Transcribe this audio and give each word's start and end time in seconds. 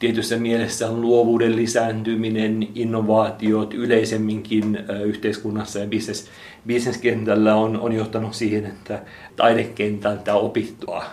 tietyssä 0.00 0.36
mielessä 0.36 0.92
luovuuden 0.92 1.56
lisääntyminen, 1.56 2.68
innovaatiot 2.74 3.74
yleisemminkin 3.74 4.78
yhteiskunnassa 5.04 5.78
ja 5.78 5.86
business, 5.86 6.28
bisneskentällä 6.66 7.54
on, 7.54 7.80
on 7.80 7.92
johtanut 7.92 8.34
siihen, 8.34 8.66
että 8.66 9.02
taidekentältä 9.36 10.34
opittua 10.34 11.04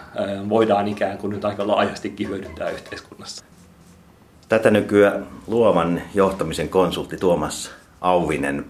voidaan 0.50 0.88
ikään 0.88 1.18
kuin 1.18 1.32
nyt 1.32 1.46
aika 1.46 1.68
laajastikin 1.68 2.28
hyödyntää 2.28 2.70
yhteiskunnassa. 2.70 3.46
Tätä 4.50 4.72
nykyään 4.72 5.28
luovan 5.48 6.02
johtamisen 6.14 6.70
konsultti 6.70 7.18
Tuomas 7.18 7.72
Auvinen. 8.02 8.66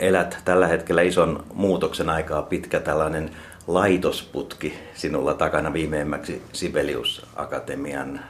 Elät 0.00 0.38
tällä 0.44 0.66
hetkellä 0.66 1.02
ison 1.02 1.44
muutoksen 1.54 2.10
aikaa 2.10 2.42
pitkä 2.42 2.80
tällainen 2.80 3.30
laitosputki 3.66 4.74
sinulla 4.94 5.34
takana 5.34 5.72
viimeimmäksi 5.72 6.42
Sibelius 6.52 7.26
Akatemian 7.36 8.20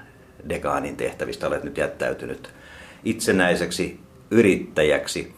dekaanin 0.49 0.97
tehtävistä. 0.97 1.47
Olet 1.47 1.65
nyt 1.65 1.77
jättäytynyt 1.77 2.51
itsenäiseksi 3.05 4.01
yrittäjäksi. 4.31 5.35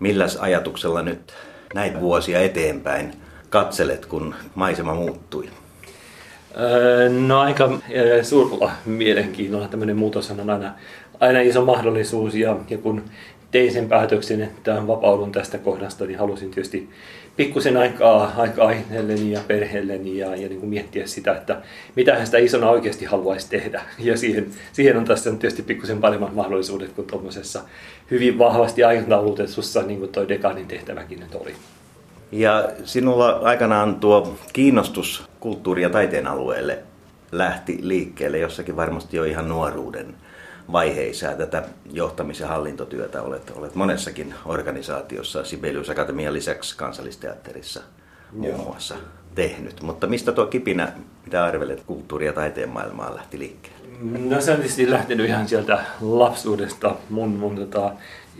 Milläs 0.00 0.36
ajatuksella 0.36 1.02
nyt 1.02 1.34
näitä 1.74 2.00
vuosia 2.00 2.40
eteenpäin 2.40 3.12
katselet, 3.50 4.06
kun 4.06 4.34
maisema 4.54 4.94
muuttui? 4.94 5.48
Öö, 6.60 7.08
no 7.08 7.40
aika 7.40 7.78
suurella 8.22 8.72
mielenkiinnolla 8.86 9.68
tämmöinen 9.68 9.96
muutos 9.96 10.30
on 10.30 10.50
aina, 10.50 10.72
aina 11.20 11.40
iso 11.40 11.64
mahdollisuus 11.64 12.34
ja, 12.34 12.56
ja 12.70 12.78
kun 12.78 13.02
tein 13.50 13.72
sen 13.72 13.88
päätöksen, 13.88 14.42
että 14.42 14.86
vapaudun 14.86 15.32
tästä 15.32 15.58
kohdasta, 15.58 16.06
niin 16.06 16.18
halusin 16.18 16.50
tietysti 16.50 16.90
pikkusen 17.36 17.76
aikaa, 17.76 18.32
aikaa 18.36 18.70
itselleni 18.70 19.32
ja 19.32 19.40
perheelleni 19.46 20.18
ja, 20.18 20.36
ja 20.36 20.48
niin 20.48 20.60
kuin 20.60 20.70
miettiä 20.70 21.06
sitä, 21.06 21.32
että 21.32 21.62
mitä 21.96 22.24
sitä 22.24 22.38
isona 22.38 22.70
oikeasti 22.70 23.04
haluaisi 23.04 23.50
tehdä. 23.50 23.82
Ja 23.98 24.16
siihen, 24.16 24.46
siihen 24.72 24.96
on 24.96 25.04
tässä 25.04 25.30
tietysti 25.30 25.62
pikkusen 25.62 26.00
paremmat 26.00 26.34
mahdollisuudet 26.34 26.92
kuin 26.92 27.06
tuommoisessa 27.06 27.62
hyvin 28.10 28.38
vahvasti 28.38 28.84
aikataulutetussa, 28.84 29.82
niin 29.82 29.98
kuin 29.98 30.12
toi 30.12 30.28
dekaanin 30.28 30.66
tehtäväkin 30.66 31.20
nyt 31.20 31.34
oli. 31.34 31.54
Ja 32.32 32.68
sinulla 32.84 33.30
aikanaan 33.30 33.94
tuo 33.94 34.36
kiinnostus 34.52 35.24
kulttuuri- 35.40 35.82
ja 35.82 35.90
taiteen 35.90 36.26
alueelle 36.26 36.78
lähti 37.32 37.78
liikkeelle 37.80 38.38
jossakin 38.38 38.76
varmasti 38.76 39.16
jo 39.16 39.24
ihan 39.24 39.48
nuoruuden 39.48 40.14
vaiheissa 40.72 41.32
tätä 41.32 41.62
johtamis- 41.92 42.40
ja 42.40 42.48
hallintotyötä 42.48 43.22
olet, 43.22 43.52
olet 43.56 43.74
monessakin 43.74 44.34
organisaatiossa, 44.44 45.44
Sibelius 45.44 45.90
Akatemian 45.90 46.32
lisäksi 46.32 46.76
kansallisteatterissa 46.76 47.82
muun 48.32 48.60
muassa 48.60 48.94
tehnyt. 49.34 49.82
Mutta 49.82 50.06
mistä 50.06 50.32
tuo 50.32 50.46
kipinä, 50.46 50.92
mitä 51.24 51.44
arvelet, 51.44 51.82
kulttuuri- 51.86 52.26
ja 52.26 52.32
taiteen 52.32 52.68
maailmaan 52.68 53.14
lähti 53.14 53.38
liikkeelle? 53.38 53.84
No 54.18 54.40
se 54.40 54.50
on 54.50 54.56
tietysti 54.56 54.90
lähtenyt 54.90 55.26
ihan 55.26 55.48
sieltä 55.48 55.84
lapsuudesta. 56.00 56.96
Mun, 57.10 57.28
mun 57.28 57.56
tota, 57.56 57.92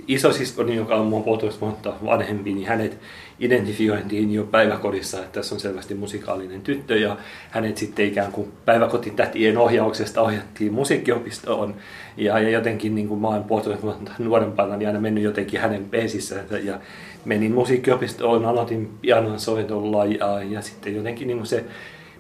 isosiskoni, 0.08 0.76
joka 0.76 0.94
on 0.94 1.06
mun 1.06 1.22
puolitoista 1.22 1.60
vuotta 1.60 1.92
vanhempi, 2.04 2.52
niin 2.52 2.68
hänet 2.68 2.98
identifiointiin 3.40 4.32
jo 4.32 4.44
päiväkodissa, 4.44 5.18
että 5.18 5.30
tässä 5.32 5.54
on 5.54 5.60
selvästi 5.60 5.94
musikaalinen 5.94 6.60
tyttö 6.60 6.98
ja 6.98 7.16
hänet 7.50 7.76
sitten 7.76 8.06
ikään 8.06 8.32
kuin 8.32 8.52
päiväkotitätien 8.64 9.58
ohjauksesta 9.58 10.22
ohjattiin 10.22 10.72
musiikkiopistoon. 10.72 11.74
Ja, 12.16 12.38
ja 12.38 12.50
jotenkin 12.50 12.94
niin 12.94 13.08
kuin 13.08 13.20
mä 13.20 13.28
olen 13.28 13.44
puolitoista 13.44 13.82
vuotta 13.82 14.12
nuorempana 14.18 14.76
niin 14.76 14.86
aina 14.86 15.00
mennyt 15.00 15.24
jotenkin 15.24 15.60
hänen 15.60 15.84
peesissä 15.84 16.44
ja 16.64 16.80
menin 17.24 17.52
musiikkiopistoon, 17.52 18.44
aloitin 18.44 18.90
pianon 19.00 19.40
soitolla 19.40 20.04
ja, 20.04 20.42
ja 20.42 20.62
sitten 20.62 20.94
jotenkin 20.94 21.28
niin 21.28 21.38
kuin 21.38 21.46
se 21.46 21.64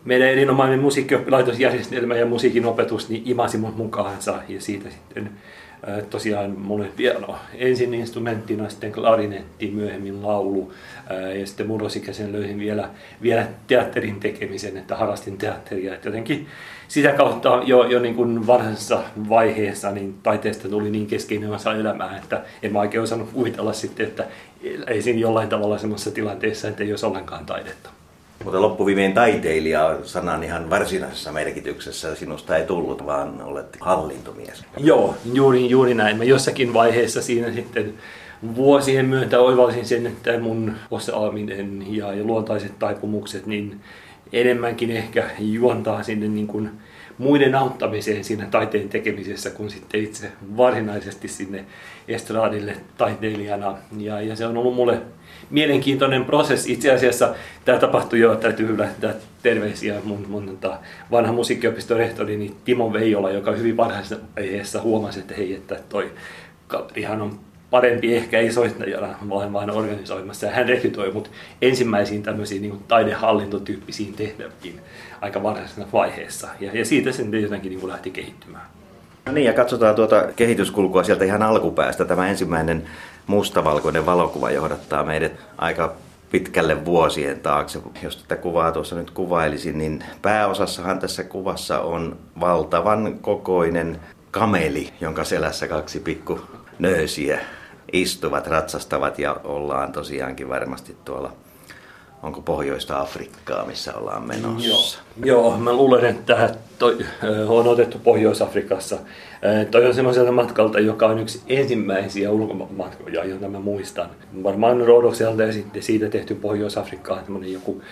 meidän 0.04 0.28
erinomainen 0.28 0.80
musiikkioppilaitosjärjestelmä 0.80 2.16
ja 2.16 2.26
musiikin 2.26 2.66
opetus 2.66 3.08
niin 3.08 3.22
imasi 3.24 3.58
mut 3.58 3.76
mukaansa 3.76 4.42
ja 4.48 4.60
siitä 4.60 4.90
sitten 4.90 5.30
tosiaan 6.10 6.58
mulle 6.58 6.88
piano 6.96 7.36
ensin 7.54 7.94
instrumenttina, 7.94 8.68
sitten 8.68 8.92
klarinetti, 8.92 9.70
myöhemmin 9.70 10.22
laulu 10.22 10.72
ja 11.40 11.46
sitten 11.46 11.66
murrosikäisen 11.66 12.32
löysin 12.32 12.58
vielä, 12.58 12.88
vielä 13.22 13.46
teatterin 13.66 14.20
tekemisen, 14.20 14.76
että 14.76 14.96
harrastin 14.96 15.38
teatteria. 15.38 15.94
Että 15.94 16.08
jotenkin 16.08 16.46
sitä 16.88 17.12
kautta 17.12 17.62
jo, 17.64 17.84
jo 17.84 18.00
niin 18.00 18.14
kuin 18.14 18.46
varhaisessa 18.46 19.02
vaiheessa 19.28 19.90
niin 19.90 20.14
taiteesta 20.22 20.68
tuli 20.68 20.90
niin 20.90 21.06
keskeinen 21.06 21.52
osa 21.52 21.74
elämää, 21.74 22.16
että 22.16 22.42
en 22.62 22.72
mä 22.72 22.80
oikein 22.80 23.02
osannut 23.02 23.30
kuvitella 23.32 23.72
sitten, 23.72 24.06
että 24.06 24.24
ei 24.86 25.02
siinä 25.02 25.20
jollain 25.20 25.48
tavalla 25.48 25.78
semmoisessa 25.78 26.10
tilanteessa, 26.10 26.68
että 26.68 26.82
ei 26.82 26.90
olisi 26.90 27.06
ollenkaan 27.06 27.46
taidetta. 27.46 27.90
Mutta 28.44 28.62
loppuviimein 28.62 29.12
taiteilija 29.12 29.98
sanan 30.02 30.42
ihan 30.44 30.70
varsinaisessa 30.70 31.32
merkityksessä 31.32 32.14
sinusta 32.14 32.56
ei 32.56 32.66
tullut, 32.66 33.06
vaan 33.06 33.42
olet 33.42 33.76
hallintomies. 33.80 34.64
Joo, 34.76 35.14
juuri, 35.32 35.70
juuri 35.70 35.94
näin. 35.94 36.16
Mä 36.16 36.24
jossakin 36.24 36.74
vaiheessa 36.74 37.22
siinä 37.22 37.52
sitten 37.52 37.94
vuosien 38.56 39.06
myötä 39.06 39.40
oivalsin 39.40 39.86
sen, 39.86 40.06
että 40.06 40.38
mun 40.38 40.72
osaaminen 40.90 41.96
ja, 41.96 42.14
ja 42.14 42.24
luontaiset 42.24 42.78
taipumukset 42.78 43.46
niin 43.46 43.80
enemmänkin 44.32 44.90
ehkä 44.90 45.24
juontaa 45.38 46.02
sinne 46.02 46.28
niin 46.28 46.46
kuin 46.46 46.70
muiden 47.18 47.54
auttamiseen 47.54 48.24
siinä 48.24 48.46
taiteen 48.50 48.88
tekemisessä 48.88 49.50
kuin 49.50 49.70
sitten 49.70 50.04
itse 50.04 50.32
varsinaisesti 50.56 51.28
sinne 51.28 51.64
estraadille 52.08 52.76
taiteilijana. 52.98 53.78
Ja, 53.98 54.20
ja 54.20 54.36
se 54.36 54.46
on 54.46 54.56
ollut 54.56 54.74
mulle 54.74 55.00
mielenkiintoinen 55.50 56.24
prosessi. 56.24 56.72
Itse 56.72 56.92
asiassa 56.92 57.34
tämä 57.64 57.78
tapahtui 57.78 58.20
jo, 58.20 58.36
täytyy 58.36 58.78
lähettää 58.78 59.14
terveisiä 59.42 59.94
mun, 60.04 60.26
mun 60.28 60.46
tota, 60.46 60.78
vanha 61.10 61.32
musiikkiopiston 61.32 61.96
rehtori 61.96 62.36
niin 62.36 62.56
Timo 62.64 62.92
Veijola, 62.92 63.30
joka 63.30 63.52
hyvin 63.52 63.76
varhaisessa 63.76 64.16
vaiheessa 64.36 64.82
huomasi, 64.82 65.20
että 65.20 65.34
hei, 65.34 65.54
että 65.54 65.76
toi 65.88 66.12
kaverihan 66.66 67.22
on 67.22 67.40
parempi 67.74 68.16
ehkä 68.16 68.38
ei 68.38 68.52
soittajana, 68.52 69.08
vaan 69.28 69.52
vain 69.52 69.70
organisoimassa. 69.70 70.46
Ja 70.46 70.52
hän 70.52 70.68
rekrytoi 70.68 71.12
mut 71.12 71.30
ensimmäisiin 71.62 72.22
tämmöisiin 72.22 72.62
niin 72.62 72.78
taidehallintotyyppisiin 72.88 74.14
tehtäviin 74.14 74.80
aika 75.20 75.42
varhaisessa 75.42 75.86
vaiheessa. 75.92 76.48
Ja, 76.60 76.70
ja 76.74 76.84
siitä 76.84 77.12
sen 77.12 77.42
jotenkin 77.42 77.72
niin 77.72 77.88
lähti 77.88 78.10
kehittymään. 78.10 78.66
No 79.26 79.32
niin, 79.32 79.44
ja 79.44 79.52
katsotaan 79.52 79.94
tuota 79.94 80.24
kehityskulkua 80.36 81.04
sieltä 81.04 81.24
ihan 81.24 81.42
alkupäästä. 81.42 82.04
Tämä 82.04 82.28
ensimmäinen 82.28 82.82
mustavalkoinen 83.26 84.06
valokuva 84.06 84.50
johdattaa 84.50 85.04
meidät 85.04 85.32
aika 85.58 85.94
pitkälle 86.30 86.84
vuosien 86.84 87.40
taakse. 87.40 87.78
Jos 88.02 88.16
tätä 88.16 88.36
kuvaa 88.36 88.72
tuossa 88.72 88.96
nyt 88.96 89.10
kuvailisin, 89.10 89.78
niin 89.78 90.04
pääosassahan 90.22 90.98
tässä 90.98 91.24
kuvassa 91.24 91.80
on 91.80 92.16
valtavan 92.40 93.18
kokoinen 93.20 94.00
kameli, 94.30 94.92
jonka 95.00 95.24
selässä 95.24 95.68
kaksi 95.68 96.00
pikku 96.00 96.40
nöösiä 96.78 97.40
istuvat, 97.94 98.46
ratsastavat 98.46 99.18
ja 99.18 99.36
ollaan 99.44 99.92
tosiaankin 99.92 100.48
varmasti 100.48 100.96
tuolla 101.04 101.32
onko 102.24 102.40
pohjoista 102.40 103.00
Afrikkaa, 103.00 103.66
missä 103.66 103.94
ollaan 103.94 104.22
menossa? 104.22 104.98
Joo, 105.24 105.48
Joo 105.48 105.58
mä 105.58 105.72
luulen, 105.72 106.04
että 106.04 106.54
toi 106.78 106.98
on 107.48 107.68
otettu 107.68 107.98
Pohjois-Afrikassa. 107.98 108.98
Toi 109.70 109.86
on 109.86 109.94
semmoiselta 109.94 110.32
matkalta, 110.32 110.80
joka 110.80 111.06
on 111.06 111.18
yksi 111.18 111.42
ensimmäisiä 111.46 112.30
ulkomatkoja, 112.30 113.24
joita 113.24 113.48
mä 113.48 113.60
muistan. 113.60 114.10
Varmaan 114.42 114.80
Rodokselta 114.80 115.42
ja 115.42 115.52
sitten 115.52 115.82
siitä 115.82 116.08
tehty 116.08 116.34
Pohjois-Afrikkaan 116.34 117.24
joku 117.52 117.82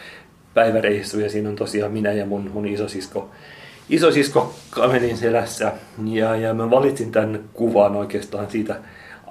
päiväreissu 0.55 1.21
ja 1.21 1.31
siinä 1.31 1.49
on 1.49 1.57
tosiaan 1.57 1.93
minä 1.93 2.13
ja 2.13 2.27
mun, 2.27 2.51
mun 2.55 2.67
isosisko, 2.67 3.31
isosisko 3.89 4.55
kamelin 4.71 5.17
selässä. 5.17 5.73
Ja, 6.05 6.37
ja 6.37 6.55
mä 6.55 6.71
valitsin 6.71 7.13
tämän 7.13 7.41
kuvan 7.53 7.97
oikeastaan 7.97 8.51
siitä 8.51 8.77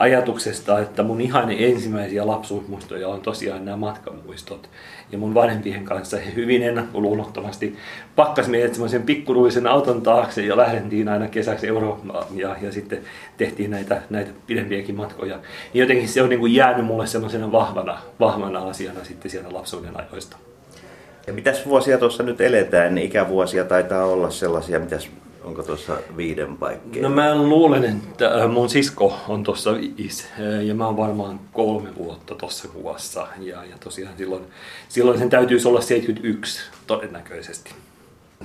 ajatuksesta, 0.02 0.80
että 0.80 1.04
mun 1.04 1.22
ihan 1.22 1.52
ensimmäisiä 1.52 2.28
lapsuusmuistoja 2.28 3.08
on 3.08 3.22
tosiaan 3.22 3.66
nämä 3.66 3.78
matkamuistot. 3.78 4.70
Ja 5.12 5.18
mun 5.18 5.34
vanhempien 5.34 5.86
kanssa 5.86 6.18
he 6.18 6.36
hyvin 6.36 6.64
ennakkoluulottomasti 6.64 7.76
pakkas 8.16 8.48
meidät 8.48 8.74
semmoisen 8.74 9.04
pikkuruisen 9.04 9.68
auton 9.68 10.02
taakse 10.02 10.46
ja 10.46 10.58
lähdettiin 10.58 11.08
aina 11.08 11.28
kesäksi 11.28 11.68
Eurooppaan 11.68 12.26
ja, 12.36 12.56
ja 12.62 12.72
sitten 12.72 13.00
tehtiin 13.38 13.72
näitä, 13.72 14.02
näitä 14.09 14.32
pidempiäkin 14.48 14.96
matkoja. 14.96 15.40
Niin 15.74 15.82
jotenkin 15.82 16.08
se 16.08 16.22
on 16.22 16.30
niin 16.30 16.40
kuin 16.40 16.56
jäänyt 16.56 16.86
mulle 16.86 17.08
semmoisena 17.08 17.52
vahvana, 17.52 17.97
vahvana 18.20 18.59
asiana 18.59 19.04
sitten 19.04 19.32
sieltä 19.32 19.54
lapsuuden 19.54 20.00
ajoista. 20.00 20.38
Ja 21.28 21.34
mitäs 21.34 21.66
vuosia 21.66 21.97
tuossa 21.97 22.24
nyt 22.24 22.42
eletään? 22.42 22.97
Ikävuosia 22.97 23.66
taitaa 23.66 24.06
olla 24.06 24.30
sellaisia, 24.30 24.80
mitäs 24.80 25.09
Onko 25.43 25.64
tuossa 25.64 25.97
viiden 26.17 26.58
paikkeja? 26.58 27.09
No 27.09 27.16
mä 27.16 27.35
luulen, 27.35 27.85
että 27.85 28.41
äh, 28.41 28.49
mun 28.49 28.70
sisko 28.70 29.17
on 29.28 29.43
tuossa 29.43 29.73
viisi 29.73 30.28
äh, 30.40 30.66
ja 30.66 30.76
mä 30.76 30.85
oon 30.85 30.97
varmaan 30.97 31.40
kolme 31.53 31.96
vuotta 31.96 32.35
tuossa 32.35 32.67
kuvassa. 32.67 33.28
Ja, 33.40 33.66
ja 33.66 33.78
tosiaan 33.84 34.17
silloin, 34.17 34.43
silloin 34.90 35.20
sen 35.20 35.29
täytyisi 35.29 35.67
olla 35.67 35.82
71 35.82 36.61
todennäköisesti. 36.88 37.72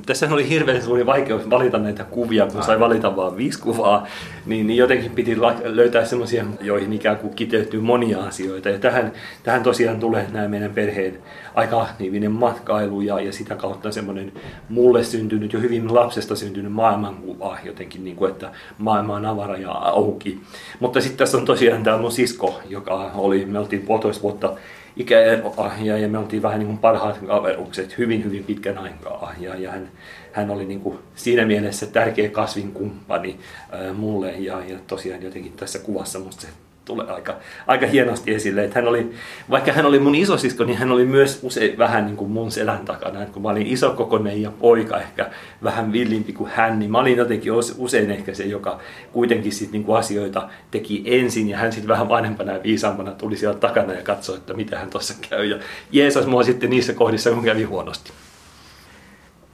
Tässä 0.06 0.28
oli 0.31 0.48
hirveän 0.48 0.82
suuri 0.82 1.06
vaikeus 1.06 1.50
valita 1.50 1.78
näitä 1.78 2.04
kuvia, 2.04 2.46
kun 2.46 2.62
sai 2.62 2.81
valita 2.81 3.16
vain 3.16 3.37
viisi 3.37 3.60
kuvaa, 3.60 4.06
niin, 4.46 4.66
niin 4.66 4.76
jotenkin 4.76 5.10
piti 5.10 5.37
löytää 5.64 6.04
semmoisia, 6.04 6.44
joihin 6.60 6.93
ikään 6.93 7.16
kuin 7.16 7.34
kiteytyy 7.34 7.81
monia 7.81 8.25
asioita. 8.25 8.69
Ja 8.69 8.78
tähän, 8.78 9.12
tähän 9.43 9.62
tosiaan 9.62 10.00
tulee 10.00 10.26
nämä 10.32 10.48
meidän 10.48 10.70
perheen 10.75 11.19
aika 11.54 11.82
aktiivinen 11.82 12.32
matkailu 12.32 13.00
ja, 13.00 13.20
ja 13.20 13.32
sitä 13.32 13.54
kautta 13.54 13.93
semmoinen 13.93 14.32
mulle 14.69 15.04
syntynyt, 15.04 15.52
jo 15.52 15.60
hyvin 15.60 15.94
lapsesta 15.94 16.37
syntynyt 16.37 16.72
maailmankuva 16.72 17.58
jotenkin, 17.64 18.04
niin 18.04 18.16
kuin, 18.16 18.31
että 18.31 18.50
maailma 18.78 19.16
on 19.16 19.26
avara 19.26 19.56
ja 19.56 19.70
auki. 19.72 20.40
Mutta 20.81 21.00
sitten 21.00 21.19
tässä 21.19 21.38
on 21.38 21.44
tosiaan 21.44 21.82
tämä 21.82 21.99
mun 21.99 22.12
sisko, 22.12 22.60
joka 22.69 23.10
oli, 23.14 23.46
me 23.46 23.58
oltiin 23.58 23.82
puolitoista 23.82 24.22
vuotta 24.22 24.56
ikäeroa 24.96 25.72
ja, 25.82 26.08
me 26.08 26.19
oltiin 26.19 26.43
vähän 26.43 26.58
niin 26.58 26.66
kuin 26.66 26.78
parhaat 26.78 27.19
kaverukset 27.19 27.98
hyvin 27.98 28.25
hyvin 28.25 28.44
pitkän 28.44 28.78
aikaa 28.78 29.34
ja, 29.40 29.54
ja 29.54 29.70
hän, 29.70 29.88
hän 30.32 30.50
oli 30.50 30.64
niin 30.64 30.81
kuin 30.81 30.98
siinä 31.14 31.44
mielessä 31.44 31.87
tärkeä 31.87 32.28
kasvinkumppani 32.28 33.38
ää, 33.72 33.93
mulle. 33.93 34.32
Ja, 34.32 34.64
ja 34.64 34.78
tosiaan 34.87 35.22
jotenkin 35.22 35.52
tässä 35.52 35.78
kuvassa 35.78 36.19
musta 36.19 36.43
se 36.43 36.48
tulee 36.87 37.06
aika, 37.06 37.37
aika 37.67 37.87
hienosti 37.87 38.35
esille. 38.35 38.65
Että 38.65 38.79
hän 38.79 38.88
oli, 38.88 39.11
vaikka 39.50 39.73
hän 39.73 39.87
oli 39.87 39.99
mun 39.99 40.15
isosisko, 40.15 40.65
niin 40.65 40.79
hän 40.79 40.93
oli 40.93 41.05
myös 41.05 41.38
usein 41.43 41.79
vähän 41.79 42.06
niin 42.06 42.17
kuin 42.17 42.31
mun 42.31 42.50
selän 42.50 42.85
takana. 42.85 43.23
Että 43.23 43.33
kun 43.33 43.43
mä 43.43 43.49
olin 43.49 43.67
isokokoinen 43.67 44.43
ja 44.43 44.50
poika 44.50 45.00
ehkä 45.00 45.31
vähän 45.62 45.93
villimpi 45.93 46.33
kuin 46.33 46.50
hän, 46.55 46.79
niin 46.79 46.91
mä 46.91 46.99
olin 46.99 47.17
jotenkin 47.17 47.53
usein 47.79 48.11
ehkä 48.11 48.35
se, 48.35 48.44
joka 48.44 48.81
kuitenkin 49.12 49.53
sit 49.53 49.73
niin 49.73 49.85
kuin 49.85 49.99
asioita 49.99 50.49
teki 50.71 51.03
ensin. 51.06 51.49
Ja 51.49 51.59
hän 51.59 51.73
sitten 51.73 51.88
vähän 51.88 52.09
vanhempana 52.09 52.53
ja 52.53 52.62
viisaampana 52.62 53.12
tuli 53.12 53.37
sieltä 53.37 53.59
takana 53.59 53.93
ja 53.93 54.03
katsoi, 54.03 54.37
että 54.37 54.55
mitä 54.55 54.79
hän 54.79 54.91
tuossa 54.91 55.15
käy. 55.31 55.44
Ja 55.44 55.59
jeesas 55.93 56.27
mua 56.27 56.43
sitten 56.43 56.71
niissä 56.71 56.93
kohdissa, 56.93 57.31
kun 57.31 57.44
kävi 57.44 57.65
huonosti. 57.65 58.12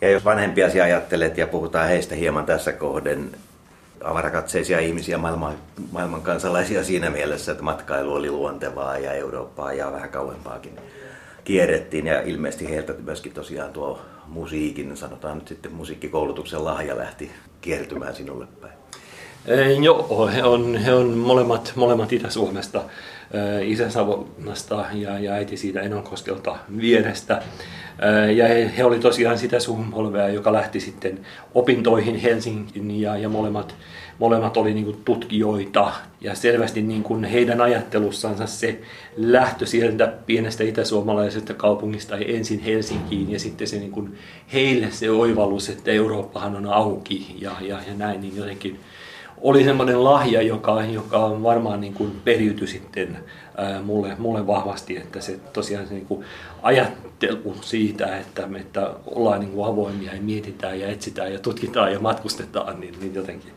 Ja 0.00 0.10
jos 0.10 0.24
vanhempia 0.24 0.66
ajattelet 0.82 1.38
ja 1.38 1.46
puhutaan 1.46 1.88
heistä 1.88 2.14
hieman 2.14 2.46
tässä 2.46 2.72
kohden, 2.72 3.30
avarakatseisia 4.04 4.80
ihmisiä, 4.80 5.18
maailman, 5.18 5.54
maailman 5.92 6.22
kansalaisia 6.22 6.84
siinä 6.84 7.10
mielessä, 7.10 7.52
että 7.52 7.64
matkailu 7.64 8.14
oli 8.14 8.30
luontevaa 8.30 8.98
ja 8.98 9.12
Eurooppaa 9.12 9.72
ja 9.72 9.92
vähän 9.92 10.10
kauempaakin 10.10 10.78
kierrettiin 11.44 12.06
ja 12.06 12.22
ilmeisesti 12.22 12.70
heiltä 12.70 12.92
myöskin 12.92 13.32
tosiaan 13.32 13.72
tuo 13.72 14.00
musiikin, 14.26 14.96
sanotaan 14.96 15.38
nyt 15.38 15.48
sitten 15.48 15.72
musiikkikoulutuksen 15.72 16.64
lahja 16.64 16.96
lähti 16.96 17.30
kiertymään 17.60 18.14
sinulle 18.14 18.46
päin. 18.60 18.72
Joo, 19.82 20.30
he 20.34 20.42
on, 20.42 20.76
he 20.76 20.94
on 20.94 21.18
molemmat, 21.18 21.72
molemmat 21.76 22.12
Itä-Suomesta, 22.12 22.82
isä 23.62 23.90
Savonnasta 23.90 24.84
ja, 24.92 25.18
ja 25.18 25.32
äiti 25.32 25.56
siitä 25.56 25.80
Enonkoskelta 25.80 26.56
vierestä. 26.80 27.42
Ja 28.34 28.48
he, 28.48 28.72
he 28.76 28.84
oli 28.84 28.98
tosiaan 28.98 29.38
sitä 29.38 29.60
sukupolvea, 29.60 30.28
joka 30.28 30.52
lähti 30.52 30.80
sitten 30.80 31.20
opintoihin 31.54 32.16
Helsingin 32.16 33.00
ja, 33.00 33.16
ja 33.16 33.28
molemmat, 33.28 33.74
molemmat 34.18 34.56
oli 34.56 34.74
niin 34.74 34.96
tutkijoita. 35.04 35.92
Ja 36.20 36.34
selvästi 36.34 36.82
niin 36.82 37.02
kuin 37.02 37.24
heidän 37.24 37.60
ajattelussansa 37.60 38.46
se 38.46 38.80
lähtö 39.16 39.66
sieltä 39.66 40.12
pienestä 40.26 40.64
itäsuomalaisesta 40.64 41.54
kaupungista 41.54 42.16
ensin 42.16 42.60
Helsinkiin 42.60 43.32
ja 43.32 43.40
sitten 43.40 43.68
se 43.68 43.78
niin 43.78 43.92
kuin 43.92 44.18
heille 44.52 44.90
se 44.90 45.10
oivallus, 45.10 45.68
että 45.68 45.90
Eurooppahan 45.90 46.56
on 46.56 46.66
auki 46.66 47.36
ja, 47.40 47.52
ja, 47.60 47.78
ja 47.88 47.94
näin, 47.96 48.20
niin 48.20 48.36
jotenkin 48.36 48.80
oli 49.42 49.64
semmoinen 49.64 50.04
lahja, 50.04 50.42
joka, 50.42 50.84
joka 50.84 51.42
varmaan 51.42 51.80
niin 51.80 51.94
kuin 51.94 52.20
periytyi 52.24 52.66
sitten 52.66 53.18
mulle, 53.82 54.14
mulle 54.18 54.46
vahvasti, 54.46 54.96
että 54.96 55.20
se 55.20 55.40
tosiaan 55.52 55.86
se 55.86 55.94
niin 55.94 56.06
kuin 56.06 56.24
ajattelu 56.62 57.56
siitä, 57.60 58.18
että, 58.18 58.48
että 58.60 58.94
ollaan 59.06 59.40
niin 59.40 59.52
kuin 59.52 59.68
avoimia 59.68 60.14
ja 60.14 60.22
mietitään 60.22 60.80
ja 60.80 60.88
etsitään 60.88 61.32
ja 61.32 61.38
tutkitaan 61.38 61.92
ja 61.92 62.00
matkustetaan, 62.00 62.80
niin, 62.80 62.94
niin 63.00 63.14
jotenkin 63.14 63.52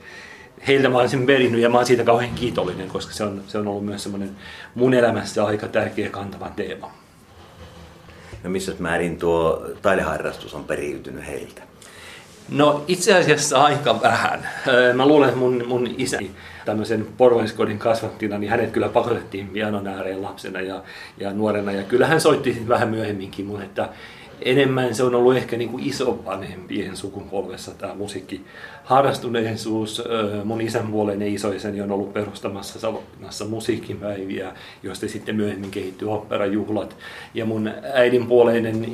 heiltä 0.68 0.90
mä 0.90 0.98
olen 0.98 1.10
sen 1.10 1.26
perinnyt 1.26 1.62
ja 1.62 1.70
mä 1.70 1.78
olen 1.78 1.88
siitä 1.88 2.04
kauhean 2.04 2.36
kiitollinen, 2.36 2.88
koska 2.88 3.14
se 3.14 3.24
on, 3.24 3.44
se 3.48 3.58
on 3.58 3.68
ollut 3.68 3.86
myös 3.86 4.04
semmoinen 4.04 4.32
mun 4.76 4.94
elämässä 4.94 5.46
aika 5.46 5.68
tärkeä 5.68 6.10
kantava 6.10 6.50
teema. 6.50 6.92
No 8.44 8.50
missä 8.50 8.74
määrin 8.80 9.18
tuo 9.18 9.66
taideharrastus 9.82 10.54
on 10.54 10.64
periytynyt 10.64 11.28
heiltä? 11.28 11.62
No 12.50 12.84
itse 12.88 13.14
asiassa 13.14 13.64
aika 13.64 14.02
vähän. 14.02 14.50
Mä 14.94 15.06
luulen, 15.08 15.30
että 15.30 15.40
mun, 15.40 15.64
mun 15.68 15.96
isäni 15.98 16.32
tämmöisen 16.66 17.08
porvaiskodin 17.18 17.80
kasvattina, 17.80 18.38
niin 18.38 18.50
hänet 18.50 18.72
kyllä 18.72 18.90
pakotettiin 18.90 19.48
pianon 19.48 19.88
ääreen 19.88 20.22
lapsena 20.22 20.62
ja, 20.62 20.84
ja 21.18 21.34
nuorena. 21.34 21.72
Ja 21.72 21.84
kyllä 21.84 22.08
hän 22.08 22.22
soitti 22.22 22.64
vähän 22.68 22.90
myöhemminkin 22.90 23.46
mun, 23.46 23.62
että 23.62 23.90
enemmän 24.42 24.96
se 24.96 25.04
on 25.04 25.16
ollut 25.16 25.36
ehkä 25.36 25.58
niin 25.58 25.70
kuin 25.70 25.84
isovanhempien 25.84 26.98
sukupolvessa 26.98 27.72
tämä 27.72 27.96
musiikki 27.96 28.46
harrastuneisuus. 28.86 30.04
Mun 30.44 30.62
isän 30.62 30.88
puoleinen 30.88 31.28
isoisäni 31.28 31.82
on 31.82 31.92
ollut 31.92 32.14
perustamassa 32.14 32.80
Savonnassa 32.80 33.46
musiikkipäiviä, 33.46 34.54
joista 34.84 35.08
sitten 35.08 35.36
myöhemmin 35.36 35.72
kehittyi 35.72 36.08
operajuhlat. 36.08 36.96
Ja 37.34 37.46
mun 37.46 37.72
äidin 37.94 38.28
puoleinen 38.28 38.86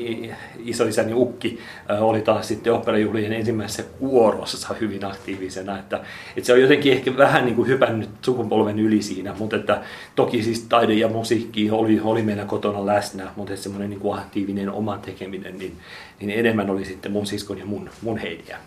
isoisäni 0.66 1.14
Ukki 1.14 1.60
oli 2.00 2.22
taas 2.22 2.48
sitten 2.48 2.74
operajuhlien 2.74 3.34
ensimmäisessä 3.34 3.84
kuorossa 4.00 4.76
hyvin 4.82 5.06
aktiivisena. 5.06 5.80
Että, 5.80 6.02
että 6.38 6.48
se 6.48 6.54
on 6.54 6.62
jotenkin 6.62 6.94
ehkä 6.94 7.18
vähän 7.18 7.46
niin 7.46 7.56
kuin 7.56 7.68
hypännyt 7.68 8.10
sukupolven 8.22 8.80
yli 8.80 9.02
siinä, 9.02 9.36
mutta 9.40 9.56
että 9.56 9.82
toki 10.16 10.44
siis 10.44 10.66
taide 10.70 10.94
ja 10.94 11.08
musiikki 11.08 11.72
oli, 11.72 12.02
oli 12.04 12.22
meillä 12.22 12.46
kotona 12.46 12.86
läsnä, 12.86 13.32
mutta 13.36 13.58
semmoinen 13.58 13.90
niin 13.90 14.00
kuin 14.00 14.20
aktiivinen 14.20 14.72
oma 14.72 14.98
tekeminen, 14.98 15.58
niin, 15.58 15.78
niin 16.20 16.30
enemmän 16.40 16.70
oli 16.70 16.86
sitten 16.86 17.12
mun 17.12 17.26
siskon 17.26 17.58
ja 17.58 17.66
mun, 17.66 17.90
mun 18.02 18.18
heidiä. 18.18 18.58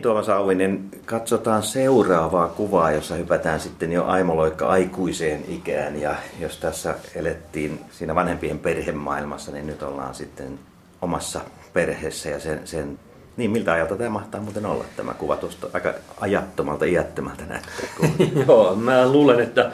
Tuomas 0.00 0.28
Auvinen, 0.28 0.88
katsotaan 1.06 1.62
seuraavaa 1.62 2.48
kuvaa, 2.48 2.92
jossa 2.92 3.14
hypätään 3.14 3.60
sitten 3.60 3.92
jo 3.92 4.04
aimoloikka 4.04 4.68
aikuiseen 4.68 5.44
ikään. 5.48 6.00
Ja 6.00 6.14
jos 6.40 6.56
tässä 6.56 6.94
elettiin 7.14 7.80
siinä 7.90 8.14
vanhempien 8.14 8.58
perhemaailmassa, 8.58 9.52
niin 9.52 9.66
nyt 9.66 9.82
ollaan 9.82 10.14
sitten 10.14 10.58
omassa 11.02 11.40
perheessä 11.72 12.28
ja 12.28 12.40
sen, 12.40 12.60
sen 12.64 12.98
niin, 13.36 13.50
miltä 13.50 13.72
ajalta 13.72 13.96
tämä 13.96 14.10
mahtaa 14.10 14.40
muuten 14.40 14.66
olla 14.66 14.84
tämä 14.96 15.14
kuva 15.14 15.36
tuosta 15.36 15.66
aika 15.72 15.94
ajattomalta, 16.20 16.84
iättömältä 16.84 17.44
näyttää? 17.46 17.86
Joo, 18.46 18.74
mä 18.74 19.08
luulen, 19.08 19.40
että 19.40 19.66
äh, 19.66 19.72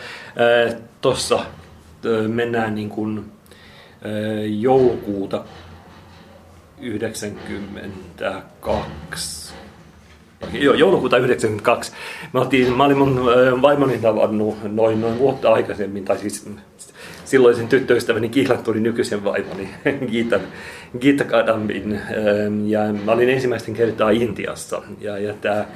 tuossa 1.00 1.36
äh, 1.36 2.28
mennään 2.28 2.74
niin 2.74 2.90
kuin, 2.90 3.18
äh, 3.18 3.24
joulukuuta 4.60 5.44
92 6.80 9.45
Joo, 10.52 10.74
joulukuuta 10.74 11.18
92. 11.18 11.92
Mä, 12.32 12.40
oltiin, 12.40 12.76
mä 12.76 12.84
olin 12.84 12.98
mun 12.98 13.24
vaimoni 13.62 13.98
tavannut 13.98 14.56
noin, 14.62 15.00
noin 15.00 15.18
vuotta 15.18 15.52
aikaisemmin, 15.52 16.04
tai 16.04 16.18
siis 16.18 16.48
silloisen 17.24 17.68
tyttöystäväni 17.68 18.28
Kihlan 18.28 18.64
tuli 18.64 18.80
nykyisen 18.80 19.24
vaimoni 19.24 19.68
Giitan, 20.10 20.40
Giita 21.00 21.24
Kadambin. 21.24 22.00
Ja 22.66 22.80
mä 23.04 23.12
olin 23.12 23.28
ensimmäisten 23.28 23.74
kertaa 23.74 24.10
Intiassa. 24.10 24.82
Ja, 25.00 25.18
ja 25.18 25.34
tää, 25.34 25.68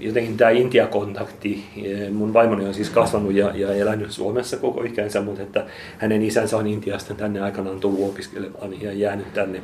jotenkin 0.00 0.36
tämä 0.36 0.50
Intia-kontakti, 0.50 1.64
mun 2.12 2.32
vaimoni 2.32 2.66
on 2.66 2.74
siis 2.74 2.90
kasvanut 2.90 3.32
ja, 3.32 3.52
ja 3.54 3.72
elänyt 3.72 4.10
Suomessa 4.10 4.56
koko 4.56 4.82
ikänsä, 4.82 5.20
mutta 5.20 5.42
että 5.42 5.66
hänen 5.98 6.22
isänsä 6.22 6.56
on 6.56 6.66
Intiasta 6.66 7.14
tänne 7.14 7.40
aikanaan 7.40 7.80
tullut 7.80 8.08
opiskelemaan 8.08 8.82
ja 8.82 8.92
jäänyt 8.92 9.34
tänne. 9.34 9.62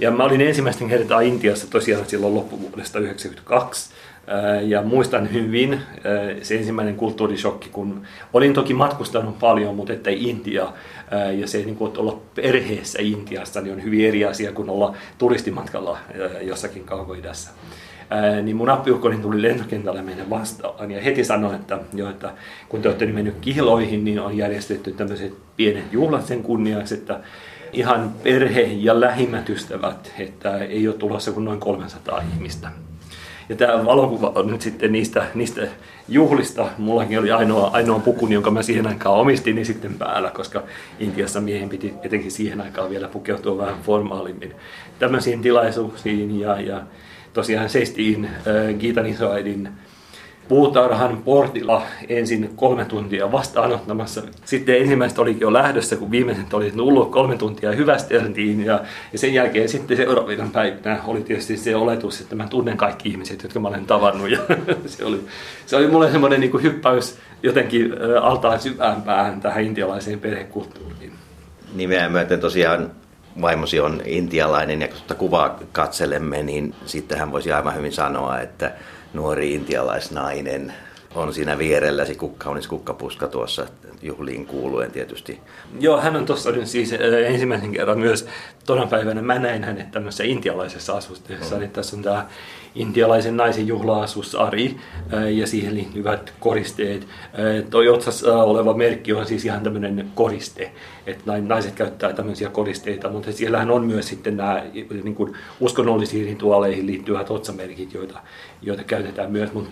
Ja 0.00 0.10
mä 0.10 0.24
olin 0.24 0.40
ensimmäisten 0.40 0.88
kertaa 0.88 1.20
Intiassa 1.20 1.70
tosiaan 1.70 2.06
silloin 2.06 2.34
loppuvuodesta 2.34 2.98
1992. 2.98 3.90
Ja 4.62 4.82
muistan 4.82 5.32
hyvin 5.32 5.80
se 6.42 6.56
ensimmäinen 6.56 6.96
kulttuurishokki, 6.96 7.68
kun 7.68 8.02
olin 8.32 8.54
toki 8.54 8.74
matkustanut 8.74 9.38
paljon, 9.38 9.74
mutta 9.74 9.92
että 9.92 10.10
Intia 10.10 10.72
ja 11.38 11.48
se 11.48 11.58
niin 11.58 11.76
kuin, 11.76 11.98
olla 11.98 12.20
perheessä 12.34 12.98
Intiassa 13.02 13.60
niin 13.60 13.74
on 13.74 13.82
hyvin 13.82 14.08
eri 14.08 14.24
asia 14.24 14.52
kuin 14.52 14.70
olla 14.70 14.94
turistimatkalla 15.18 15.98
jossakin 16.40 16.84
kaukoidässä 16.84 17.50
niin 18.42 18.56
mun 18.56 18.70
appiukkoni 18.70 19.18
tuli 19.18 19.42
lentokentälle 19.42 20.02
meidän 20.02 20.30
vastaan 20.30 20.90
ja 20.90 21.02
heti 21.02 21.24
sanoi, 21.24 21.54
että, 21.54 21.78
jo, 21.94 22.10
että 22.10 22.30
kun 22.68 22.82
te 22.82 22.88
olette 22.88 23.06
nyt 23.06 23.14
mennyt 23.14 23.34
kihloihin, 23.40 24.04
niin 24.04 24.20
on 24.20 24.36
järjestetty 24.36 24.92
tämmöiset 24.92 25.32
pienet 25.56 25.92
juhlat 25.92 26.26
sen 26.26 26.42
kunniaksi, 26.42 26.94
että 26.94 27.20
ihan 27.72 28.12
perhe 28.22 28.62
ja 28.62 29.00
lähimmät 29.00 29.48
ystävät, 29.48 30.12
että 30.18 30.58
ei 30.58 30.88
ole 30.88 30.96
tulossa 30.96 31.32
kuin 31.32 31.44
noin 31.44 31.60
300 31.60 32.22
ihmistä. 32.34 32.70
Ja 33.48 33.56
tämä 33.56 33.84
valokuva 33.84 34.32
on 34.34 34.46
nyt 34.46 34.60
sitten 34.60 34.92
niistä, 34.92 35.26
niistä 35.34 35.68
juhlista. 36.08 36.68
Mullakin 36.78 37.18
oli 37.18 37.30
ainoa, 37.30 37.70
ainoa 37.72 37.98
pukuni, 37.98 38.34
jonka 38.34 38.50
mä 38.50 38.62
siihen 38.62 38.86
aikaan 38.86 39.20
omistin, 39.20 39.54
niin 39.54 39.66
sitten 39.66 39.94
päällä, 39.94 40.30
koska 40.30 40.62
Intiassa 40.98 41.40
miehen 41.40 41.68
piti 41.68 41.94
etenkin 42.02 42.30
siihen 42.30 42.60
aikaan 42.60 42.90
vielä 42.90 43.08
pukeutua 43.08 43.58
vähän 43.58 43.82
formaalimmin 43.82 44.54
tämmöisiin 44.98 45.42
tilaisuuksiin. 45.42 46.40
Ja, 46.40 46.60
ja 46.60 46.82
tosiaan 47.32 47.68
seistiin 47.68 48.24
äh, 48.24 48.74
Giitan 48.78 49.06
isoäidin 49.06 49.68
puutarhan 50.48 51.22
portilla 51.24 51.82
ensin 52.08 52.50
kolme 52.56 52.84
tuntia 52.84 53.32
vastaanottamassa. 53.32 54.22
Sitten 54.44 54.78
ensimmäiset 54.78 55.18
olikin 55.18 55.40
jo 55.40 55.52
lähdössä, 55.52 55.96
kun 55.96 56.10
viimeiset 56.10 56.54
oli 56.54 56.70
tullut 56.70 57.10
kolme 57.10 57.36
tuntia 57.36 57.72
hyvästeltiin. 57.72 58.64
Ja, 58.64 58.80
ja 59.12 59.18
sen 59.18 59.34
jälkeen 59.34 59.68
sitten 59.68 59.96
seuraavina 59.96 60.48
päivinä 60.52 61.00
oli 61.06 61.22
tietysti 61.22 61.56
se 61.56 61.76
oletus, 61.76 62.20
että 62.20 62.36
mä 62.36 62.46
tunnen 62.46 62.76
kaikki 62.76 63.08
ihmiset, 63.08 63.42
jotka 63.42 63.60
mä 63.60 63.68
olen 63.68 63.86
tavannut. 63.86 64.30
Ja 64.30 64.38
se, 64.86 65.04
oli, 65.04 65.20
se 65.66 65.76
oli 65.76 65.86
mulle 65.86 66.10
semmoinen 66.10 66.40
niin 66.40 66.62
hyppäys 66.62 67.18
jotenkin 67.42 67.94
altaan 68.22 68.60
syvään 68.60 69.02
päähän 69.02 69.40
tähän 69.40 69.64
intialaiseen 69.64 70.20
perhekulttuuriin. 70.20 71.12
Nimeä 71.74 72.08
myöten 72.08 72.40
tosiaan 72.40 72.90
vaimosi 73.40 73.80
on 73.80 74.02
intialainen 74.04 74.80
ja 74.80 74.88
kun 74.88 75.16
kuvaa 75.16 75.58
katselemme, 75.72 76.42
niin 76.42 76.74
sittenhän 76.86 77.32
voisi 77.32 77.52
aivan 77.52 77.76
hyvin 77.76 77.92
sanoa, 77.92 78.40
että 78.40 78.72
nuori 79.12 79.54
intialaisnainen 79.54 80.72
on 81.14 81.34
siinä 81.34 81.58
vierelläsi, 81.58 82.18
kaunis 82.38 82.68
kukkapuska 82.68 83.28
tuossa 83.28 83.66
juhliin 84.02 84.46
kuuluen 84.46 84.90
tietysti. 84.90 85.40
Joo, 85.80 86.00
hän 86.00 86.16
on 86.16 86.26
tuossa 86.26 86.50
siis 86.64 86.92
äh, 86.92 86.98
ensimmäisen 87.32 87.72
kerran 87.72 87.98
myös 87.98 88.26
tona 88.68 88.86
päivänä. 88.86 89.22
Mä 89.22 89.38
näin 89.38 89.64
hänet 89.64 89.90
tämmöisessä 89.90 90.24
intialaisessa 90.24 90.96
asusteessa. 90.96 91.54
Mm. 91.54 91.60
Eli 91.60 91.68
tässä 91.68 91.96
on 91.96 92.02
tämä 92.02 92.26
intialaisen 92.74 93.36
naisen 93.36 93.66
juhlaasus 93.66 94.34
Ari 94.34 94.76
äh, 95.14 95.32
ja 95.32 95.46
siihen 95.46 95.74
liittyvät 95.74 96.34
koristeet. 96.40 97.06
Toi 97.70 97.88
otsassa 97.88 98.42
oleva 98.42 98.74
merkki 98.74 99.12
on 99.12 99.26
siis 99.26 99.44
ihan 99.44 99.60
tämmöinen 99.60 100.10
koriste, 100.14 100.72
että 101.06 101.40
naiset 101.40 101.74
käyttää 101.74 102.12
tämmöisiä 102.12 102.48
koristeita, 102.48 103.08
mutta 103.08 103.32
siellähän 103.32 103.70
on 103.70 103.86
myös 103.86 104.08
sitten 104.08 104.36
nämä 104.36 104.62
niin 105.04 105.14
kuin 105.14 105.36
uskonnollisiin 105.60 106.26
rituaaleihin 106.26 106.86
liittyvät 106.86 107.30
otsamerkit, 107.30 107.94
joita, 107.94 108.18
joita 108.62 108.84
käytetään 108.84 109.32
myös. 109.32 109.52
Mutta 109.52 109.70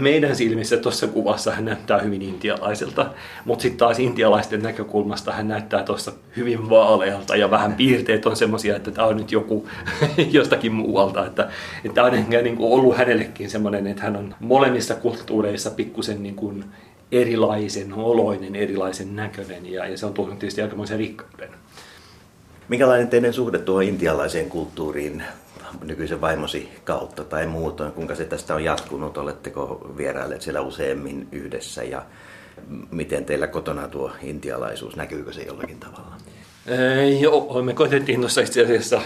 meidän 0.00 0.36
silmissä 0.36 0.76
tuossa 0.76 1.06
kuvassa 1.06 1.50
hän 1.52 1.64
näyttää 1.64 1.98
hyvin 1.98 2.22
intialaiselta, 2.22 3.10
mutta 3.44 3.62
sitten 3.62 3.78
taas 3.78 3.98
intialaisten 3.98 4.62
näkökulmasta 4.62 5.32
hän 5.32 5.48
näyttää 5.48 5.82
tuossa 5.82 6.12
hyvin 6.36 6.70
vaalealta 6.70 7.36
ja 7.36 7.50
vähän 7.50 7.74
piirteet 7.74 8.26
on 8.26 8.33
semmoisia, 8.36 8.76
että 8.76 8.90
tämä 8.90 9.06
on 9.06 9.16
nyt 9.16 9.32
joku 9.32 9.68
jostakin 10.30 10.72
muualta. 10.72 11.26
Että, 11.26 11.50
että 11.84 12.04
on 12.04 12.14
ehkä 12.14 12.42
niin 12.42 12.56
kuin 12.56 12.72
ollut 12.72 12.96
hänellekin 12.96 13.50
semmoinen, 13.50 13.86
että 13.86 14.02
hän 14.02 14.16
on 14.16 14.34
molemmissa 14.40 14.94
kulttuureissa 14.94 15.70
pikkusen 15.70 16.22
niin 16.22 16.34
kuin 16.34 16.64
erilaisen 17.12 17.92
oloinen, 17.92 18.56
erilaisen 18.56 19.16
näköinen 19.16 19.72
ja, 19.72 19.86
ja 19.86 19.98
se 19.98 20.06
on 20.06 20.14
tuonut 20.14 20.38
tietysti 20.38 20.62
aikamoisen 20.62 20.98
rikkauden. 20.98 21.50
Minkälainen 22.68 23.08
teidän 23.08 23.32
suhde 23.32 23.58
tuohon 23.58 23.84
intialaiseen 23.84 24.48
kulttuuriin 24.48 25.22
nykyisen 25.84 26.20
vaimosi 26.20 26.68
kautta 26.84 27.24
tai 27.24 27.46
muutoin? 27.46 27.92
Kuinka 27.92 28.14
se 28.14 28.24
tästä 28.24 28.54
on 28.54 28.64
jatkunut? 28.64 29.18
Oletteko 29.18 29.90
vierailleet 29.96 30.42
siellä 30.42 30.60
useammin 30.60 31.28
yhdessä 31.32 31.82
ja 31.82 32.02
miten 32.90 33.24
teillä 33.24 33.46
kotona 33.46 33.88
tuo 33.88 34.12
intialaisuus, 34.22 34.96
näkyykö 34.96 35.32
se 35.32 35.42
jollakin 35.42 35.80
tavalla? 35.80 36.16
Joo, 37.20 37.62
me 37.62 37.72
koitettiin 37.72 38.20
tuossa 38.20 38.40
itse 38.40 38.62
asiassa 38.64 39.00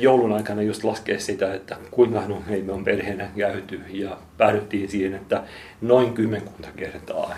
joulun 0.00 0.32
aikana 0.32 0.62
just 0.62 0.84
laskea 0.84 1.20
sitä, 1.20 1.54
että 1.54 1.76
kuinka 1.90 2.22
hei, 2.48 2.62
me 2.62 2.72
on 2.72 2.84
perheenä 2.84 3.28
käyty 3.36 3.80
ja 3.90 4.18
päädyttiin 4.38 4.88
siihen, 4.88 5.14
että 5.14 5.42
noin 5.80 6.12
kymmenkunta 6.12 6.68
kertaa. 6.76 7.36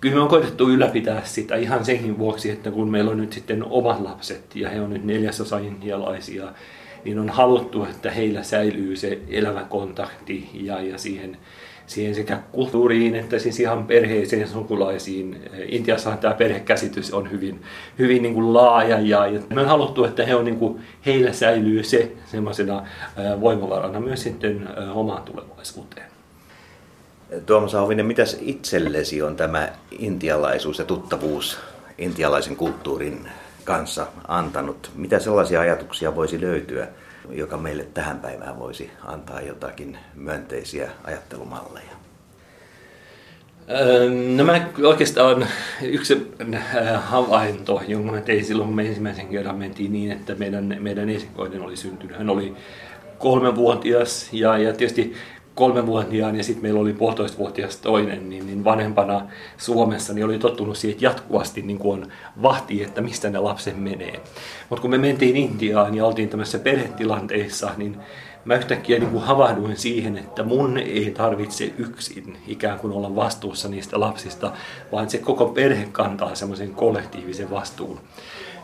Kyllä 0.00 0.14
me 0.14 0.20
on 0.20 0.28
koitettu 0.28 0.68
ylläpitää 0.68 1.22
sitä 1.24 1.56
ihan 1.56 1.84
senkin 1.84 2.18
vuoksi, 2.18 2.50
että 2.50 2.70
kun 2.70 2.90
meillä 2.90 3.10
on 3.10 3.16
nyt 3.16 3.32
sitten 3.32 3.64
omat 3.64 4.00
lapset 4.00 4.56
ja 4.56 4.70
he 4.70 4.80
on 4.80 4.90
nyt 4.90 5.04
neljäsosa 5.04 5.58
intialaisia, 5.58 6.52
niin 7.04 7.18
on 7.18 7.28
haluttu, 7.28 7.84
että 7.84 8.10
heillä 8.10 8.42
säilyy 8.42 8.96
se 8.96 9.18
elävä 9.28 9.64
kontakti 9.64 10.50
ja, 10.54 10.80
ja 10.80 10.98
siihen 10.98 11.36
siihen 11.86 12.14
sekä 12.14 12.38
kulttuuriin 12.52 13.14
että 13.14 13.38
siis 13.38 13.60
ihan 13.60 13.86
perheeseen 13.86 14.48
sukulaisiin. 14.48 15.50
Intiassahan 15.66 16.18
tämä 16.18 16.34
perhekäsitys 16.34 17.14
on 17.14 17.30
hyvin, 17.30 17.62
hyvin 17.98 18.22
niin 18.22 18.34
kuin 18.34 18.54
laaja 18.54 19.00
ja, 19.00 19.26
ja 19.26 19.40
me 19.54 19.60
on 19.60 19.66
haluttu, 19.66 20.04
että 20.04 20.26
he 20.26 20.34
on, 20.34 20.44
niin 20.44 20.58
kuin, 20.58 20.80
heillä 21.06 21.32
säilyy 21.32 21.82
se 21.82 22.12
semmoisena 22.26 22.86
voimavarana 23.40 24.00
myös 24.00 24.22
sitten 24.22 24.68
omaan 24.94 25.22
tulevaisuuteen. 25.22 26.06
Tuomas 27.46 27.74
Auvinen, 27.74 28.06
mitäs 28.06 28.36
itsellesi 28.40 29.22
on 29.22 29.36
tämä 29.36 29.68
intialaisuus 29.90 30.78
ja 30.78 30.84
tuttavuus 30.84 31.58
intialaisen 31.98 32.56
kulttuurin 32.56 33.28
kanssa 33.64 34.06
antanut? 34.28 34.90
Mitä 34.94 35.18
sellaisia 35.18 35.60
ajatuksia 35.60 36.16
voisi 36.16 36.40
löytyä 36.40 36.88
joka 37.30 37.56
meille 37.56 37.86
tähän 37.94 38.20
päivään 38.20 38.58
voisi 38.58 38.90
antaa 39.04 39.40
jotakin 39.40 39.98
myönteisiä 40.14 40.90
ajattelumalleja? 41.04 41.94
No 44.36 44.44
mä 44.44 44.68
oikeastaan 44.82 45.46
yksi 45.82 46.32
äh, 46.54 47.10
havainto, 47.10 47.82
jonka 47.88 48.12
mä 48.12 48.20
tein 48.20 48.44
silloin, 48.44 48.66
kun 48.68 48.76
me 48.76 48.86
ensimmäisen 48.86 49.28
kerran 49.28 49.56
mentiin 49.56 49.92
niin, 49.92 50.12
että 50.12 50.34
meidän, 50.34 50.76
meidän 50.80 51.08
esikoinen 51.08 51.62
oli 51.62 51.76
syntynyt. 51.76 52.18
Hän 52.18 52.30
oli 52.30 52.54
kolmenvuotias 53.18 54.28
ja, 54.32 54.58
ja 54.58 54.72
tietysti 54.72 55.14
kolmenvuotiaan 55.54 56.36
ja 56.36 56.44
sitten 56.44 56.62
meillä 56.62 56.80
oli 56.80 56.92
puolitoistavuotias 56.92 57.76
toinen, 57.76 58.30
niin, 58.30 58.46
niin 58.46 58.64
vanhempana 58.64 59.26
Suomessa 59.56 60.12
niin 60.12 60.24
oli 60.24 60.38
tottunut 60.38 60.76
siihen, 60.76 60.92
että 60.94 61.04
jatkuvasti 61.04 61.62
niin 61.62 61.78
kuin 61.78 62.06
vahtii, 62.42 62.82
että 62.82 63.00
mistä 63.00 63.30
ne 63.30 63.38
lapset 63.38 63.76
menee. 63.76 64.20
Mutta 64.68 64.82
kun 64.82 64.90
me 64.90 64.98
mentiin 64.98 65.36
Intiaan 65.36 65.94
ja 65.94 66.06
oltiin 66.06 66.28
tämmöisessä 66.28 66.58
perhetilanteissa, 66.58 67.70
niin 67.76 67.96
mä 68.44 68.54
yhtäkkiä 68.54 68.98
niin 68.98 69.10
kuin 69.10 69.24
havahduin 69.24 69.76
siihen, 69.76 70.18
että 70.18 70.42
mun 70.42 70.78
ei 70.78 71.10
tarvitse 71.16 71.72
yksin 71.78 72.36
ikään 72.46 72.78
kuin 72.78 72.92
olla 72.92 73.16
vastuussa 73.16 73.68
niistä 73.68 74.00
lapsista, 74.00 74.52
vaan 74.92 75.10
se 75.10 75.18
koko 75.18 75.46
perhe 75.46 75.88
kantaa 75.92 76.34
semmoisen 76.34 76.74
kollektiivisen 76.74 77.50
vastuun. 77.50 78.00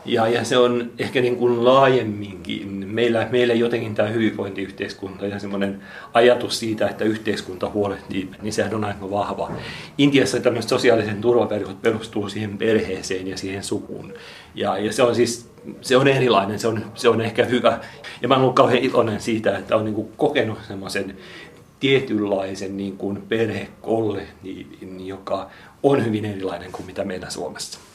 Ja, 0.05 0.27
ja 0.27 0.43
se 0.43 0.57
on 0.57 0.91
ehkä 0.99 1.21
niin 1.21 1.35
kuin 1.35 1.65
laajemminkin. 1.65 2.87
Meillä, 2.87 3.27
meillä 3.31 3.53
jotenkin 3.53 3.95
tämä 3.95 4.09
hyvinvointiyhteiskunta 4.09 5.27
ja 5.27 5.39
semmoinen 5.39 5.81
ajatus 6.13 6.59
siitä, 6.59 6.87
että 6.87 7.03
yhteiskunta 7.03 7.69
huolehtii, 7.69 8.29
niin 8.41 8.53
sehän 8.53 8.75
on 8.75 8.85
aika 8.85 9.11
vahva. 9.11 9.51
Intiassa 9.97 10.39
tämmöiset 10.39 10.69
sosiaalisen 10.69 11.21
turvaverkot 11.21 11.81
perustuu 11.81 12.29
siihen 12.29 12.57
perheeseen 12.57 13.27
ja 13.27 13.37
siihen 13.37 13.63
sukuun. 13.63 14.13
Ja, 14.55 14.77
ja 14.77 14.93
se 14.93 15.03
on 15.03 15.15
siis 15.15 15.51
se 15.81 15.97
on 15.97 16.07
erilainen, 16.07 16.59
se 16.59 16.67
on, 16.67 16.85
se 16.95 17.09
on 17.09 17.21
ehkä 17.21 17.45
hyvä. 17.45 17.79
Ja 18.21 18.27
mä 18.27 18.35
olen 18.35 18.53
kauhean 18.53 18.83
iloinen 18.83 19.21
siitä, 19.21 19.57
että 19.57 19.75
on 19.75 19.85
niin 19.85 19.95
kuin 19.95 20.11
kokenut 20.17 20.57
semmoisen 20.67 21.17
tietynlaisen 21.79 22.77
niin 22.77 22.97
kuin 22.97 23.21
perhekollektiivin, 23.21 25.07
joka 25.07 25.49
on 25.83 26.05
hyvin 26.05 26.25
erilainen 26.25 26.71
kuin 26.71 26.85
mitä 26.85 27.03
meillä 27.03 27.29
Suomessa. 27.29 27.90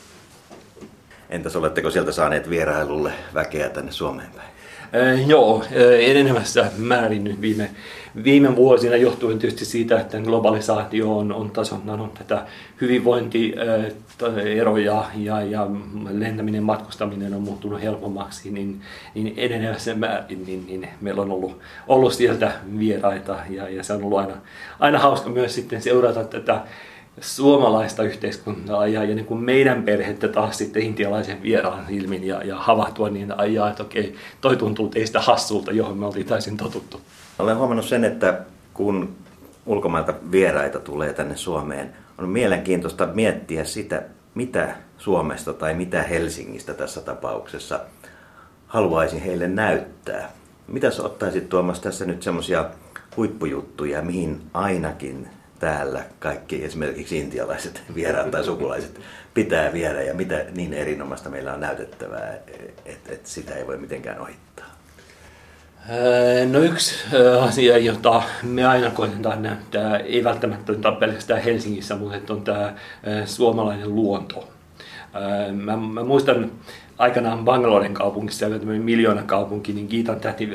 Entäs 1.30 1.56
oletteko 1.56 1.90
sieltä 1.90 2.12
saaneet 2.12 2.50
vierailulle 2.50 3.12
väkeä 3.34 3.68
tänne 3.68 3.92
Suomeen 3.92 4.30
päin? 4.36 4.48
Äh, 4.94 5.28
joo, 5.28 5.64
enenevässä 6.00 6.70
määrin 6.78 7.24
nyt 7.24 7.40
viime, 7.40 7.70
viime 8.24 8.56
vuosina 8.56 8.96
johtuen 8.96 9.38
tietysti 9.38 9.64
siitä, 9.64 10.00
että 10.00 10.18
globalisaatio 10.18 11.18
on, 11.18 11.32
on 11.32 11.50
tasonnanut 11.50 12.14
tätä 12.14 12.46
hyvinvointieroja 12.80 15.04
ja, 15.16 15.42
ja 15.42 15.66
lentäminen, 16.10 16.62
matkustaminen 16.62 17.34
on 17.34 17.42
muuttunut 17.42 17.82
helpommaksi, 17.82 18.50
niin, 18.50 18.80
niin 19.14 19.34
enenevässä 19.36 19.94
määrin 19.94 20.44
niin, 20.46 20.66
niin 20.66 20.88
meillä 21.00 21.22
on 21.22 21.30
ollut, 21.30 21.58
ollut 21.88 22.12
sieltä 22.12 22.52
vieraita 22.78 23.36
ja, 23.50 23.68
ja 23.68 23.82
se 23.82 23.92
on 23.92 24.04
ollut 24.04 24.18
aina, 24.18 24.34
aina 24.78 24.98
hauska 24.98 25.30
myös 25.30 25.54
sitten 25.54 25.82
seurata 25.82 26.24
tätä 26.24 26.60
suomalaista 27.20 28.02
yhteiskuntaa 28.02 28.86
ja, 28.86 29.04
ja 29.04 29.14
niin 29.14 29.26
kuin 29.26 29.40
meidän 29.40 29.82
perhettä 29.82 30.28
taas 30.28 30.58
sitten 30.58 30.82
intialaisen 30.82 31.42
vieraan 31.42 31.84
ilmin 31.88 32.24
ja, 32.24 32.44
ja 32.44 32.56
havahtua 32.56 33.10
niin 33.10 33.38
ajaa, 33.38 33.70
että 33.70 33.82
okei, 33.82 34.14
toi 34.40 34.56
tuntuu 34.56 34.88
teistä 34.88 35.20
hassulta, 35.20 35.72
johon 35.72 35.98
me 35.98 36.06
oltiin 36.06 36.26
täysin 36.26 36.56
totuttu. 36.56 37.00
Olen 37.38 37.56
huomannut 37.56 37.84
sen, 37.84 38.04
että 38.04 38.40
kun 38.74 39.16
ulkomailta 39.66 40.14
vieraita 40.30 40.78
tulee 40.78 41.12
tänne 41.12 41.36
Suomeen, 41.36 41.92
on 42.18 42.28
mielenkiintoista 42.28 43.06
miettiä 43.06 43.64
sitä, 43.64 44.02
mitä 44.34 44.76
Suomesta 44.98 45.52
tai 45.52 45.74
mitä 45.74 46.02
Helsingistä 46.02 46.74
tässä 46.74 47.00
tapauksessa 47.00 47.80
haluaisin 48.66 49.20
heille 49.20 49.48
näyttää. 49.48 50.30
Mitä 50.68 50.90
ottaisit 51.02 51.48
Tuomas 51.48 51.80
tässä 51.80 52.04
nyt 52.04 52.22
semmoisia 52.22 52.64
huippujuttuja, 53.16 54.02
mihin 54.02 54.42
ainakin 54.54 55.28
täällä 55.58 56.04
kaikki 56.18 56.64
esimerkiksi 56.64 57.18
intialaiset 57.18 57.82
vieraat 57.94 58.30
tai 58.30 58.44
sukulaiset 58.44 59.00
pitää 59.34 59.72
viedä 59.72 60.02
ja 60.02 60.14
mitä 60.14 60.44
niin 60.56 60.74
erinomaista 60.74 61.30
meillä 61.30 61.54
on 61.54 61.60
näytettävää, 61.60 62.34
että 62.84 63.12
et 63.12 63.26
sitä 63.26 63.54
ei 63.54 63.66
voi 63.66 63.76
mitenkään 63.76 64.20
ohittaa? 64.20 64.66
No 66.50 66.58
yksi 66.58 66.94
asia, 67.40 67.78
jota 67.78 68.22
me 68.42 68.66
aina 68.66 68.90
koitetaan 68.90 69.42
näyttää, 69.42 69.96
ei 69.96 70.24
välttämättä 70.24 70.72
pelkästään 71.00 71.42
Helsingissä, 71.42 71.96
mutta 71.96 72.32
on 72.32 72.42
tämä 72.42 72.74
suomalainen 73.24 73.94
luonto. 73.94 74.48
Mä, 75.52 75.76
mä 75.76 76.04
muistan 76.04 76.52
aikanaan 76.98 77.44
Bangaloren 77.44 77.94
kaupungissa, 77.94 78.46
joka 78.46 78.70
on 78.70 78.76
miljoona 78.76 79.22
kaupunki, 79.22 79.72
niin 79.72 79.86
Giitan 79.88 80.20
täti 80.20 80.50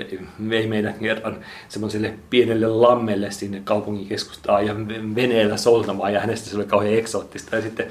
vei 0.49 0.67
meidät 0.67 0.97
kerran 0.97 1.37
semmoiselle 1.69 2.13
pienelle 2.29 2.67
lammelle 2.67 3.31
sinne 3.31 3.61
kaupungin 3.63 4.07
keskustaan 4.07 4.65
ja 4.65 4.75
veneellä 5.15 5.57
soltamaan 5.57 6.13
ja 6.13 6.19
hänestä 6.19 6.49
se 6.49 6.55
oli 6.55 6.65
kauhean 6.65 6.93
eksoottista. 6.93 7.55
Ja 7.55 7.61
sitten 7.61 7.87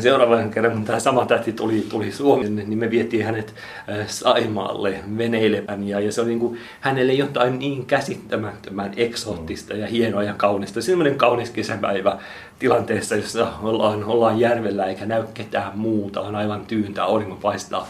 seuraavan 0.00 0.50
kerran, 0.50 0.72
kun 0.72 0.84
tämä 0.84 1.00
sama 1.00 1.26
täti 1.26 1.52
tuli, 1.52 1.86
tuli 1.88 2.12
Suomeen, 2.12 2.56
niin 2.56 2.78
me 2.78 2.90
vietiin 2.90 3.24
hänet 3.24 3.54
Saimaalle 4.06 4.94
veneilemään 5.18 5.88
ja, 5.88 6.00
ja 6.00 6.12
se 6.12 6.20
oli 6.20 6.28
niin 6.28 6.40
kuin, 6.40 6.58
hänelle 6.80 7.12
jotain 7.12 7.58
niin 7.58 7.86
käsittämättömän 7.86 8.92
eksoottista 8.96 9.74
ja 9.74 9.86
hienoa 9.86 10.22
ja 10.22 10.34
kaunista. 10.34 10.82
Semmoinen 10.82 11.18
kaunis 11.18 11.50
kesäpäivä 11.50 12.18
tilanteessa, 12.58 13.16
jossa 13.16 13.52
ollaan, 13.62 14.04
ollaan 14.04 14.40
järvellä 14.40 14.84
eikä 14.84 15.06
näy 15.06 15.24
ketään 15.34 15.78
muuta, 15.78 16.20
on 16.20 16.34
aivan 16.34 16.66
tyyntä, 16.66 17.04
aurinko 17.04 17.36
paistaa. 17.36 17.88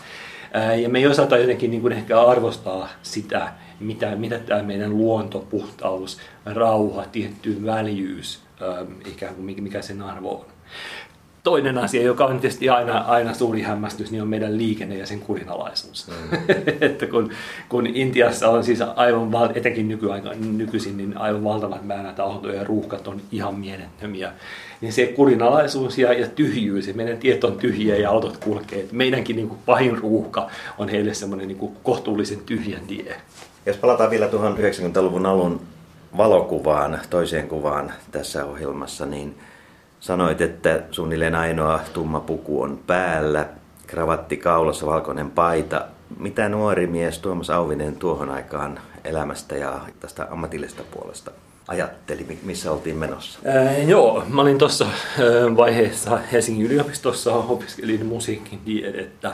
Ja 0.83 0.89
me 0.89 0.99
ei 0.99 1.07
osata 1.07 1.39
jotenkin 1.39 1.71
niin 1.71 1.81
kuin 1.81 1.93
ehkä 1.93 2.23
arvostaa 2.23 2.89
sitä, 3.03 3.53
mitä, 3.81 4.17
mitä 4.17 4.39
tämä 4.39 4.63
meidän 4.63 4.97
luonto, 4.97 5.47
puhtaus, 5.51 6.19
rauha, 6.45 7.05
tietty 7.13 7.65
väljyys, 7.65 8.41
ikään 9.07 9.35
kuin 9.35 9.63
mikä 9.63 9.83
sen 9.83 10.03
arvo 10.03 10.31
on. 10.41 10.47
Toinen 11.43 11.79
asia, 11.79 12.03
joka 12.03 12.25
on 12.25 12.41
tietysti 12.41 12.69
aina, 12.69 12.99
aina 12.99 13.35
suuri 13.35 13.63
hämmästys, 13.63 14.11
niin 14.11 14.23
on 14.23 14.29
meidän 14.29 14.59
liikenne 14.59 14.97
ja 14.97 15.07
sen 15.07 15.21
kurinalaisuus. 15.21 16.07
Mm. 16.09 16.39
että 16.81 17.07
kun, 17.07 17.31
kun 17.69 17.87
Intiassa 17.87 18.49
on 18.49 18.65
siis 18.65 18.81
aivan, 18.97 19.33
val, 19.33 19.49
etenkin 19.55 19.89
nykyaika, 19.89 20.33
nykyisin, 20.35 20.97
niin 20.97 21.19
aivan 21.19 21.45
valtavat 21.45 21.87
määrät 21.87 22.21
autoja 22.21 22.55
ja 22.55 22.65
ruuhkat 22.65 23.09
on 23.09 23.21
ihan 23.33 23.55
mielettömiä, 23.55 24.33
niin 24.81 24.93
se 24.93 25.07
kurinalaisuus 25.07 25.99
ja, 25.99 26.13
ja 26.13 26.29
tyhjyys, 26.29 26.89
ja 26.89 26.95
meidän 26.95 27.19
tiet 27.19 27.45
on 27.45 27.59
tyhjiä 27.59 27.97
ja 27.97 28.11
autot 28.11 28.37
kulkee. 28.37 28.81
Että 28.81 28.95
meidänkin 28.95 29.37
niin 29.37 29.49
kuin 29.49 29.61
pahin 29.67 29.99
ruuhka 29.99 30.51
on 30.79 30.89
heille 30.89 31.15
semmoinen 31.15 31.49
niin 31.49 31.73
kohtuullisen 31.83 32.41
tyhjän 32.47 32.87
tie. 32.87 33.17
Jos 33.67 33.77
palataan 33.77 34.11
vielä 34.11 34.29
tuohon 34.29 34.59
90-luvun 34.59 35.27
alun 35.27 35.61
valokuvaan, 36.17 36.99
toiseen 37.11 37.49
kuvaan 37.49 37.93
tässä 38.11 38.45
ohjelmassa, 38.45 39.07
niin 39.07 39.35
Sanoit, 40.03 40.41
että 40.41 40.83
suunnilleen 40.91 41.35
ainoa 41.35 41.81
tumma 41.93 42.21
puku 42.21 42.63
on 42.63 42.81
päällä, 42.87 43.47
kravatti 43.87 44.37
kaulassa, 44.37 44.87
valkoinen 44.87 45.31
paita. 45.31 45.85
Mitä 46.19 46.49
nuori 46.49 46.87
mies 46.87 47.19
Tuomas 47.19 47.51
Auvinen 47.51 47.97
tuohon 47.97 48.31
aikaan 48.31 48.79
elämästä 49.05 49.57
ja 49.57 49.81
tästä 50.01 50.27
ammatillisesta 50.31 50.83
puolesta 50.91 51.31
ajatteli, 51.69 52.39
missä 52.43 52.73
oltiin 52.73 52.97
menossa? 52.97 53.39
Ää, 53.45 53.79
joo, 53.79 54.25
mä 54.29 54.43
olin 54.43 54.59
tuossa 54.59 54.87
vaiheessa 55.57 56.19
Helsingin 56.33 56.67
yliopistossa, 56.67 57.35
opiskelin 57.35 58.07
musiikin 58.07 58.59
tiedettä. 58.65 59.29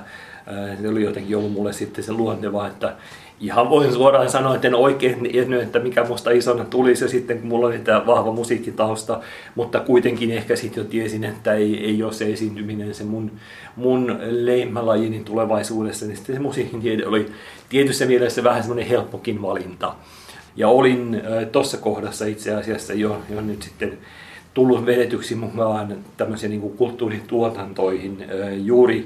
Ää, 0.47 0.77
se 0.83 0.89
oli 0.89 1.05
jotenkin 1.05 1.37
ollut 1.37 1.53
mulle 1.53 1.73
sitten 1.73 2.05
se 2.05 2.13
luonteva, 2.13 2.67
että 2.67 2.97
ihan 3.41 3.71
voin 3.71 3.93
suoraan 3.93 4.31
sanoa, 4.31 4.55
että 4.55 4.69
en 4.69 4.75
oikein 4.75 5.29
tiennyt, 5.31 5.63
että 5.63 5.79
mikä 5.79 6.05
musta 6.05 6.31
isona 6.31 6.65
tulisi 6.65 7.05
ja 7.05 7.09
sitten 7.09 7.39
kun 7.39 7.49
mulla 7.49 7.67
oli 7.67 7.79
tämä 7.79 8.07
vahva 8.07 8.33
musiikkitausta, 8.33 9.21
mutta 9.55 9.81
kuitenkin 9.81 10.31
ehkä 10.31 10.57
sitten 10.57 10.85
jo 10.85 10.91
tiesin, 10.91 11.25
että 11.25 11.55
ei, 11.55 11.85
ei 11.85 12.03
ole 12.03 12.13
se 12.13 12.33
esiintyminen 12.33 12.95
se 12.95 13.05
mun, 13.05 13.31
mun 13.77 14.19
leimälajini 14.31 15.21
tulevaisuudessa, 15.25 16.07
niin 16.07 16.17
sitten 16.17 16.37
se 16.37 16.43
musiikin 16.43 16.81
tiede 16.81 17.07
oli 17.07 17.27
tietyssä 17.69 18.07
mielessä 18.07 18.45
vähän 18.45 18.63
semmoinen 18.63 18.87
helppokin 18.87 19.43
valinta. 19.43 19.95
Ja 20.57 20.69
olin 20.69 21.23
tuossa 21.53 21.77
kohdassa 21.77 22.27
itse 22.27 22.55
asiassa 22.55 22.93
jo, 22.93 23.21
jo 23.35 23.41
nyt 23.41 23.63
sitten 23.63 23.99
tullut 24.55 24.87
vedetyksi 24.87 25.35
mukaan 25.35 25.97
tämmöisiin 26.17 26.51
niin 26.51 26.77
kulttuurituotantoihin 26.77 28.25
juuri 28.65 29.05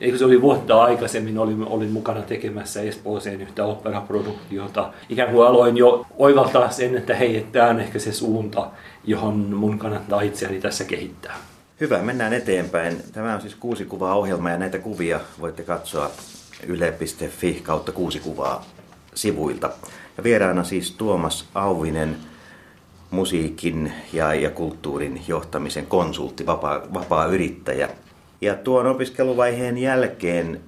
eikö 0.00 0.18
se 0.18 0.24
oli 0.24 0.42
vuotta 0.42 0.82
aikaisemmin, 0.82 1.38
olin, 1.38 1.66
olin 1.66 1.90
mukana 1.90 2.22
tekemässä 2.22 2.80
Espooseen 2.80 3.40
yhtä 3.40 3.64
operaproduktiota. 3.64 4.92
Ikään 5.08 5.30
kuin 5.30 5.46
aloin 5.46 5.76
jo 5.76 6.06
oivaltaa 6.16 6.70
sen, 6.70 6.96
että 6.96 7.14
hei, 7.14 7.46
tämä 7.52 7.70
on 7.70 7.80
ehkä 7.80 7.98
se 7.98 8.12
suunta, 8.12 8.70
johon 9.04 9.34
mun 9.34 9.78
kannattaa 9.78 10.20
itseäni 10.20 10.60
tässä 10.60 10.84
kehittää. 10.84 11.36
Hyvä, 11.80 11.98
mennään 11.98 12.32
eteenpäin. 12.32 12.96
Tämä 13.12 13.34
on 13.34 13.40
siis 13.40 13.54
kuusi 13.54 13.84
kuvaa 13.84 14.14
ohjelma 14.14 14.50
ja 14.50 14.58
näitä 14.58 14.78
kuvia 14.78 15.20
voitte 15.40 15.62
katsoa 15.62 16.10
yle.fi 16.66 17.60
kautta 17.62 17.92
kuusi 17.92 18.20
kuvaa 18.20 18.64
sivuilta. 19.14 19.70
Ja 20.16 20.24
vieraana 20.24 20.64
siis 20.64 20.90
Tuomas 20.90 21.48
Auvinen, 21.54 22.16
musiikin 23.10 23.92
ja, 24.12 24.34
ja 24.34 24.50
kulttuurin 24.50 25.22
johtamisen 25.28 25.86
konsultti, 25.86 26.46
vapaa, 26.46 26.80
vapaa 26.94 27.26
yrittäjä. 27.26 27.88
Ja 28.44 28.54
tuon 28.54 28.86
opiskeluvaiheen 28.86 29.78
jälkeen 29.78 30.60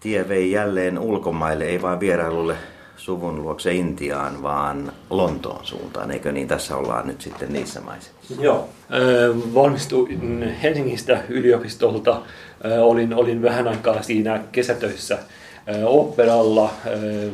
tie 0.00 0.28
vei 0.28 0.50
jälleen 0.50 0.98
ulkomaille, 0.98 1.64
ei 1.64 1.82
vain 1.82 2.00
vierailulle 2.00 2.54
suvun 2.96 3.42
luokse 3.42 3.74
Intiaan, 3.74 4.42
vaan 4.42 4.92
Lontoon 5.10 5.64
suuntaan. 5.64 6.10
Eikö 6.10 6.32
niin? 6.32 6.48
Tässä 6.48 6.76
ollaan 6.76 7.06
nyt 7.06 7.20
sitten 7.20 7.52
niissä 7.52 7.80
maissa. 7.80 8.10
Joo. 8.40 8.68
Valmistuin 9.54 10.42
Helsingistä 10.62 11.20
yliopistolta. 11.28 12.22
Olin, 12.80 13.14
olin 13.14 13.42
vähän 13.42 13.68
aikaa 13.68 14.02
siinä 14.02 14.40
kesätöissä 14.52 15.18
operalla 15.84 16.70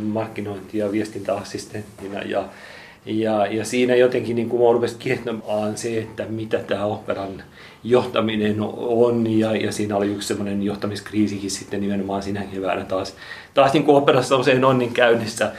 markkinointi- 0.02 0.78
ja 0.78 0.92
viestintäassistenttina. 0.92 2.22
Ja, 2.22 2.44
ja, 3.06 3.46
ja 3.46 3.64
siinä 3.64 3.94
jotenkin 3.94 4.36
niin 4.36 4.48
kuin 4.48 4.62
mä 4.62 4.98
kiehtomaan 4.98 5.76
se, 5.76 5.98
että 5.98 6.24
mitä 6.28 6.58
tämä 6.58 6.84
operan 6.84 7.42
johtaminen 7.84 8.56
on, 8.76 9.38
ja, 9.38 9.56
ja 9.56 9.72
siinä 9.72 9.96
oli 9.96 10.06
yksi 10.06 10.28
semmoinen 10.28 10.62
johtamiskriisikin 10.62 11.50
sitten 11.50 11.80
nimenomaan 11.80 12.22
siinä 12.22 12.44
keväänä 12.52 12.84
taas. 12.84 13.16
Taas 13.54 13.72
niin 13.72 13.84
kuin 13.84 13.96
operassa 13.96 14.36
usein 14.36 14.64
on 14.64 14.78
niin 14.78 14.92
käynnissä, 14.92 15.52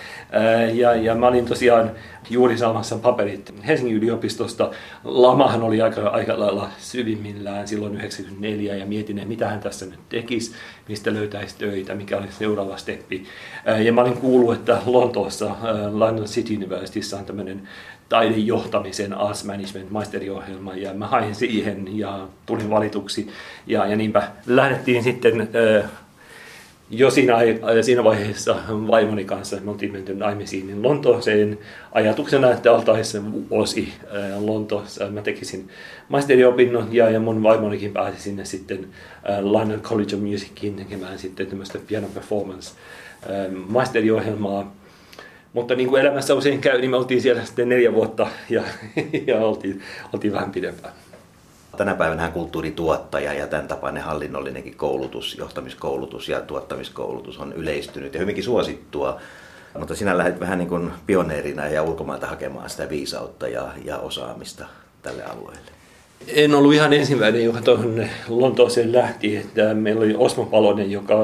ja, 0.73 0.95
ja 0.95 1.15
mä 1.15 1.27
olin 1.27 1.45
tosiaan 1.45 1.91
juuri 2.29 2.57
saamassa 2.57 2.95
paperit 2.95 3.53
Helsingin 3.67 3.95
yliopistosta. 3.95 4.71
Lamahan 5.03 5.63
oli 5.63 5.81
aika, 5.81 6.07
aika 6.07 6.39
lailla 6.39 6.69
syvimmillään 6.77 7.67
silloin 7.67 7.95
94 7.95 8.75
ja 8.75 8.85
mietin, 8.85 9.17
että 9.17 9.29
mitä 9.29 9.47
hän 9.47 9.59
tässä 9.59 9.85
nyt 9.85 9.99
tekisi, 10.09 10.55
mistä 10.89 11.13
löytäisi 11.13 11.55
töitä, 11.57 11.95
mikä 11.95 12.17
oli 12.17 12.27
seuraava 12.39 12.77
steppi. 12.77 13.23
Ja 13.83 13.93
mä 13.93 14.01
olin 14.01 14.17
kuullut, 14.17 14.55
että 14.55 14.81
Lontoossa 14.85 15.55
London 15.91 16.25
City 16.25 16.55
Universityssä 16.55 17.17
on 17.17 17.25
tämmöinen 17.25 17.67
taidejohtamisen 18.09 19.13
Arts 19.13 19.43
Management 19.43 19.91
maisteriohjelma 19.91 20.75
ja 20.75 20.93
mä 20.93 21.07
hain 21.07 21.35
siihen 21.35 21.97
ja 21.97 22.27
tulin 22.45 22.69
valituksi 22.69 23.27
ja, 23.67 23.85
ja 23.85 23.95
niinpä 23.95 24.27
lähdettiin 24.47 25.03
sitten 25.03 25.49
jo 26.89 27.09
siinä, 27.11 27.37
siinä 27.81 28.03
vaiheessa 28.03 28.55
vaimoni 28.67 29.25
kanssa, 29.25 29.57
me 29.63 29.71
oltiin 29.71 29.91
menty 29.91 30.15
naimisiin 30.15 30.83
Lontooseen 30.83 31.57
ajatuksena, 31.91 32.51
että 32.51 32.71
oltaisiin 32.71 33.49
vuosi 33.49 33.93
Lontoossa. 34.39 35.09
Mä 35.09 35.21
tekisin 35.21 35.69
maisteriopinnot 36.09 36.93
ja, 36.93 37.09
ja 37.09 37.19
mun 37.19 37.43
vaimonikin 37.43 37.93
pääsi 37.93 38.21
sinne 38.21 38.45
sitten 38.45 38.87
London 39.41 39.81
College 39.81 40.15
of 40.15 40.21
Musicin 40.21 40.75
tekemään 40.75 41.19
sitten 41.19 41.47
tämmöistä 41.47 41.79
piano 41.87 42.07
performance 42.13 42.71
maisteriohjelmaa 43.67 44.75
mutta 45.55 45.75
niin 45.75 45.89
kuin 45.89 46.01
elämässä 46.01 46.33
usein 46.33 46.61
käy, 46.61 46.81
niin 46.81 46.91
me 46.91 46.97
oltiin 46.97 47.21
siellä 47.21 47.45
sitten 47.45 47.69
neljä 47.69 47.93
vuotta 47.93 48.27
ja, 48.49 48.63
ja 49.27 49.37
oltiin, 49.37 49.81
oltiin 50.13 50.33
vähän 50.33 50.51
pidempään. 50.51 50.93
Tänä 51.77 51.93
päivänä 51.95 52.29
kulttuurituottaja 52.29 53.33
ja 53.33 53.47
tämän 53.47 53.67
tapainen 53.67 54.03
hallinnollinenkin 54.03 54.77
koulutus, 54.77 55.37
johtamiskoulutus 55.37 56.29
ja 56.29 56.41
tuottamiskoulutus 56.41 57.37
on 57.37 57.53
yleistynyt 57.53 58.13
ja 58.13 58.19
hyvinkin 58.19 58.43
suosittua. 58.43 59.21
Mutta 59.79 59.95
sinä 59.95 60.17
lähdet 60.17 60.39
vähän 60.39 60.57
niin 60.57 60.69
kuin 60.69 60.91
pioneerina 61.05 61.67
ja 61.67 61.83
ulkomailta 61.83 62.27
hakemaan 62.27 62.69
sitä 62.69 62.89
viisautta 62.89 63.47
ja, 63.47 63.67
ja 63.85 63.97
osaamista 63.97 64.65
tälle 65.01 65.23
alueelle. 65.23 65.74
En 66.27 66.55
ollut 66.55 66.73
ihan 66.73 66.93
ensimmäinen, 66.93 67.45
joka 67.45 67.61
tuohon 67.61 68.05
Lontooseen 68.29 68.93
lähti. 68.93 69.37
Että 69.37 69.73
meillä 69.73 70.01
oli 70.01 70.15
Osmo 70.17 70.45
Palonen, 70.45 70.91
joka 70.91 71.15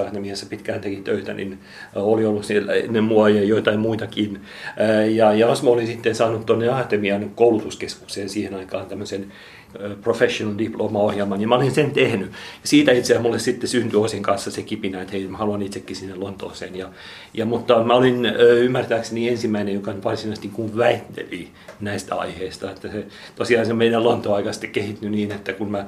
Akatemiassa 0.00 0.46
pitkään 0.46 0.80
teki 0.80 0.96
töitä, 0.96 1.34
niin 1.34 1.58
oli 1.94 2.24
ollut 2.24 2.44
siellä 2.44 2.72
ennen 2.72 3.04
mua 3.04 3.28
ja 3.28 3.44
joitain 3.44 3.80
muitakin. 3.80 4.40
Ja, 5.10 5.32
ja 5.32 5.46
Osmo 5.46 5.70
oli 5.70 5.86
sitten 5.86 6.14
saanut 6.14 6.46
tuonne 6.46 6.68
Akatemian 6.68 7.30
koulutuskeskukseen 7.34 8.28
siihen 8.28 8.54
aikaan 8.54 8.86
tämmöisen 8.86 9.32
professional 10.02 10.58
diploma-ohjelman, 10.58 11.40
ja 11.40 11.48
mä 11.48 11.54
olin 11.54 11.70
sen 11.70 11.90
tehnyt. 11.90 12.30
Ja 12.30 12.68
siitä 12.68 12.92
itse 12.92 13.12
asiassa 13.12 13.22
mulle 13.22 13.38
sitten 13.38 13.68
syntyi 13.68 14.00
Osin 14.00 14.22
kanssa 14.22 14.50
se 14.50 14.62
kipinä, 14.62 15.00
että 15.00 15.12
hei, 15.12 15.28
mä 15.28 15.38
haluan 15.38 15.62
itsekin 15.62 15.96
sinne 15.96 16.14
Lontooseen. 16.14 16.76
Ja, 16.76 16.88
ja, 17.34 17.46
mutta 17.46 17.84
mä 17.84 17.94
olin 17.94 18.26
ymmärtääkseni 18.60 19.28
ensimmäinen, 19.28 19.74
joka 19.74 19.94
varsinaisesti 20.04 20.48
kun 20.48 20.76
väitteli 20.76 21.48
näistä 21.80 22.14
aiheista. 22.14 22.70
Että 22.70 22.88
se, 22.88 23.06
tosiaan 23.36 23.66
se 23.66 23.72
meidän 23.72 24.04
Lontoaika 24.04 24.52
sitten 24.52 24.70
kehittyi 24.70 25.10
niin, 25.10 25.32
että 25.32 25.52
kun 25.52 25.70
mä 25.70 25.86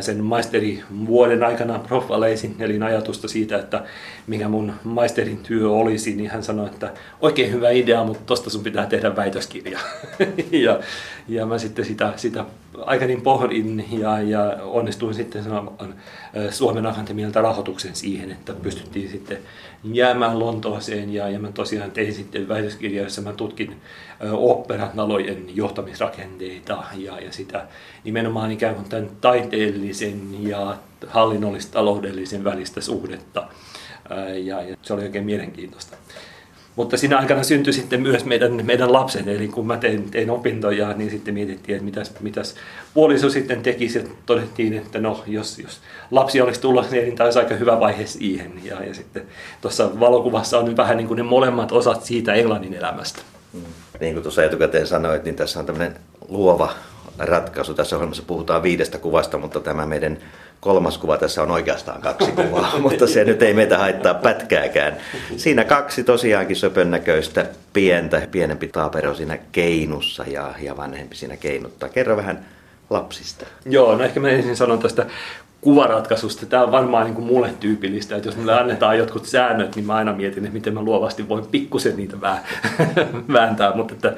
sen 0.00 0.24
maisterivuoden 0.24 1.42
aikana 1.42 1.78
profaleisin, 1.78 2.56
eli 2.58 2.82
ajatusta 2.82 3.28
siitä, 3.28 3.58
että 3.58 3.84
mikä 4.26 4.48
mun 4.48 4.72
maisterin 4.84 5.38
työ 5.38 5.70
olisi, 5.70 6.14
niin 6.14 6.30
hän 6.30 6.42
sanoi, 6.42 6.66
että 6.66 6.92
oikein 7.20 7.52
hyvä 7.52 7.70
idea, 7.70 8.04
mutta 8.04 8.22
tosta 8.26 8.50
sun 8.50 8.64
pitää 8.64 8.86
tehdä 8.86 9.16
väitöskirja. 9.16 9.78
ja, 10.64 10.80
ja 11.28 11.46
mä 11.46 11.58
sitten 11.58 11.84
sitä, 11.84 12.12
sitä 12.16 12.44
aika 12.86 13.06
niin 13.06 13.22
pohdin 13.22 13.84
ja, 13.90 14.20
ja 14.20 14.56
onnistuin 14.62 15.14
sitten 15.14 15.44
saamaan 15.44 15.94
Suomen 16.50 16.86
Akatemialta 16.86 17.42
rahoituksen 17.42 17.94
siihen, 17.94 18.30
että 18.30 18.52
pystyttiin 18.52 19.10
sitten 19.10 19.38
jäämään 19.84 20.38
Lontooseen 20.38 21.14
ja, 21.14 21.28
ja 21.28 21.38
mä 21.38 21.52
tosiaan 21.52 21.90
tein 21.90 22.14
sitten 22.14 22.48
väitöskirja, 22.48 23.02
jossa 23.02 23.22
mä 23.22 23.32
tutkin 23.32 23.76
operatalojen 24.32 25.56
johtamisrakenteita 25.56 26.84
ja, 26.96 27.20
ja 27.20 27.32
sitä 27.32 27.66
nimenomaan 28.04 28.50
ikään 28.50 28.74
kuin 28.74 28.88
tämän 28.88 29.10
taiteellisen 29.20 30.48
ja 30.48 30.76
hallinnollis-taloudellisen 31.06 32.44
välistä 32.44 32.80
suhdetta. 32.80 33.48
Ja, 34.44 34.62
ja 34.62 34.76
se 34.82 34.94
oli 34.94 35.02
oikein 35.02 35.24
mielenkiintoista. 35.24 35.96
Mutta 36.78 36.96
siinä 36.96 37.18
aikana 37.18 37.42
syntyi 37.42 37.72
sitten 37.72 38.02
myös 38.02 38.24
meidän, 38.24 38.66
meidän 38.66 38.92
lapset, 38.92 39.28
eli 39.28 39.48
kun 39.48 39.66
mä 39.66 39.76
tein, 39.76 40.10
tein 40.10 40.30
opintoja, 40.30 40.92
niin 40.92 41.10
sitten 41.10 41.34
mietittiin, 41.34 41.76
että 41.76 41.84
mitäs, 41.84 42.12
mitäs 42.20 42.54
puoliso 42.94 43.30
sitten 43.30 43.62
tekisi, 43.62 43.98
ja 43.98 44.04
todettiin, 44.26 44.72
että 44.72 44.98
no, 44.98 45.22
jos, 45.26 45.58
jos 45.58 45.80
lapsi 46.10 46.40
olisi 46.40 46.60
tullut, 46.60 46.90
niin 46.90 47.16
tämä 47.16 47.26
olisi 47.26 47.38
aika 47.38 47.54
hyvä 47.54 47.80
vaihe 47.80 48.06
siihen. 48.06 48.52
Ja, 48.64 48.84
ja 48.84 48.94
sitten 48.94 49.22
tuossa 49.60 50.00
valokuvassa 50.00 50.58
on 50.58 50.76
vähän 50.76 50.96
niin 50.96 51.06
kuin 51.06 51.16
ne 51.16 51.22
molemmat 51.22 51.72
osat 51.72 52.04
siitä 52.04 52.34
Englannin 52.34 52.74
elämästä. 52.74 53.22
Mm. 53.52 53.60
Niin 54.00 54.14
kuin 54.14 54.22
tuossa 54.22 54.44
etukäteen 54.44 54.86
sanoit, 54.86 55.24
niin 55.24 55.36
tässä 55.36 55.60
on 55.60 55.66
tämmöinen 55.66 55.96
luova 56.28 56.72
ratkaisu. 57.18 57.74
Tässä 57.74 57.96
ohjelmassa 57.96 58.22
puhutaan 58.26 58.62
viidestä 58.62 58.98
kuvasta, 58.98 59.38
mutta 59.38 59.60
tämä 59.60 59.86
meidän 59.86 60.18
kolmas 60.60 60.98
kuva 60.98 61.18
tässä 61.18 61.42
on 61.42 61.50
oikeastaan 61.50 62.02
kaksi 62.02 62.32
kuvaa, 62.32 62.78
mutta 62.88 63.06
se 63.06 63.24
nyt 63.24 63.42
ei 63.42 63.54
meitä 63.54 63.78
haittaa 63.78 64.14
pätkääkään. 64.14 64.96
Siinä 65.36 65.64
kaksi 65.64 66.04
tosiaankin 66.04 66.56
söpön 66.56 66.90
näköistä 66.90 67.46
pientä, 67.72 68.22
pienempi 68.30 68.68
taapero 68.68 69.14
siinä 69.14 69.38
keinussa 69.52 70.24
ja, 70.26 70.54
ja 70.60 70.76
vanhempi 70.76 71.16
siinä 71.16 71.36
keinuttaa. 71.36 71.88
Kerro 71.88 72.16
vähän 72.16 72.46
lapsista. 72.90 73.46
Joo, 73.66 73.96
no 73.96 74.04
ehkä 74.04 74.20
mä 74.20 74.28
ensin 74.28 74.56
sanon 74.56 74.78
tästä 74.78 75.06
kuvaratkaisusta. 75.60 76.46
Tämä 76.46 76.62
on 76.62 76.72
varmaan 76.72 77.04
niin 77.04 77.14
kuin 77.14 77.26
mulle 77.26 77.50
tyypillistä, 77.60 78.16
että 78.16 78.28
jos 78.28 78.36
mulle 78.36 78.60
annetaan 78.60 78.98
jotkut 78.98 79.26
säännöt, 79.26 79.76
niin 79.76 79.86
mä 79.86 79.94
aina 79.94 80.12
mietin, 80.12 80.44
että 80.44 80.54
miten 80.54 80.74
mä 80.74 80.82
luovasti 80.82 81.28
voin 81.28 81.46
pikkusen 81.46 81.96
niitä 81.96 82.16
vääntää. 83.32 83.76
Mutta 83.76 83.94
että, 83.94 84.14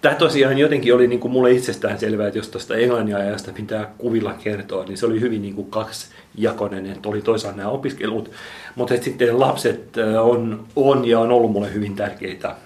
tämä 0.00 0.14
tosiaan 0.14 0.58
jotenkin 0.58 0.94
oli 0.94 1.06
niin 1.06 1.20
kuin 1.20 1.32
mulle 1.32 1.50
itsestään 1.50 1.98
selvää, 1.98 2.26
että 2.26 2.38
jos 2.38 2.48
tuosta 2.48 2.76
englannin 2.76 3.16
ajasta 3.16 3.52
pitää 3.52 3.90
kuvilla 3.98 4.34
kertoa, 4.34 4.84
niin 4.84 4.98
se 4.98 5.06
oli 5.06 5.20
hyvin 5.20 5.42
niin 5.42 5.54
kuin 5.54 5.70
kaksijakoinen, 5.70 6.86
että 6.86 7.08
oli 7.08 7.22
toisaalta 7.22 7.56
nämä 7.56 7.70
opiskelut, 7.70 8.30
mutta 8.74 8.94
että 8.94 9.04
sitten 9.04 9.40
lapset 9.40 9.96
on, 10.22 10.66
on 10.76 11.04
ja 11.04 11.20
on 11.20 11.32
ollut 11.32 11.52
mulle 11.52 11.74
hyvin 11.74 11.96
tärkeitä 11.96 12.56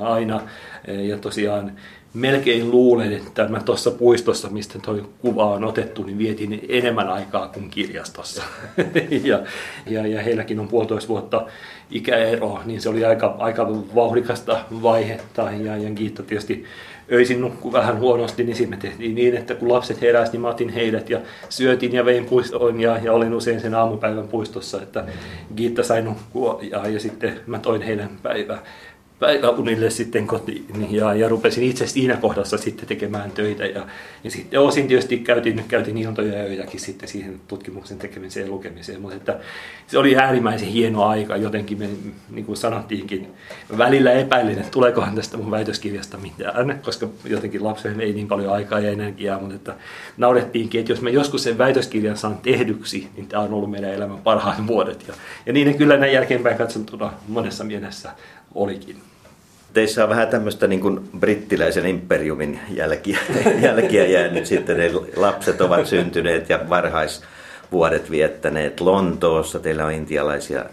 aina. 0.00 0.40
Ja 0.88 1.18
tosiaan 1.18 1.72
melkein 2.16 2.70
luulen, 2.70 3.12
että 3.12 3.48
mä 3.48 3.60
tuossa 3.60 3.90
puistossa, 3.90 4.48
mistä 4.48 4.78
tuo 4.78 4.96
kuva 5.18 5.46
on 5.46 5.64
otettu, 5.64 6.02
niin 6.02 6.18
vietin 6.18 6.66
enemmän 6.68 7.08
aikaa 7.08 7.48
kuin 7.48 7.70
kirjastossa. 7.70 8.42
ja, 9.24 9.42
ja, 9.86 10.06
ja 10.06 10.22
heilläkin 10.22 10.60
on 10.60 10.68
puolitoista 10.68 11.08
vuotta 11.08 11.46
ikäero, 11.90 12.60
niin 12.64 12.80
se 12.80 12.88
oli 12.88 13.04
aika, 13.04 13.36
aika 13.38 13.68
vauhdikasta 13.94 14.60
vaihetta. 14.82 15.42
Ja, 15.42 15.76
ja 15.76 15.90
Giitta 15.90 16.22
tietysti 16.22 16.64
öisin 17.12 17.40
nukkui 17.40 17.72
vähän 17.72 17.98
huonosti, 17.98 18.44
niin 18.44 18.56
sitten 18.56 18.78
me 18.78 18.82
tehtiin 18.82 19.14
niin, 19.14 19.36
että 19.36 19.54
kun 19.54 19.72
lapset 19.72 20.00
heräsivät, 20.00 20.32
niin 20.32 20.40
mä 20.40 20.48
otin 20.48 20.68
heidät 20.68 21.10
ja 21.10 21.20
syötin 21.48 21.92
ja 21.92 22.04
vein 22.04 22.24
puistoon 22.24 22.80
ja, 22.80 22.98
ja 23.02 23.12
olin 23.12 23.34
usein 23.34 23.60
sen 23.60 23.74
aamupäivän 23.74 24.28
puistossa, 24.28 24.82
että 24.82 25.04
Giitta 25.56 25.82
sai 25.82 26.02
nukkua 26.02 26.58
ja, 26.70 26.88
ja 26.88 27.00
sitten 27.00 27.40
mä 27.46 27.58
toin 27.58 27.82
heidän 27.82 28.10
päivää 28.22 28.62
päiväunille 29.18 29.90
sitten 29.90 30.26
kotiin 30.26 30.86
ja, 30.90 31.14
ja 31.14 31.28
rupesin 31.28 31.64
itse 31.64 31.86
siinä 31.86 32.16
kohdassa 32.16 32.58
sitten 32.58 32.86
tekemään 32.86 33.30
töitä 33.30 33.66
ja, 33.66 33.86
ja 34.24 34.30
sitten 34.30 34.60
osin 34.60 34.88
tietysti 34.88 35.18
käytin, 35.18 35.64
käytin 35.68 35.98
iltoja 35.98 36.38
ja 36.38 36.44
öitäkin 36.44 36.80
sitten 36.80 37.08
siihen 37.08 37.40
tutkimuksen 37.48 37.98
tekemiseen 37.98 38.46
ja 38.46 38.52
lukemiseen, 38.52 39.00
mutta 39.00 39.16
että 39.16 39.38
se 39.86 39.98
oli 39.98 40.16
äärimmäisen 40.16 40.68
hieno 40.68 41.04
aika 41.04 41.36
jotenkin, 41.36 41.78
me, 41.78 41.88
niin 42.30 42.44
kuin 42.44 42.56
sanottiinkin, 42.56 43.26
välillä 43.78 44.12
epäilin, 44.12 44.58
että 44.58 44.70
tuleekohan 44.70 45.14
tästä 45.14 45.36
mun 45.36 45.50
väitöskirjasta 45.50 46.18
mitään, 46.18 46.80
koska 46.84 47.08
jotenkin 47.24 47.64
lapsen 47.64 48.00
ei 48.00 48.12
niin 48.12 48.28
paljon 48.28 48.52
aikaa 48.52 48.80
ja 48.80 48.90
energiaa, 48.90 49.40
mutta 49.40 49.54
että 49.54 49.74
naurettiinkin, 50.16 50.80
että 50.80 50.92
jos 50.92 51.02
mä 51.02 51.10
joskus 51.10 51.42
sen 51.42 51.58
väitöskirjan 51.58 52.16
saan 52.16 52.38
tehdyksi, 52.38 53.08
niin 53.16 53.26
tämä 53.26 53.42
on 53.42 53.52
ollut 53.52 53.70
meidän 53.70 53.94
elämän 53.94 54.18
parhaat 54.18 54.66
vuodet 54.66 55.04
ja, 55.08 55.14
ja 55.46 55.52
niin 55.52 55.78
kyllä 55.78 55.96
näin 55.96 56.12
jälkeenpäin 56.12 56.58
katsottuna 56.58 57.12
monessa 57.28 57.64
mielessä 57.64 58.10
olikin. 58.56 58.96
Teissä 59.72 60.04
on 60.04 60.10
vähän 60.10 60.28
tämmöistä 60.28 60.66
niin 60.66 60.80
kuin 60.80 61.08
brittiläisen 61.18 61.86
imperiumin 61.86 62.60
jälkiä, 62.70 63.18
jälkiä 63.62 64.06
jäänyt 64.06 64.46
sitten. 64.46 64.76
Ne 64.76 64.90
lapset 65.16 65.60
ovat 65.60 65.86
syntyneet 65.86 66.48
ja 66.48 66.60
varhaisvuodet 66.70 68.10
viettäneet 68.10 68.80
Lontoossa. 68.80 69.58
Teillä 69.58 69.86
on 69.86 69.92
intialaisia 69.92 70.64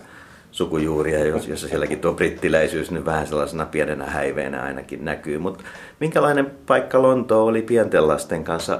sukujuuria, 0.52 1.26
jossa 1.26 1.67
sielläkin 1.67 2.00
tuo 2.00 2.13
brittiläisyys 2.13 2.91
nyt 2.91 3.06
vähän 3.06 3.28
sellaisena 3.28 3.65
pienenä 3.65 4.06
häiveenä 4.06 4.63
ainakin 4.63 5.06
näkyy. 5.06 5.38
Mutta 5.38 5.63
minkälainen 6.00 6.52
paikka 6.65 7.02
Lonto 7.02 7.46
oli 7.46 7.62
pienten 7.62 8.08
lasten 8.08 8.43
kanssa 8.43 8.80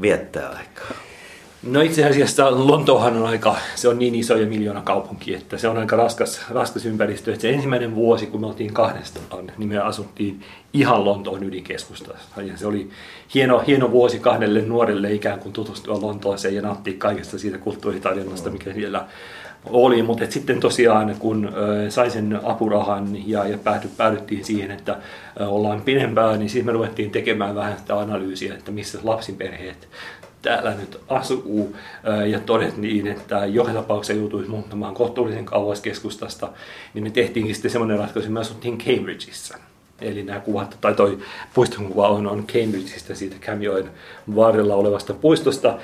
viettää 0.00 0.48
aikaa? 0.48 1.11
No 1.62 1.80
itse 1.80 2.04
asiassa 2.04 2.66
Lontoohan 2.68 3.16
on 3.16 3.26
aika, 3.26 3.56
se 3.74 3.88
on 3.88 3.98
niin 3.98 4.14
iso 4.14 4.36
ja 4.36 4.46
miljoona 4.46 4.80
kaupunki, 4.80 5.34
että 5.34 5.58
se 5.58 5.68
on 5.68 5.78
aika 5.78 5.96
raskas, 5.96 6.40
raskas 6.50 6.86
ympäristö. 6.86 7.32
Että 7.32 7.42
se 7.42 7.50
ensimmäinen 7.50 7.94
vuosi, 7.94 8.26
kun 8.26 8.40
me 8.40 8.46
oltiin 8.46 8.74
kahdestaan, 8.74 9.52
niin 9.58 9.68
me 9.68 9.78
asuttiin 9.78 10.40
ihan 10.72 11.04
Lontoon 11.04 11.44
ydinkeskustassa. 11.44 12.42
Ja 12.42 12.56
se 12.56 12.66
oli 12.66 12.90
hieno, 13.34 13.58
hieno 13.66 13.90
vuosi 13.90 14.18
kahdelle 14.18 14.62
nuorelle 14.62 15.12
ikään 15.12 15.38
kuin 15.38 15.52
tutustua 15.52 16.00
Lontooseen 16.00 16.54
ja 16.54 16.62
nauttia 16.62 16.94
kaikesta 16.98 17.38
siitä 17.38 17.58
kulttuuritarjonnasta, 17.58 18.50
mikä 18.50 18.72
siellä 18.72 19.06
oli, 19.66 20.02
mutta 20.02 20.24
sitten 20.28 20.60
tosiaan 20.60 21.16
kun 21.18 21.52
sain 21.88 22.10
sen 22.10 22.40
apurahan 22.42 23.28
ja, 23.28 23.44
ja 23.48 23.58
pääty, 23.58 23.88
päädyttiin 23.96 24.44
siihen, 24.44 24.70
että 24.70 24.96
ollaan 25.40 25.80
pidempään, 25.80 26.38
niin 26.38 26.48
sitten 26.48 26.66
me 26.66 26.72
ruvettiin 26.72 27.10
tekemään 27.10 27.54
vähän 27.54 27.78
sitä 27.78 27.98
analyysiä, 27.98 28.54
että 28.54 28.70
missä 28.70 28.98
lapsiperheet 29.02 29.88
täällä 30.42 30.74
nyt 30.74 31.00
asuu 31.08 31.76
ja 32.26 32.40
todettiin, 32.40 33.06
että 33.06 33.46
joka 33.46 33.72
tapauksessa 33.72 34.20
joutuisi 34.20 34.50
muuttamaan 34.50 34.94
kohtuullisen 34.94 35.44
kauas 35.44 35.80
keskustasta, 35.80 36.48
niin 36.94 37.04
me 37.04 37.10
tehtiinkin 37.10 37.54
sitten 37.54 37.70
semmoinen 37.70 37.98
ratkaisu, 37.98 38.26
että 38.26 38.32
me 38.34 38.40
asuttiin 38.40 38.78
Cambridgeissa. 38.78 39.58
Eli 40.02 40.22
nämä 40.22 40.40
kuvat, 40.40 40.76
tai 40.80 40.94
toi 40.94 41.18
puiston 41.54 41.86
kuva 41.86 42.08
on, 42.08 42.26
on 42.26 42.46
Cambridgeista, 42.46 43.14
siitä 43.14 43.36
Camioin 43.40 43.88
varrella 44.36 44.74
olevasta 44.74 45.14
puistosta. 45.14 45.78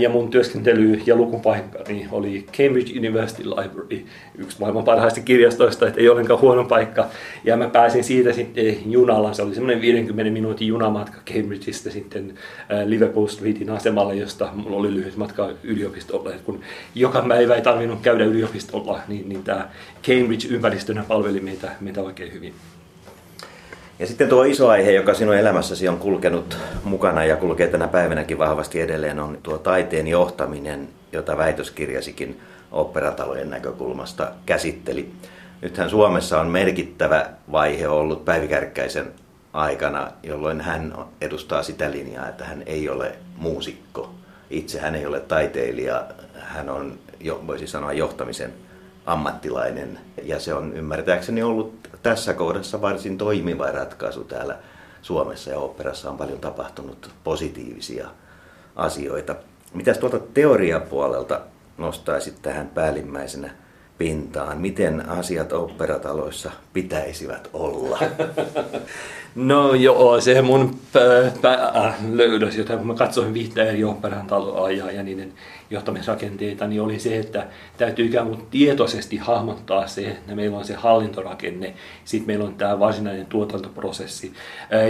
Ja 0.00 0.08
mun 0.10 0.30
työskentely 0.30 1.00
ja 1.06 1.16
lukupaikkani 1.16 2.08
oli 2.12 2.46
Cambridge 2.52 2.98
University 2.98 3.48
Library, 3.48 4.04
yksi 4.38 4.60
maailman 4.60 4.84
parhaista 4.84 5.20
kirjastoista, 5.20 5.88
että 5.88 6.00
ei 6.00 6.08
ollenkaan 6.08 6.40
huono 6.40 6.64
paikka. 6.64 7.06
Ja 7.44 7.56
mä 7.56 7.68
pääsin 7.68 8.04
siitä 8.04 8.32
sitten 8.32 8.92
junalla, 8.92 9.32
se 9.32 9.42
oli 9.42 9.54
semmoinen 9.54 9.82
50 9.82 10.32
minuutin 10.32 10.68
junamatka 10.68 11.20
Cambridgeista 11.32 11.90
sitten 11.90 12.34
Liverpool 12.84 13.26
Streetin 13.26 13.70
asemalle, 13.70 14.14
josta 14.14 14.48
mulla 14.54 14.76
oli 14.76 14.94
lyhyt 14.94 15.16
matka 15.16 15.50
yliopistolle. 15.62 16.34
Et 16.34 16.40
kun 16.40 16.60
joka 16.94 17.24
päivä 17.28 17.54
ei 17.54 17.62
tarvinnut 17.62 18.00
käydä 18.00 18.24
yliopistolla, 18.24 19.00
niin, 19.08 19.28
niin 19.28 19.42
tämä 19.42 19.68
Cambridge 20.06 20.48
ympäristönä 20.48 21.04
palveli 21.08 21.40
meitä, 21.40 21.72
meitä 21.80 22.00
oikein 22.00 22.32
hyvin. 22.32 22.54
Ja 24.00 24.06
sitten 24.06 24.28
tuo 24.28 24.44
iso 24.44 24.68
aihe, 24.68 24.90
joka 24.90 25.14
sinun 25.14 25.36
elämässäsi 25.36 25.88
on 25.88 25.98
kulkenut 25.98 26.58
mukana 26.84 27.24
ja 27.24 27.36
kulkee 27.36 27.68
tänä 27.68 27.88
päivänäkin 27.88 28.38
vahvasti 28.38 28.80
edelleen, 28.80 29.20
on 29.20 29.38
tuo 29.42 29.58
taiteen 29.58 30.06
johtaminen, 30.06 30.88
jota 31.12 31.36
väitöskirjasikin 31.36 32.40
operatalojen 32.72 33.50
näkökulmasta 33.50 34.32
käsitteli. 34.46 35.12
Nythän 35.62 35.90
Suomessa 35.90 36.40
on 36.40 36.46
merkittävä 36.46 37.26
vaihe 37.52 37.88
ollut 37.88 38.24
Päivi 38.24 38.48
Kärkkäisen 38.48 39.06
aikana, 39.52 40.12
jolloin 40.22 40.60
hän 40.60 40.94
edustaa 41.20 41.62
sitä 41.62 41.90
linjaa, 41.90 42.28
että 42.28 42.44
hän 42.44 42.62
ei 42.66 42.88
ole 42.88 43.12
muusikko. 43.36 44.10
Itse 44.50 44.80
hän 44.80 44.94
ei 44.94 45.06
ole 45.06 45.20
taiteilija, 45.20 46.04
hän 46.38 46.70
on, 46.70 46.98
voisi 47.46 47.66
sanoa, 47.66 47.92
johtamisen 47.92 48.52
ammattilainen. 49.06 49.98
Ja 50.22 50.40
se 50.40 50.54
on 50.54 50.72
ymmärtääkseni 50.76 51.42
ollut 51.42 51.89
tässä 52.02 52.34
kohdassa 52.34 52.80
varsin 52.80 53.18
toimiva 53.18 53.70
ratkaisu 53.70 54.24
täällä 54.24 54.58
Suomessa 55.02 55.50
ja 55.50 55.58
operassa 55.58 56.10
on 56.10 56.18
paljon 56.18 56.38
tapahtunut 56.38 57.10
positiivisia 57.24 58.08
asioita. 58.76 59.34
Mitäs 59.74 59.98
tuolta 59.98 60.18
teoriapuolelta 60.18 61.40
nostaisit 61.78 62.42
tähän 62.42 62.68
päällimmäisenä 62.68 63.50
pintaan, 63.98 64.58
miten 64.60 65.08
asiat 65.08 65.52
operataloissa 65.52 66.50
pitäisivät 66.72 67.50
olla? 67.52 67.98
No 69.34 69.74
joo, 69.74 70.20
se 70.20 70.42
mun 70.42 70.78
päälöydös, 71.42 72.56
jota 72.56 72.76
kun 72.76 72.86
mä 72.86 72.94
katsoin 72.94 73.34
viittä 73.34 73.64
eri 73.64 73.84
operan 73.84 74.26
taloa 74.26 74.70
ja, 74.70 74.90
ja 74.90 75.02
niiden 75.02 75.32
johtamisrakenteita, 75.70 76.66
niin 76.66 76.82
oli 76.82 76.98
se, 76.98 77.18
että 77.18 77.46
täytyy 77.78 78.06
ikään 78.06 78.26
kuin 78.26 78.46
tietoisesti 78.50 79.16
hahmottaa 79.16 79.86
se, 79.86 80.06
että 80.06 80.34
meillä 80.34 80.58
on 80.58 80.64
se 80.64 80.74
hallintorakenne, 80.74 81.74
sitten 82.04 82.26
meillä 82.26 82.44
on 82.44 82.54
tämä 82.54 82.78
varsinainen 82.78 83.26
tuotantoprosessi. 83.26 84.32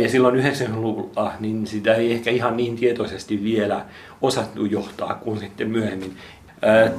Ja 0.02 0.08
silloin 0.08 0.34
90-luvulla 0.34 1.32
niin 1.40 1.66
sitä 1.66 1.94
ei 1.94 2.12
ehkä 2.12 2.30
ihan 2.30 2.56
niin 2.56 2.76
tietoisesti 2.76 3.44
vielä 3.44 3.84
osattu 4.22 4.64
johtaa 4.64 5.14
kuin 5.14 5.38
sitten 5.38 5.70
myöhemmin. 5.70 6.16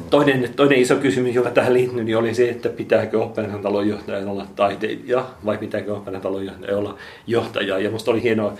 Toinen, 0.09 0.49
toinen 0.55 0.79
iso 0.79 0.95
kysymys, 0.95 1.35
joka 1.35 1.49
tähän 1.49 1.73
liittyy, 1.73 2.03
niin 2.03 2.17
oli 2.17 2.33
se, 2.33 2.49
että 2.49 2.69
pitääkö 2.69 3.23
operan 3.23 3.61
talonjohtajan 3.61 4.27
olla 4.27 4.47
taiteilija 4.55 5.25
vai 5.45 5.57
pitääkö 5.57 5.95
operan 5.95 6.21
talonjohtajan 6.21 6.77
olla 6.77 6.97
johtaja. 7.27 7.79
Ja 7.79 7.89
minusta 7.89 8.11
oli 8.11 8.23
hienoa 8.23 8.53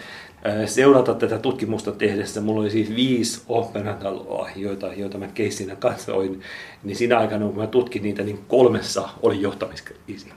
seurata 0.66 1.14
tätä 1.14 1.38
tutkimusta 1.38 1.92
tehdessä. 1.92 2.42
Mulla 2.42 2.62
oli 2.62 2.70
siis 2.70 2.96
viisi 2.96 3.42
operataloa, 3.50 4.50
joita, 4.56 4.94
joita 4.94 5.18
mä 5.18 5.28
keissinä 5.28 5.76
katsoin. 5.76 6.42
Niin 6.84 6.96
siinä 6.96 7.20
aikana, 7.20 7.46
kun 7.46 7.58
mä 7.58 7.68
tutkin 7.68 8.04
niitä, 8.04 8.24
niin 8.24 8.40
kolmessa 8.48 9.10
oli 9.22 9.42
johtamiskriisi. 9.42 10.28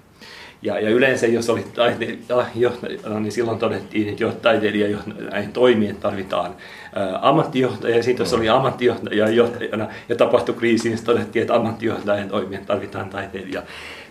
Ja, 0.65 0.81
ja 0.81 0.91
yleensä 0.91 1.27
jos 1.27 1.51
oli 1.51 1.65
taiteilijajohtajana, 1.75 3.21
niin 3.21 3.33
silloin 3.33 3.59
todettiin, 3.59 4.09
että 4.09 4.23
jo 4.23 4.33
taiteilijajohtajana 4.33 5.51
toimien 5.53 5.97
tarvitaan 5.97 6.55
ää, 6.95 7.19
ammattijohtaja. 7.23 7.97
Ja 7.97 8.03
sitten 8.03 8.25
jos 8.25 8.35
oli 8.35 8.49
ammattijohtaja 8.49 9.31
johtajana 9.31 9.89
ja 10.09 10.17
tapahtui 10.17 10.55
kriisi, 10.55 10.89
niin 10.89 11.05
todettiin, 11.05 11.41
että 11.41 11.55
ammattijohtajan 11.55 12.29
toimien 12.29 12.67
tarvitaan 12.67 13.11
taiteilija. 13.11 13.63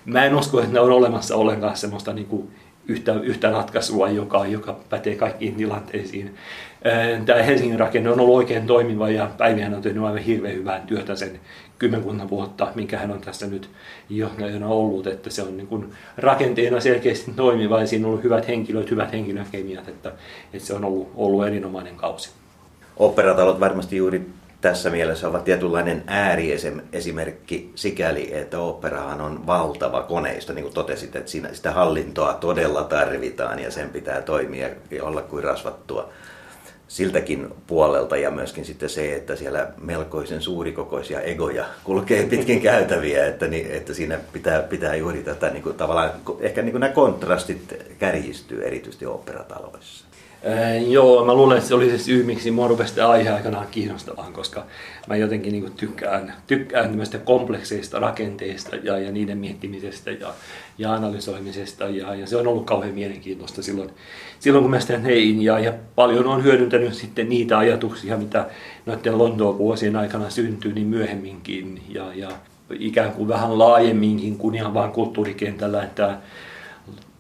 Mä 0.06 0.26
en 0.26 0.36
usko, 0.36 0.60
että 0.60 0.74
ne 0.74 0.80
on 0.80 0.92
olemassa 0.92 1.36
ollenkaan 1.36 1.78
semmoista 1.78 2.14
niin 2.14 2.28
kuin 2.28 2.52
yhtä, 2.88 3.14
yhtä 3.14 3.52
ratkaisua, 3.52 4.10
joka, 4.10 4.46
joka 4.46 4.80
pätee 4.90 5.16
kaikkiin 5.16 5.56
tilanteisiin. 5.56 6.36
Tämä 7.26 7.44
Helsingin 7.44 7.80
rakenne 7.80 8.10
on 8.10 8.20
ollut 8.20 8.36
oikein 8.36 8.68
toimiva 8.68 9.10
ja 9.10 9.30
Päivihän 9.38 9.74
on 9.74 9.82
tehnyt 9.82 10.04
aivan 10.04 10.22
hirveän 10.22 10.56
hyvää 10.56 10.84
työtä 10.88 11.16
sen 11.16 11.40
kymmenkunta 11.84 12.30
vuotta, 12.30 12.68
minkä 12.76 12.98
hän 12.98 13.12
on 13.12 13.22
tässä 13.22 13.48
nyt 13.48 13.70
johtajana 14.10 14.68
ollut, 14.68 15.08
että 15.08 15.30
se 15.30 15.42
on 15.42 15.58
niin 15.58 15.68
kuin 15.68 15.92
rakenteena 16.18 16.80
selkeästi 16.80 17.32
toimiva 17.32 17.80
ja 17.80 17.88
siinä 17.88 18.06
on 18.06 18.10
ollut 18.10 18.24
hyvät 18.24 18.48
henkilöt, 18.48 18.92
hyvät 18.92 19.12
henkilökemiat, 19.12 19.88
että, 19.88 20.12
että 20.54 20.68
se 20.68 20.74
on 20.74 20.86
ollut, 20.86 21.12
ollut 21.16 21.48
erinomainen 21.48 21.96
kausi. 21.96 22.30
Operatalot 22.98 23.60
varmasti 23.60 23.98
juuri 23.98 24.30
tässä 24.62 24.90
mielessä 24.90 25.28
ovat 25.28 25.44
tietynlainen 25.44 26.04
ääriesimerkki 26.08 27.72
sikäli, 27.76 28.34
että 28.34 28.60
operahan 28.60 29.22
on 29.22 29.48
valtava 29.48 30.02
koneisto, 30.02 30.54
niin 30.54 30.64
kuin 30.64 30.74
totesit, 30.74 31.16
että 31.16 31.32
siinä 31.32 31.54
sitä 31.54 31.72
hallintoa 31.72 32.34
todella 32.34 32.84
tarvitaan 32.84 33.60
ja 33.60 33.72
sen 33.72 33.90
pitää 33.90 34.22
toimia 34.22 34.70
ja 34.92 35.04
olla 35.04 35.22
kuin 35.22 35.44
rasvattua 35.44 36.10
siltäkin 36.88 37.50
puolelta 37.68 38.18
ja 38.18 38.32
myöskin 38.32 38.66
sitten 38.66 38.90
se, 38.90 39.16
että 39.16 39.36
siellä 39.36 39.68
melkoisen 39.82 40.42
suurikokoisia 40.42 41.22
egoja 41.22 41.66
kulkee 41.84 42.24
pitkin 42.24 42.62
käytäviä, 42.62 43.28
että, 43.28 43.48
niin, 43.48 43.72
että 43.72 43.94
siinä 43.94 44.20
pitää, 44.34 44.62
pitää 44.62 44.96
juuri 44.96 45.24
tätä 45.24 45.50
niin 45.50 45.64
kuin, 45.64 45.76
tavallaan, 45.76 46.12
ehkä 46.40 46.62
niin 46.62 46.72
kuin 46.72 46.80
nämä 46.80 46.94
kontrastit 46.94 47.74
kärjistyy 48.00 48.64
erityisesti 48.64 49.06
operataloissa. 49.06 50.06
Ää, 50.46 50.76
joo, 50.76 51.26
mä 51.26 51.34
luulen, 51.34 51.58
että 51.58 51.68
se 51.68 51.76
oli 51.76 51.90
se 51.90 51.98
syy, 51.98 52.24
miksi 52.24 52.52
mua 52.52 52.68
rupesi 52.68 53.02
aihe 53.02 53.30
aikanaan 53.30 53.68
kiinnostamaan, 53.72 54.34
koska 54.34 54.66
mä 55.08 55.16
jotenkin 55.16 55.52
niin 55.52 55.64
kuin 55.64 55.74
tykkään, 55.74 56.34
tykkään 56.48 56.90
tämmöistä 56.90 57.18
komplekseista 57.18 58.00
rakenteista 58.00 58.76
ja, 58.76 59.00
ja 59.00 59.12
niiden 59.12 59.38
miettimisestä 59.38 60.12
ja, 60.12 60.34
ja 60.78 60.94
analysoimisesta. 60.94 61.84
Ja, 61.84 62.16
ja, 62.16 62.28
se 62.28 62.38
on 62.38 62.48
ollut 62.48 62.66
kauhean 62.66 62.94
mielenkiintoista 62.94 63.64
silloin, 63.64 63.90
silloin 64.40 64.64
kun 64.64 64.72
mä 64.72 64.80
sitä 64.80 65.00
tein. 65.00 65.42
Ja, 65.42 65.60
ja 65.60 65.74
paljon 65.96 66.28
on 66.28 66.44
hyödyntänyt 66.44 66.94
sitten 66.94 67.30
niitä 67.30 67.58
ajatuksia, 67.58 68.18
mitä 68.18 68.46
noiden 68.86 69.18
Lontoon 69.18 69.58
vuosien 69.58 69.96
aikana 69.96 70.30
syntyi, 70.30 70.74
niin 70.74 70.88
myöhemminkin. 70.88 71.82
Ja, 71.90 72.06
ja 72.16 72.30
ikään 72.80 73.12
kuin 73.12 73.28
vähän 73.28 73.60
laajemminkin 73.60 74.38
kuin 74.38 74.56
ihan 74.56 74.74
vain 74.74 74.92
kulttuurikentällä, 74.92 75.84
että 75.84 76.18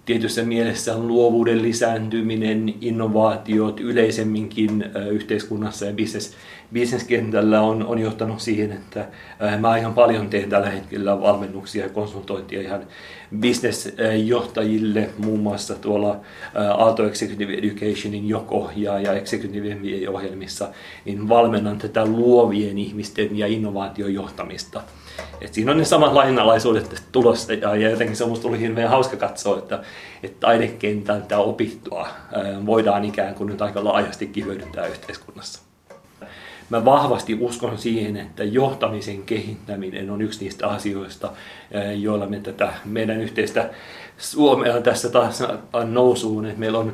tietyssä 0.05 0.43
mielessä 0.43 0.97
luovuuden 0.97 1.61
lisääntyminen, 1.61 2.73
innovaatiot 2.81 3.79
yleisemminkin 3.79 4.85
yhteiskunnassa 5.11 5.85
ja 5.85 5.93
business, 5.93 6.33
bisneskentällä 6.73 7.61
on, 7.61 7.85
on 7.85 7.99
johtanut 7.99 8.39
siihen, 8.39 8.71
että 8.71 9.07
mä 9.59 9.77
ihan 9.77 9.93
paljon 9.93 10.29
teen 10.29 10.49
tällä 10.49 10.69
hetkellä 10.69 11.21
valmennuksia 11.21 11.83
ja 11.83 11.89
konsultointia 11.89 12.61
ihan 12.61 12.83
bisnesjohtajille, 13.39 15.09
muun 15.17 15.39
muassa 15.39 15.75
tuolla 15.75 16.19
Aalto 16.77 17.07
Executive 17.07 17.53
Educationin 17.53 18.29
joko 18.29 18.71
ja, 18.75 18.99
ja 18.99 19.13
Executive 19.13 19.75
MBA-ohjelmissa, 19.75 20.69
niin 21.05 21.29
valmennan 21.29 21.77
tätä 21.77 22.05
luovien 22.05 22.77
ihmisten 22.77 23.37
ja 23.37 23.47
innovaatiojohtamista. 23.47 24.81
Et 25.41 25.53
siinä 25.53 25.71
on 25.71 25.77
ne 25.77 25.85
samat 25.85 26.13
lainalaisuudet 26.13 27.03
tulossa 27.11 27.53
ja, 27.53 27.75
ja 27.75 27.89
jotenkin 27.89 28.15
se 28.15 28.23
on 28.23 28.29
musta 28.29 28.49
hirveän 28.49 28.89
hauska 28.89 29.17
katsoa, 29.17 29.57
että, 29.57 29.83
että 30.23 30.39
taidekentältä 30.39 31.37
opittua 31.37 32.07
voidaan 32.65 33.05
ikään 33.05 33.35
kuin 33.35 33.47
nyt 33.47 33.61
aika 33.61 33.83
laajastikin 33.83 34.45
hyödyntää 34.45 34.85
yhteiskunnassa. 34.85 35.61
Mä 36.69 36.85
vahvasti 36.85 37.37
uskon 37.41 37.77
siihen, 37.77 38.17
että 38.17 38.43
johtamisen 38.43 39.23
kehittäminen 39.23 40.09
on 40.09 40.21
yksi 40.21 40.43
niistä 40.43 40.67
asioista, 40.67 41.31
joilla 41.95 42.25
me 42.25 42.39
tätä 42.39 42.73
meidän 42.85 43.21
yhteistä 43.21 43.69
Suomea 44.17 44.81
tässä 44.81 45.09
taas 45.09 45.43
nousuun. 45.85 46.45
Että 46.45 46.59
meillä 46.59 46.79
on 46.79 46.93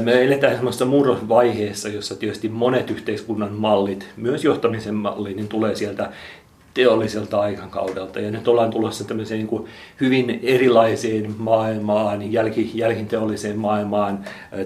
me 0.00 0.24
eletään 0.24 0.56
sellaisessa 0.56 0.84
murrosvaiheessa, 0.84 1.88
jossa 1.88 2.16
tietysti 2.16 2.48
monet 2.48 2.90
yhteiskunnan 2.90 3.52
mallit, 3.52 4.06
myös 4.16 4.44
johtamisen 4.44 4.94
mallit, 4.94 5.36
niin 5.36 5.48
tulee 5.48 5.74
sieltä 5.74 6.10
teolliselta 6.74 7.40
aikakaudelta. 7.40 8.20
Ja 8.20 8.30
nyt 8.30 8.48
ollaan 8.48 8.70
tulossa 8.70 9.04
tämmöiseen 9.04 9.38
niin 9.38 9.48
kuin 9.48 9.66
hyvin 10.00 10.40
erilaiseen 10.42 11.34
maailmaan, 11.38 12.32
jälki, 12.32 12.70
jälkinteolliseen 12.74 13.58
maailmaan, 13.58 14.24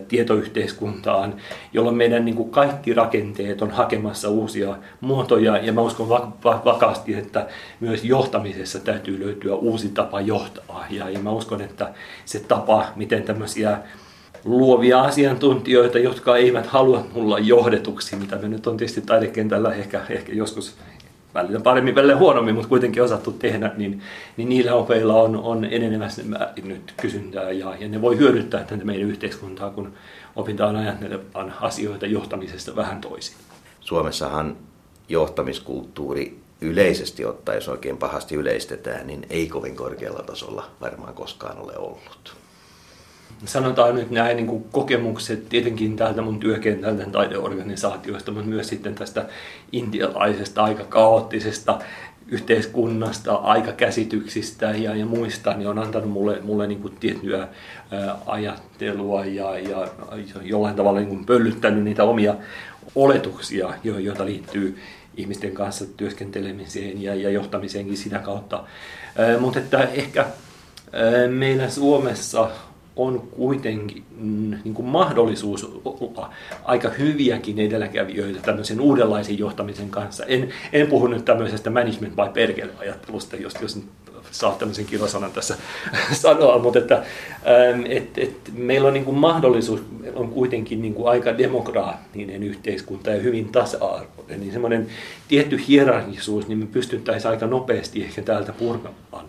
tietoyhteiskuntaan, 0.09 1.35
jolloin 1.73 1.97
meidän 1.97 2.25
niin 2.25 2.35
kuin 2.35 2.51
kaikki 2.51 2.95
rakenteet 2.95 3.63
on 3.63 3.71
hakemassa 3.71 4.29
uusia 4.29 4.77
muotoja. 5.01 5.57
Ja 5.57 5.73
mä 5.73 5.81
uskon 5.81 6.09
vakaasti, 6.45 7.15
että 7.15 7.47
myös 7.81 8.05
johtamisessa 8.05 8.79
täytyy 8.79 9.21
löytyä 9.21 9.55
uusi 9.55 9.89
tapa 9.89 10.21
johtaa. 10.21 10.87
Ja, 10.91 11.11
ja 11.11 11.19
mä 11.19 11.31
uskon, 11.31 11.61
että 11.61 11.93
se 12.25 12.41
tapa, 12.41 12.87
miten 12.97 13.23
tämmöisiä 13.23 13.79
luovia 14.45 15.01
asiantuntijoita, 15.01 15.99
jotka 15.99 16.37
eivät 16.37 16.67
halua 16.67 17.07
mulla 17.15 17.39
johdetuksi, 17.39 18.17
mitä 18.17 18.37
me 18.37 18.49
nyt 18.49 18.67
on 18.67 18.77
tietysti 18.77 19.01
taidekentällä 19.01 19.75
ehkä, 19.75 20.01
ehkä 20.11 20.33
joskus 20.33 20.77
välillä 21.35 21.61
paremmin, 21.61 21.95
välillä 21.95 22.17
huonommin, 22.17 22.55
mutta 22.55 22.69
kuitenkin 22.69 23.03
osattu 23.03 23.33
tehdä, 23.33 23.73
niin, 23.77 24.03
niin 24.37 24.49
niillä 24.49 24.75
opeilla 24.75 25.23
on, 25.23 25.37
on 25.37 25.65
enenevästi 25.65 26.23
nyt 26.63 26.95
kysyntää 27.01 27.51
ja, 27.51 27.77
ja 27.79 27.89
ne 27.89 28.01
voi 28.01 28.19
hyödyttää 28.19 28.65
tätä 28.65 28.85
meidän 28.85 29.09
yhteiskuntaa, 29.09 29.71
kun 29.71 29.93
opitaan 30.37 30.77
ajattelemaan 30.77 31.55
asioita 31.61 32.07
johtamisesta 32.07 32.77
vähän 32.77 33.01
toisin. 33.01 33.37
Suomessahan 33.81 34.57
johtamiskulttuuri 35.09 36.39
yleisesti 36.61 37.25
ottaen, 37.25 37.57
jos 37.57 37.69
oikein 37.69 37.97
pahasti 37.97 38.35
yleistetään, 38.35 39.07
niin 39.07 39.27
ei 39.31 39.49
kovin 39.49 39.77
korkealla 39.77 40.23
tasolla 40.23 40.71
varmaan 40.81 41.15
koskaan 41.15 41.59
ole 41.59 41.77
ollut 41.77 42.37
sanotaan 43.45 43.95
nyt 43.95 44.11
näin 44.11 44.37
niin 44.37 44.47
kuin 44.47 44.65
kokemukset 44.73 45.49
tietenkin 45.49 45.97
täältä 45.97 46.23
mun 46.23 46.41
työkentältä 46.41 47.07
taideorganisaatioista, 47.07 48.33
mutta 48.33 48.49
myös 48.49 48.69
sitten 48.69 48.95
tästä 48.95 49.25
intialaisesta 49.73 50.65
aika 50.65 50.85
kaoottisesta 50.85 51.79
yhteiskunnasta, 52.29 53.35
aikakäsityksistä 53.35 54.71
ja, 54.71 54.95
ja 54.95 55.07
muista, 55.07 55.55
niin 55.55 55.69
on 55.69 55.79
antanut 55.79 56.11
mulle, 56.11 56.41
mulle 56.43 56.67
niin 56.67 56.83
kuin 56.83 56.97
tiettyä 57.01 57.49
ajattelua 58.27 59.25
ja, 59.25 59.59
ja 59.59 59.89
jollain 60.43 60.77
tavalla 60.77 60.99
niin 60.99 61.09
kuin 61.09 61.27
pöllyttänyt 61.27 61.85
niitä 61.85 62.05
omia 62.05 62.35
oletuksia, 62.95 63.75
joita 63.85 64.27
liittyy 64.27 64.79
ihmisten 65.17 65.53
kanssa 65.53 65.85
työskentelemiseen 65.97 67.03
ja, 67.03 67.15
ja 67.15 67.31
johtamiseenkin 67.31 67.97
sitä 67.97 68.19
kautta. 68.19 68.65
Mutta 69.41 69.59
että 69.59 69.79
ehkä 69.79 70.27
meillä 71.29 71.71
Suomessa 71.71 72.51
on 72.99 73.21
kuitenkin 73.21 74.05
mm, 74.19 74.55
niin 74.65 74.75
kuin 74.75 74.87
mahdollisuus 74.87 75.65
olla 75.85 76.31
aika 76.65 76.89
hyviäkin 76.89 77.59
edelläkävijöitä 77.59 78.41
tämmöisen 78.41 78.81
uudenlaisen 78.81 79.39
johtamisen 79.39 79.91
kanssa. 79.91 80.25
En, 80.25 80.49
en 80.73 80.87
puhu 80.87 81.07
nyt 81.07 81.25
tämmöisestä 81.25 81.71
management 81.71 82.17
by 82.17 82.33
perkele 82.35 82.73
ajattelusta, 82.79 83.37
jos, 83.37 83.55
jos 83.63 83.83
saa 84.31 84.57
tämmöisen 84.59 84.87
kilosanan 84.87 85.33
tässä 85.33 85.57
sanoa, 86.13 86.59
mutta 86.59 86.79
että, 86.79 87.03
et, 87.89 88.19
et, 88.19 88.37
meillä 88.53 88.89
on 88.89 88.95
niin 88.95 89.05
kuin 89.05 89.17
mahdollisuus, 89.17 89.83
on 90.15 90.29
kuitenkin 90.29 90.83
niin 90.83 90.95
kuin 90.95 91.09
aika 91.09 91.39
demokraattinen 91.39 92.43
yhteiskunta 92.43 93.11
ja 93.11 93.23
hyvin 93.23 93.49
tasa-arvoinen, 93.49 94.41
niin 94.41 94.53
semmoinen 94.53 94.87
tietty 95.29 95.61
hierarkisuus, 95.69 96.49
niin 96.49 96.59
me 96.59 96.67
pystyttäisiin 96.67 97.31
aika 97.31 97.47
nopeasti 97.47 98.03
ehkä 98.03 98.23
täältä 98.23 98.53
purkamaan. 98.53 99.25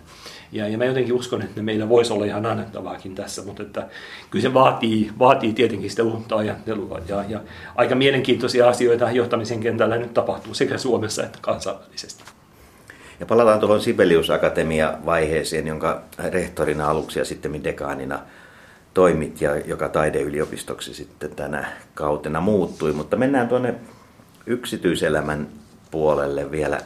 Ja, 0.52 0.68
ja 0.68 0.78
mä 0.78 0.86
jotenkin 0.86 1.14
uskon, 1.14 1.42
että 1.42 1.62
meillä 1.62 1.90
voisi 1.90 2.14
olla 2.14 2.26
ihan 2.26 2.46
annettavaakin 2.46 3.16
tässä, 3.16 3.44
mutta 3.44 3.64
että 3.64 3.88
kyllä 4.30 4.44
se 4.44 4.54
vaatii, 4.54 5.12
vaatii 5.20 5.54
tietenkin 5.54 5.90
sitä 5.90 6.04
uutta 6.04 6.36
ajattelua. 6.36 7.00
Ja, 7.08 7.24
ja 7.28 7.40
aika 7.76 7.96
mielenkiintoisia 7.96 8.70
asioita 8.70 9.12
johtamisen 9.12 9.60
kentällä 9.60 9.98
nyt 9.98 10.14
tapahtuu 10.14 10.54
sekä 10.54 10.78
Suomessa 10.78 11.24
että 11.24 11.40
kansainvälisesti. 11.42 12.24
Ja 13.20 13.26
palataan 13.26 13.60
tuohon 13.60 13.82
Sibelius 13.82 14.30
Akatemia-vaiheeseen, 14.30 15.68
jonka 15.68 16.02
rehtorina 16.30 16.90
aluksi 16.90 17.20
ja 17.20 17.26
sitten 17.26 17.64
dekaanina 17.64 18.20
toimit 18.94 19.42
ja 19.42 19.58
joka 19.58 19.90
taideyliopistoksi 19.90 20.94
sitten 20.94 21.36
tänä 21.36 21.68
kautena 21.94 22.42
muuttui. 22.42 22.94
Mutta 22.94 23.18
mennään 23.18 23.48
tuonne 23.48 23.76
yksityiselämän 24.46 25.48
puolelle 25.92 26.52
vielä 26.52 26.82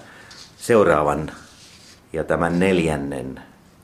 seuraavan 0.58 1.32
ja 2.14 2.24
tämän 2.24 2.60
neljännen 2.60 3.40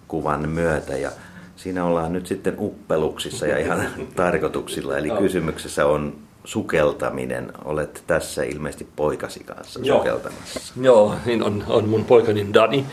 kuvan 0.10 0.50
myötä. 0.50 0.98
Ja 0.98 1.12
siinä 1.56 1.86
ollaan 1.86 2.14
nyt 2.14 2.28
sitten 2.28 2.56
uppeluksissa 2.60 3.48
ja 3.48 3.58
ihan 3.58 3.88
tarkoituksilla. 4.16 4.98
Eli 4.98 5.10
kysymyksessä 5.10 5.86
on 5.86 6.14
sukeltaminen. 6.44 7.52
Olet 7.66 8.04
tässä 8.08 8.44
ilmeisesti 8.44 8.88
poikasi 8.96 9.44
kanssa 9.44 9.80
Joo. 9.84 9.98
sukeltamassa. 9.98 10.74
Joo, 10.82 11.16
niin 11.26 11.44
on, 11.44 11.64
on 11.68 11.90
mun 11.90 12.06
poikani 12.06 12.54
Dani. 12.54 12.86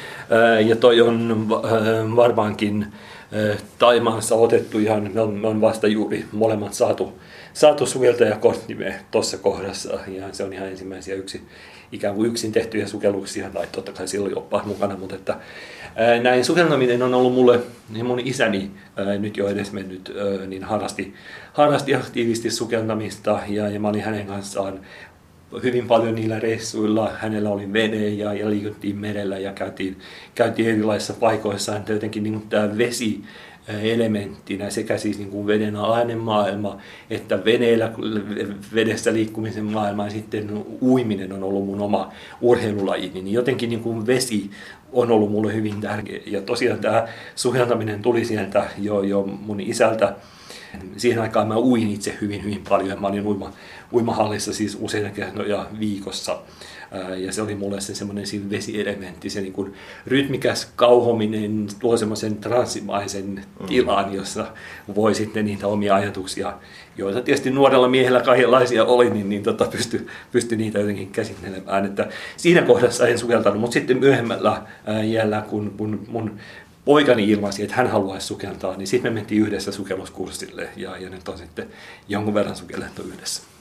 Ja 0.66 0.76
toi 0.76 1.00
on 1.00 1.46
varmaankin 2.16 2.86
Taimaassa 3.78 4.34
otettu 4.34 4.78
ihan, 4.78 5.10
me 5.12 5.48
on, 5.48 5.60
vasta 5.60 5.86
juuri 5.86 6.24
molemmat 6.32 6.74
saatu, 6.74 7.12
saatu 7.56 7.86
sukeltajakorttimme 7.86 8.94
tuossa 9.10 9.38
kohdassa. 9.38 9.98
Ja 10.08 10.32
se 10.32 10.44
on 10.44 10.52
ihan 10.52 10.68
ensimmäisiä 10.68 11.14
yksi, 11.14 11.42
ikään 11.92 12.14
kuin 12.14 12.30
yksin 12.30 12.52
tehtyjä 12.52 12.86
sukelluksia, 12.86 13.50
tai 13.50 13.66
totta 13.72 13.92
kai 13.92 14.08
silloin 14.08 14.38
oppaat 14.38 14.66
mukana, 14.66 14.96
mutta 14.96 15.14
että 15.14 15.36
näin 16.22 16.44
sukeltaminen 16.44 17.02
on 17.02 17.14
ollut 17.14 17.32
mulle, 17.32 17.60
niin 17.92 18.06
mun 18.06 18.20
isäni 18.20 18.70
nyt 19.18 19.36
jo 19.36 19.48
edes 19.48 19.72
mennyt, 19.72 20.12
niin 20.46 20.64
harrasti, 20.64 21.14
harrasti 21.52 21.94
aktiivisesti 21.94 22.50
sukeltamista 22.50 23.40
ja, 23.48 23.68
ja 23.68 23.80
mä 23.80 23.88
olin 23.88 24.04
hänen 24.04 24.26
kanssaan 24.26 24.80
hyvin 25.62 25.86
paljon 25.86 26.14
niillä 26.14 26.40
reissuilla. 26.40 27.12
Hänellä 27.18 27.50
oli 27.50 27.72
vene 27.72 28.08
ja, 28.08 28.34
ja 28.34 28.50
liikuttiin 28.50 28.96
merellä 28.96 29.38
ja 29.38 29.52
käytiin, 29.52 29.98
käytiin 30.34 30.68
erilaisissa 30.68 31.14
paikoissa. 31.14 31.80
Jotenkin 31.88 32.22
niin 32.22 32.42
tämä 32.48 32.78
vesi 32.78 33.22
elementtinä 33.68 34.70
sekä 34.70 34.98
siis 34.98 35.18
niin 35.18 35.30
kuin 35.30 35.46
veden 35.46 35.76
alainen 35.76 36.18
maailma 36.18 36.78
että 37.10 37.44
veneellä, 37.44 37.92
vedessä 38.74 39.12
liikkumisen 39.12 39.64
maailma 39.64 40.04
ja 40.04 40.10
sitten 40.10 40.64
uiminen 40.82 41.32
on 41.32 41.42
ollut 41.42 41.66
mun 41.66 41.80
oma 41.80 42.12
urheilulaji, 42.40 43.10
niin 43.14 43.32
jotenkin 43.32 43.70
niin 43.70 43.80
kuin 43.80 44.06
vesi 44.06 44.50
on 44.92 45.10
ollut 45.10 45.30
mulle 45.30 45.54
hyvin 45.54 45.80
tärkeä. 45.80 46.20
Ja 46.26 46.42
tosiaan 46.42 46.78
tämä 46.78 47.08
suheltaminen 47.36 48.02
tuli 48.02 48.24
sieltä 48.24 48.64
jo, 48.78 49.02
jo 49.02 49.22
mun 49.22 49.60
isältä. 49.60 50.16
Siihen 50.96 51.22
aikaan 51.22 51.48
mä 51.48 51.58
uin 51.58 51.90
itse 51.90 52.14
hyvin, 52.20 52.44
hyvin 52.44 52.62
paljon. 52.68 53.00
Mä 53.00 53.06
olin 53.06 53.26
uima, 53.26 53.50
uimahallissa 53.92 54.52
siis 54.52 54.78
useita 54.80 55.10
kertoja 55.10 55.66
viikossa 55.80 56.38
ja 57.18 57.32
se 57.32 57.42
oli 57.42 57.54
mulle 57.54 57.80
se 57.80 57.94
semmoinen 57.94 58.50
vesielementti, 58.50 59.30
se 59.30 59.40
niin 59.40 59.52
kuin 59.52 59.74
rytmikäs 60.06 60.72
kauhominen 60.76 61.66
tuo 61.78 61.96
semmoisen 61.96 62.36
transsimaisen 62.36 63.44
mm. 63.60 63.66
tilan, 63.66 64.14
jossa 64.14 64.46
voi 64.94 65.14
sitten 65.14 65.44
niitä 65.44 65.66
omia 65.66 65.94
ajatuksia, 65.94 66.52
joita 66.96 67.20
tietysti 67.20 67.50
nuorella 67.50 67.88
miehellä 67.88 68.20
kaikenlaisia 68.20 68.84
oli, 68.84 69.10
niin, 69.10 69.28
niin 69.28 69.42
tota, 69.42 69.64
pysty, 69.64 70.06
pysty 70.32 70.56
niitä 70.56 70.78
jotenkin 70.78 71.10
käsittelemään. 71.10 71.84
Että 71.84 72.08
siinä 72.36 72.62
kohdassa 72.62 73.08
en 73.08 73.18
sukeltanut, 73.18 73.60
mutta 73.60 73.74
sitten 73.74 73.98
myöhemmällä 73.98 74.62
jällä, 75.04 75.44
kun, 75.48 75.74
kun 75.76 76.04
mun 76.08 76.38
poikani 76.84 77.30
ilmaisi, 77.30 77.62
että 77.62 77.76
hän 77.76 77.90
haluaisi 77.90 78.26
sukeltaa, 78.26 78.76
niin 78.76 78.86
sitten 78.86 79.12
me 79.12 79.14
mentiin 79.14 79.42
yhdessä 79.42 79.72
sukelluskurssille 79.72 80.68
ja, 80.76 80.96
ja 80.96 81.10
nyt 81.10 81.28
on 81.28 81.38
sitten 81.38 81.68
jonkun 82.08 82.34
verran 82.34 82.56
sukellettu 82.56 83.02
yhdessä. 83.02 83.55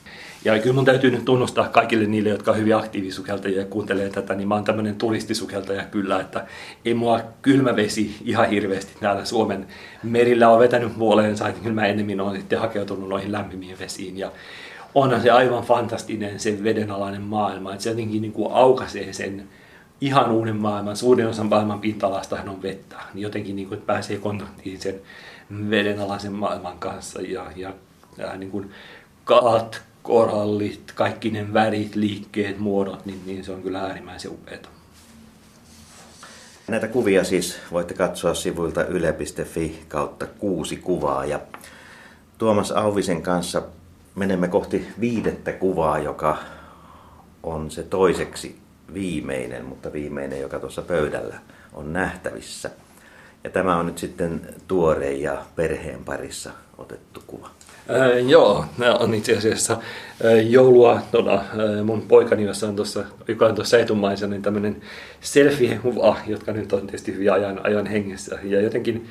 Ja 0.46 0.60
kyllä 0.60 0.76
mun 0.76 0.86
täytyy 0.86 1.12
nyt 1.12 1.26
tunnustaa 1.26 1.70
kaikille 1.70 2.06
niille, 2.06 2.30
jotka 2.30 2.52
on 2.52 2.58
hyvin 2.58 2.76
aktiivisukeltajia 2.76 3.60
ja 3.60 3.66
kuuntelee 3.66 4.10
tätä, 4.10 4.36
niin 4.36 4.48
mä 4.48 4.56
oon 4.56 4.64
tämmöinen 4.64 4.96
turistisukeltaja 4.96 5.84
kyllä, 5.84 6.20
että 6.20 6.46
ei 6.86 6.94
mua 6.94 7.22
kylmä 7.42 7.76
vesi 7.76 8.16
ihan 8.24 8.50
hirveästi 8.50 8.94
täällä 9.00 9.26
Suomen 9.26 9.68
merillä 10.04 10.50
on 10.50 10.60
vetänyt 10.60 10.98
puoleensa, 10.98 11.48
että 11.48 11.62
kyllä 11.62 11.76
mä 11.76 11.86
enemmän 11.86 12.22
olen 12.22 12.40
sitten 12.40 12.60
hakeutunut 12.60 13.10
noihin 13.10 13.32
lämpimiin 13.32 13.80
vesiin. 13.80 14.18
Ja 14.18 14.32
onhan 14.96 15.22
se 15.22 15.32
aivan 15.32 15.64
fantastinen 15.64 16.40
se 16.40 16.64
vedenalainen 16.64 17.22
maailma, 17.22 17.72
että 17.72 17.84
se 17.84 17.90
jotenkin 17.90 18.22
niin 18.22 18.34
kuin 18.34 18.54
aukaisee 18.54 19.14
sen 19.14 19.48
ihan 20.02 20.32
uuden 20.32 20.56
maailman, 20.56 20.98
suurin 20.98 21.28
osa 21.28 21.44
maailman 21.44 21.80
pinta 21.80 22.08
on 22.08 22.62
vettä, 22.62 22.96
niin 23.14 23.24
jotenkin 23.24 23.56
niin 23.56 23.68
kuin, 23.68 23.78
että 23.78 23.88
pääsee 23.88 24.18
kontaktiin 24.18 24.82
sen 24.82 25.02
vedenalaisen 25.70 26.34
maailman 26.34 26.80
kanssa 26.80 27.22
ja, 27.22 27.46
ja, 27.56 27.74
ja 28.18 28.36
niin 28.38 28.52
kuin 28.52 28.72
kalat, 29.24 29.82
korallit, 30.06 30.92
kaikki 30.96 31.32
ne 31.32 31.54
värit, 31.54 31.96
liikkeet, 31.96 32.60
muodot, 32.60 33.06
niin, 33.06 33.22
niin 33.26 33.44
se 33.44 33.52
on 33.52 33.64
kyllä 33.64 33.82
äärimmäisen 33.82 34.32
upeata. 34.32 34.70
Näitä 36.68 36.88
kuvia 36.88 37.24
siis 37.24 37.58
voitte 37.72 37.94
katsoa 37.94 38.34
sivuilta 38.34 38.86
yle.fi 38.86 39.86
kautta 39.88 40.26
kuusi 40.26 40.78
kuvaa. 40.78 41.26
Ja 41.26 41.40
Tuomas 42.38 42.72
Auvisen 42.72 43.22
kanssa 43.22 43.62
menemme 44.16 44.48
kohti 44.48 44.88
viidettä 45.00 45.52
kuvaa, 45.52 46.00
joka 46.00 46.38
on 47.44 47.72
se 47.72 47.84
toiseksi 47.84 48.60
viimeinen, 48.94 49.66
mutta 49.66 49.94
viimeinen, 49.94 50.42
joka 50.42 50.60
tuossa 50.60 50.82
pöydällä 50.82 51.40
on 51.74 51.94
nähtävissä. 51.94 52.70
Ja 53.44 53.50
tämä 53.50 53.78
on 53.78 53.86
nyt 53.86 53.98
sitten 53.98 54.42
tuore 54.68 55.12
ja 55.12 55.46
perheen 55.56 56.06
parissa 56.06 56.52
otettu 56.78 57.24
kuva. 57.28 57.50
Äh, 57.90 58.28
joo, 58.28 58.66
nämä 58.78 58.96
on 58.96 59.14
itse 59.14 59.38
asiassa 59.38 59.74
äh, 59.74 60.48
jouluaattona 60.50 61.34
äh, 61.34 61.84
mun 61.84 62.02
poikani, 62.02 62.44
jossa 62.44 62.68
on 62.68 62.76
tuossa, 62.76 63.04
joka 63.28 63.46
on 63.46 63.56
tuossa 63.56 63.80
etumaissa, 63.80 64.28
niin 64.28 64.42
tämmöinen 64.42 64.76
selfie-kuva, 65.22 66.18
jotka 66.28 66.52
nyt 66.52 66.74
on 66.74 66.82
tietysti 66.82 67.14
hyvin 67.14 67.32
ajan, 67.32 67.60
ajan 67.64 67.86
hengessä. 67.86 68.40
Ja 68.44 68.62
jotenkin 68.62 69.08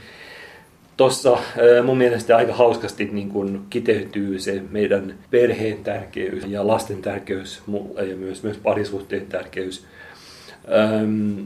tuossa 0.97 1.33
äh, 1.33 1.85
mun 1.85 1.99
mielestä 1.99 2.37
aika 2.37 2.55
hauskasti 2.55 3.05
niin 3.13 3.29
kun 3.29 3.67
kiteytyy 3.71 4.39
se 4.39 4.63
meidän 4.71 5.15
perheen 5.31 5.77
tärkeys 5.85 6.45
ja 6.49 6.67
lasten 6.67 7.03
tärkeys 7.03 7.63
ja 8.09 8.17
myös, 8.17 8.43
myös 8.43 8.57
parisuhteen 8.57 9.27
tärkeys. 9.27 9.85
Ähm, 10.73 11.39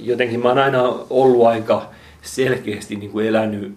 jotenkin 0.00 0.40
mä 0.40 0.48
oon 0.48 0.58
aina 0.58 0.82
ollut 1.10 1.46
aika 1.46 1.90
selkeästi 2.22 2.96
niin 2.96 3.10
kuin 3.10 3.26
elänyt 3.26 3.74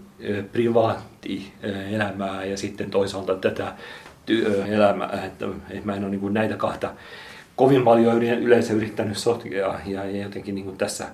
privaattielämää 1.21 2.45
ja 2.45 2.57
sitten 2.57 2.91
toisaalta 2.91 3.35
tätä 3.35 3.73
työelämää, 4.25 5.23
että, 5.25 5.45
että 5.69 5.85
mä 5.85 5.95
en 5.95 6.03
ole 6.03 6.11
niin 6.11 6.33
näitä 6.33 6.57
kahta 6.57 6.91
kovin 7.55 7.83
paljon 7.83 8.23
yleensä 8.23 8.73
yrittänyt 8.73 9.17
sotkea 9.17 9.79
ja, 9.85 10.21
jotenkin 10.21 10.55
niin 10.55 10.77
tässä 10.77 11.05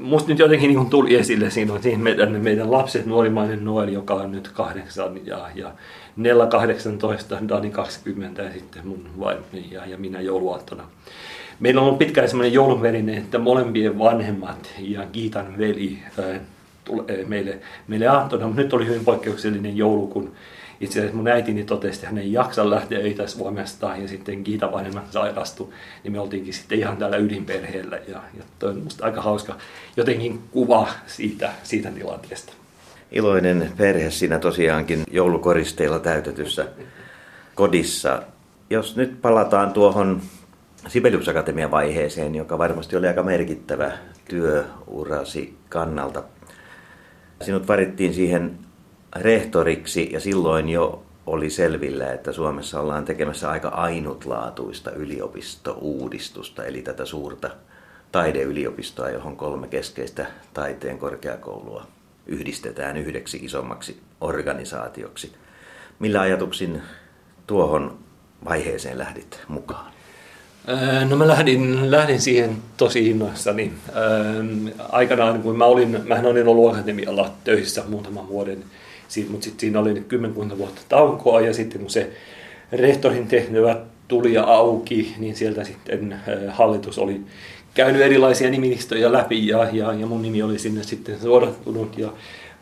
Musta 0.00 0.28
nyt 0.28 0.38
jotenkin 0.38 0.68
niin 0.68 0.90
tuli 0.90 1.14
esille 1.14 1.50
siinä, 1.50 1.80
siinä 1.80 2.02
meidän, 2.02 2.40
meidän 2.40 2.70
lapset, 2.70 3.06
nuorimainen 3.06 3.64
Noel, 3.64 3.88
joka 3.88 4.14
on 4.14 4.32
nyt 4.32 4.48
kahdeksan 4.48 5.26
ja, 5.26 5.50
ja 5.54 5.72
Nella 6.16 6.46
18, 6.46 7.38
Dani 7.48 7.70
20 7.70 8.42
ja 8.42 8.52
sitten 8.52 8.86
mun 8.86 9.06
vaimoni 9.20 9.68
ja, 9.70 9.86
ja 9.86 9.98
minä 9.98 10.20
jouluaattona. 10.20 10.84
Meillä 11.60 11.80
on 11.80 11.86
ollut 11.86 11.98
pitkään 11.98 12.28
sellainen 12.28 12.52
joulunverinen, 12.52 13.14
että 13.14 13.38
molempien 13.38 13.98
vanhemmat 13.98 14.70
ja 14.78 15.06
Kiitan 15.12 15.58
veli 15.58 15.98
meille, 17.26 17.58
meille 17.88 18.06
aattona. 18.06 18.46
Mutta 18.46 18.62
nyt 18.62 18.72
oli 18.72 18.86
hyvin 18.86 19.04
poikkeuksellinen 19.04 19.76
joulu, 19.76 20.06
kun 20.06 20.32
itse 20.80 20.98
asiassa 20.98 21.16
mun 21.16 21.28
äitini 21.28 21.64
totesi, 21.64 21.94
että 21.94 22.06
hän 22.06 22.18
ei 22.18 22.32
jaksa 22.32 22.70
lähteä 22.70 22.98
öitä 22.98 23.26
Suomesta 23.26 23.96
ja 23.96 24.08
sitten 24.08 24.44
Kiita 24.44 24.72
vanhemmat 24.72 25.12
sairastui, 25.12 25.68
niin 26.04 26.12
me 26.12 26.20
oltiinkin 26.20 26.54
sitten 26.54 26.78
ihan 26.78 26.96
täällä 26.96 27.16
ydinperheellä 27.16 27.96
ja, 27.96 28.22
ja 28.38 28.44
toi 28.58 28.70
on 28.70 28.82
musta 28.82 29.04
aika 29.04 29.22
hauska 29.22 29.56
jotenkin 29.96 30.40
kuva 30.50 30.88
siitä, 31.06 31.52
siitä 31.62 31.90
tilanteesta. 31.90 32.52
Iloinen 33.12 33.72
perhe 33.76 34.10
siinä 34.10 34.38
tosiaankin 34.38 35.02
joulukoristeilla 35.10 35.98
täytetyssä 35.98 36.66
kodissa. 37.54 38.22
Jos 38.70 38.96
nyt 38.96 39.22
palataan 39.22 39.72
tuohon 39.72 40.22
Sibelius 40.88 41.28
Akatemian 41.28 41.70
vaiheeseen, 41.70 42.34
joka 42.34 42.58
varmasti 42.58 42.96
oli 42.96 43.06
aika 43.06 43.22
merkittävä 43.22 43.92
työurasi 44.28 45.56
kannalta. 45.68 46.22
Sinut 47.42 47.68
varittiin 47.68 48.14
siihen 48.14 48.58
rehtoriksi 49.16 50.08
ja 50.12 50.20
silloin 50.20 50.68
jo 50.68 51.02
oli 51.26 51.50
selvillä, 51.50 52.12
että 52.12 52.32
Suomessa 52.32 52.80
ollaan 52.80 53.04
tekemässä 53.04 53.50
aika 53.50 53.68
ainutlaatuista 53.68 54.90
yliopistouudistusta, 54.90 56.64
eli 56.64 56.82
tätä 56.82 57.04
suurta 57.04 57.50
taideyliopistoa, 58.12 59.10
johon 59.10 59.36
kolme 59.36 59.68
keskeistä 59.68 60.26
taiteen 60.54 60.98
korkeakoulua 60.98 61.86
yhdistetään 62.26 62.96
yhdeksi 62.96 63.38
isommaksi 63.42 64.00
organisaatioksi. 64.20 65.32
Millä 65.98 66.20
ajatuksin 66.20 66.82
tuohon 67.46 67.98
vaiheeseen 68.44 68.98
lähdit 68.98 69.40
mukaan? 69.48 69.91
No 71.08 71.16
mä 71.16 71.28
lähdin, 71.28 71.90
lähdin 71.90 72.20
siihen 72.20 72.56
tosi 72.76 73.10
innoissani. 73.10 73.72
Aikanaan, 74.88 75.42
kun 75.42 75.58
mä 75.58 75.64
olin, 75.64 76.00
mähän 76.04 76.26
olin 76.26 76.48
ollut 76.48 76.72
akatemialla 76.72 77.30
töissä 77.44 77.82
muutaman 77.88 78.28
vuoden, 78.28 78.58
mutta 79.28 79.44
sitten 79.44 79.60
siinä 79.60 79.80
oli 79.80 80.04
kymmenkunta 80.08 80.58
vuotta 80.58 80.82
taukoa 80.88 81.40
ja 81.40 81.54
sitten 81.54 81.80
kun 81.80 81.90
se 81.90 82.10
rehtorin 82.72 83.26
tehtävä 83.26 83.76
tuli 84.08 84.32
ja 84.32 84.44
auki, 84.44 85.14
niin 85.18 85.36
sieltä 85.36 85.64
sitten 85.64 86.20
hallitus 86.48 86.98
oli 86.98 87.20
käynyt 87.74 88.02
erilaisia 88.02 88.50
nimilistöjä 88.50 89.12
läpi 89.12 89.46
ja, 89.46 89.68
ja, 89.72 89.92
ja 89.92 90.06
mun 90.06 90.22
nimi 90.22 90.42
oli 90.42 90.58
sinne 90.58 90.82
sitten 90.82 91.20
suodattunut 91.20 91.98
ja 91.98 92.12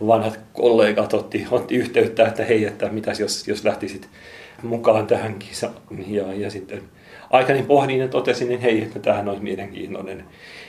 vanhat 0.06 0.40
kollegat 0.52 1.14
otti, 1.14 1.46
otti 1.50 1.76
yhteyttä, 1.76 2.26
että 2.26 2.44
hei, 2.44 2.64
että 2.64 2.88
mitäs 2.88 3.20
jos, 3.20 3.48
jos 3.48 3.64
lähtisit 3.64 4.08
mukaan 4.62 5.06
tähän 5.06 5.34
kisaan. 5.34 5.74
Ja, 6.08 6.34
ja 6.34 6.50
sitten 6.50 6.82
aikani 7.30 7.62
pohdin 7.62 7.98
ja 7.98 8.08
totesin, 8.08 8.52
että 8.52 8.62
hei, 8.62 8.82
että 8.82 8.98
tämähän 8.98 9.28
olisi 9.28 9.42
mielenkiintoinen, 9.42 10.24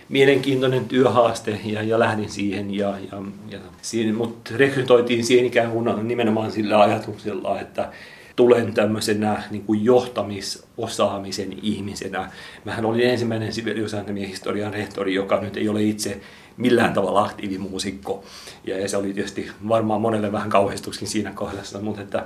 mielenkiintoinen 0.10 0.86
työhaaste 0.86 1.60
ja, 1.66 1.84
ja 1.84 2.00
lähdin 2.00 2.30
siihen. 2.30 2.76
Ja, 2.76 2.94
ja, 3.12 3.22
ja 3.50 3.60
siinä, 3.82 4.14
mutta 4.14 4.52
rekrytoitiin 4.56 5.24
siihen 5.24 5.46
ikään 5.46 5.72
kuin 5.72 6.08
nimenomaan 6.08 6.52
sillä 6.52 6.82
ajatuksella, 6.82 7.60
että 7.60 7.90
tulen 8.36 8.74
tämmöisenä 8.74 9.44
niin 9.52 9.64
kuin 9.64 9.86
johtamisosaamisen 9.86 11.54
ihmisenä. 11.62 12.32
Mähän 12.66 12.86
olin 12.86 13.10
ensimmäinen 13.10 13.54
Sibelius 13.54 13.96
historian 14.28 14.74
rehtori, 14.74 15.14
joka 15.14 15.42
nyt 15.42 15.58
ei 15.58 15.70
ole 15.70 15.84
itse 15.84 16.22
millään 16.58 16.94
tavalla 16.94 17.24
aktiivimuusikko. 17.24 18.24
Ja, 18.64 18.90
se 18.90 18.98
oli 18.98 19.14
tietysti 19.14 19.52
varmaan 19.68 20.02
monelle 20.02 20.32
vähän 20.32 20.50
kauhistuskin 20.50 21.08
siinä 21.08 21.32
kohdassa, 21.32 21.80
mutta 21.80 22.02
että, 22.02 22.26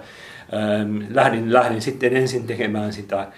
ähm, 0.54 1.02
lähdin, 1.10 1.54
lähdin 1.54 1.82
sitten 1.82 2.16
ensin 2.18 2.48
tekemään 2.48 2.94
sitä 2.94 3.20
äh, 3.20 3.30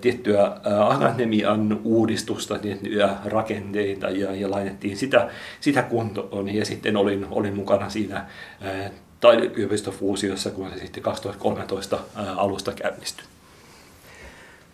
tiettyä 0.00 0.42
äh, 0.42 0.80
akademian 0.80 1.80
uudistusta, 1.84 2.58
tiettyjä 2.58 3.08
rakenteita 3.24 4.10
ja, 4.10 4.34
ja 4.34 4.50
laitettiin 4.50 4.96
sitä, 4.96 5.28
sitä 5.60 5.82
kuntoon 5.82 6.54
ja 6.54 6.64
sitten 6.64 6.96
olin, 6.96 7.26
olin 7.30 7.54
mukana 7.54 7.88
siinä 7.88 8.16
äh, 8.16 8.90
taideyliopistofuusiossa, 9.20 10.50
kun 10.50 10.70
se 10.70 10.78
sitten 10.78 11.02
2013 11.02 11.96
äh, 11.96 12.38
alusta 12.38 12.72
käynnistyi. 12.72 13.24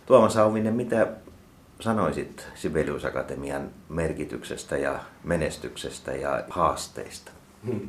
Tuomas 0.06 0.36
Auvinen, 0.36 0.74
mitä 0.74 1.06
sanoisit 1.80 2.46
Sibelius 2.54 3.04
Akatemian 3.04 3.70
merkityksestä 3.88 4.76
ja 4.76 4.98
menestyksestä 5.24 6.12
ja 6.12 6.44
haasteista? 6.50 7.32
Hmm. 7.66 7.88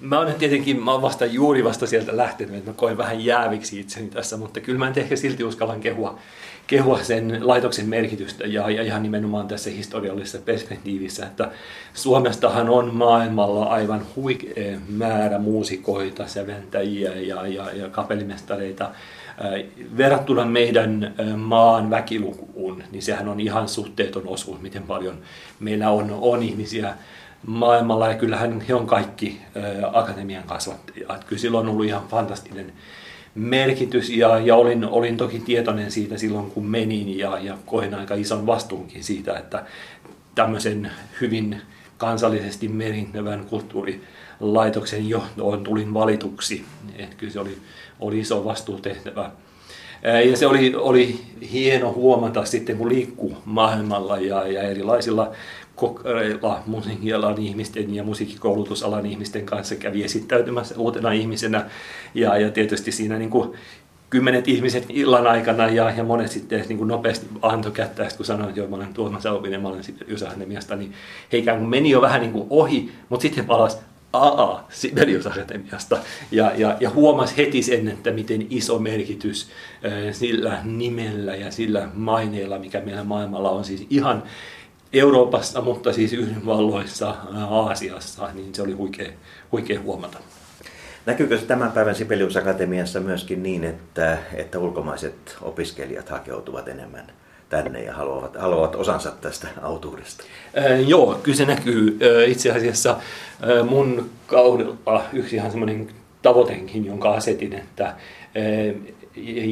Mä 0.00 0.18
olen 0.18 0.34
tietenkin, 0.34 0.82
mä 0.84 0.90
olen 0.90 1.02
vasta 1.02 1.26
juuri 1.26 1.64
vasta 1.64 1.86
sieltä 1.86 2.16
lähtenyt, 2.16 2.54
että 2.54 2.70
mä 2.70 2.76
koen 2.76 2.98
vähän 2.98 3.24
jääviksi 3.24 3.80
itseni 3.80 4.08
tässä, 4.08 4.36
mutta 4.36 4.60
kyllä 4.60 4.78
mä 4.78 4.88
en 4.88 4.92
ehkä 4.96 5.16
silti 5.16 5.44
uskallan 5.44 5.80
kehua, 5.80 6.18
kehua 6.66 7.02
sen 7.02 7.48
laitoksen 7.48 7.88
merkitystä 7.88 8.44
ja, 8.46 8.70
ja 8.70 8.82
ihan 8.82 9.02
nimenomaan 9.02 9.48
tässä 9.48 9.70
historiallisessa 9.70 10.38
perspektiivissä, 10.38 11.26
että 11.26 11.50
Suomestahan 11.94 12.68
on 12.68 12.94
maailmalla 12.94 13.64
aivan 13.64 14.06
huikea 14.16 14.78
määrä 14.88 15.38
muusikoita, 15.38 16.26
säventäjiä 16.26 17.14
ja, 17.14 17.46
ja, 17.46 17.72
ja 17.72 17.88
kapellimestareita, 17.88 18.90
verrattuna 19.96 20.44
meidän 20.44 21.14
maan 21.36 21.90
väkilukuun, 21.90 22.82
niin 22.92 23.02
sehän 23.02 23.28
on 23.28 23.40
ihan 23.40 23.68
suhteeton 23.68 24.28
osuus, 24.28 24.60
miten 24.60 24.82
paljon 24.82 25.18
meillä 25.60 25.90
on, 25.90 26.18
on 26.20 26.42
ihmisiä 26.42 26.94
maailmalla 27.46 28.08
ja 28.08 28.14
kyllähän 28.14 28.60
he 28.60 28.74
on 28.74 28.86
kaikki 28.86 29.40
akatemian 29.92 30.44
kasvattajia. 30.44 31.18
Kyllä 31.26 31.40
silloin 31.40 31.66
on 31.66 31.72
ollut 31.72 31.86
ihan 31.86 32.08
fantastinen 32.08 32.72
merkitys 33.34 34.10
ja, 34.10 34.38
ja 34.38 34.56
olin, 34.56 34.84
olin 34.84 35.16
toki 35.16 35.38
tietoinen 35.38 35.90
siitä 35.90 36.18
silloin 36.18 36.50
kun 36.50 36.66
menin 36.66 37.18
ja, 37.18 37.38
ja 37.38 37.58
koin 37.66 37.94
aika 37.94 38.14
ison 38.14 38.46
vastuunkin 38.46 39.04
siitä, 39.04 39.38
että 39.38 39.64
tämmöisen 40.34 40.90
hyvin 41.20 41.60
kansallisesti 41.98 42.68
merintävän 42.68 43.46
kulttuurilaitoksen 43.46 45.08
johtoon 45.08 45.64
tulin 45.64 45.94
valituksi. 45.94 46.64
Et 46.96 47.14
kyllä 47.14 47.32
se 47.32 47.40
oli, 47.40 47.58
oli 48.00 48.18
iso 48.18 48.44
vastuutehtävä. 48.44 49.30
Ja 50.30 50.36
se 50.36 50.46
oli, 50.46 50.74
oli 50.76 51.20
hieno 51.52 51.92
huomata 51.92 52.44
sitten, 52.44 52.76
kun 52.76 52.88
liikkuu 52.88 53.36
maailmalla 53.44 54.18
ja, 54.18 54.48
ja 54.48 54.62
erilaisilla 54.62 55.32
kokeilla 55.74 56.62
musiikkialan 56.66 57.38
ihmisten 57.38 57.94
ja 57.94 58.04
musiikkikoulutusalan 58.04 59.06
ihmisten 59.06 59.46
kanssa 59.46 59.76
kävi 59.76 60.04
esittäytymässä 60.04 60.74
uutena 60.78 61.12
ihmisenä. 61.12 61.70
Ja, 62.14 62.38
ja 62.38 62.50
tietysti 62.50 62.92
siinä 62.92 63.18
niin 63.18 63.30
kuin 63.30 63.52
kymmenet 64.10 64.48
ihmiset 64.48 64.86
illan 64.88 65.26
aikana 65.26 65.68
ja, 65.68 65.90
ja 65.90 66.04
monet 66.04 66.30
sitten 66.30 66.64
niin 66.68 66.78
kuin 66.78 66.88
nopeasti 66.88 67.26
antoi 67.42 67.72
kättä, 67.72 68.08
kun 68.16 68.26
sanoin, 68.26 68.48
että 68.48 68.60
joo, 68.60 68.68
mä 68.68 68.76
olen 68.76 68.94
Tuomas 68.94 69.26
Auvinen, 69.26 69.62
mä 69.62 69.68
olen 69.68 69.84
sitten 69.84 70.08
Ysä-Akatemiasta, 70.10 70.76
niin 70.76 70.92
he 71.32 71.38
ikään 71.38 71.58
kuin 71.58 71.70
meni 71.70 71.90
jo 71.90 72.00
vähän 72.00 72.20
niin 72.20 72.32
kuin 72.32 72.46
ohi, 72.50 72.92
mutta 73.08 73.22
sitten 73.22 73.44
he 73.44 73.48
palasivat 73.48 73.84
AA 74.12 74.64
Sibelius 74.68 75.26
Akatemiasta 75.26 75.98
ja, 76.30 76.52
ja, 76.56 76.76
ja 76.80 76.90
huomasi 76.90 77.36
heti 77.36 77.62
sen, 77.62 77.88
että 77.88 78.10
miten 78.10 78.46
iso 78.50 78.78
merkitys 78.78 79.50
sillä 80.12 80.58
nimellä 80.64 81.34
ja 81.34 81.50
sillä 81.50 81.88
maineella, 81.94 82.58
mikä 82.58 82.80
meillä 82.80 83.04
maailmalla 83.04 83.50
on 83.50 83.64
siis 83.64 83.86
ihan 83.90 84.22
Euroopassa, 84.92 85.60
mutta 85.60 85.92
siis 85.92 86.12
Yhdysvalloissa, 86.12 87.14
Aasiassa, 87.50 88.28
niin 88.34 88.54
se 88.54 88.62
oli 88.62 88.72
huikea, 88.72 89.10
huikea 89.52 89.80
huomata. 89.80 90.18
Näkyykö 91.08 91.38
se 91.38 91.46
tämän 91.46 91.72
päivän 91.72 91.94
Sibelius 91.94 92.36
Akatemiassa 92.36 93.00
myöskin 93.00 93.42
niin, 93.42 93.64
että, 93.64 94.18
että 94.34 94.58
ulkomaiset 94.58 95.36
opiskelijat 95.42 96.08
hakeutuvat 96.08 96.68
enemmän 96.68 97.06
tänne 97.48 97.82
ja 97.82 97.94
haluavat, 97.94 98.36
haluavat 98.36 98.74
osansa 98.74 99.10
tästä 99.20 99.48
autuudesta? 99.62 100.24
Äh, 100.58 100.88
joo, 100.88 101.20
kyllä 101.22 101.36
se 101.36 101.44
näkyy. 101.44 101.98
Itse 102.26 102.50
asiassa 102.50 102.96
mun 103.68 104.10
kaudella 104.26 105.04
yksi 105.12 105.36
ihan 105.36 105.50
semmoinen 105.50 105.88
tavoitenkin, 106.22 106.86
jonka 106.86 107.10
asetin, 107.10 107.52
että 107.52 107.94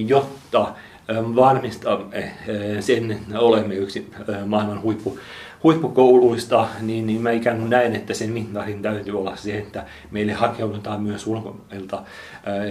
jotta 0.06 0.74
varmistamme 1.08 2.32
sen, 2.80 3.12
että 3.12 3.40
olemme 3.40 3.74
yksi 3.74 4.10
maailman 4.46 4.82
huippu, 4.82 5.18
huippukouluista, 5.62 6.68
niin, 6.80 7.06
niin 7.06 7.20
mä 7.20 7.30
ikään 7.30 7.58
kuin 7.58 7.70
näen, 7.70 7.96
että 7.96 8.14
sen 8.14 8.30
mittarin 8.30 8.82
täytyy 8.82 9.18
olla 9.18 9.36
se, 9.36 9.58
että 9.58 9.84
meille 10.10 10.32
hakeudutaan 10.32 11.02
myös 11.02 11.26
ulkomailta. 11.26 12.02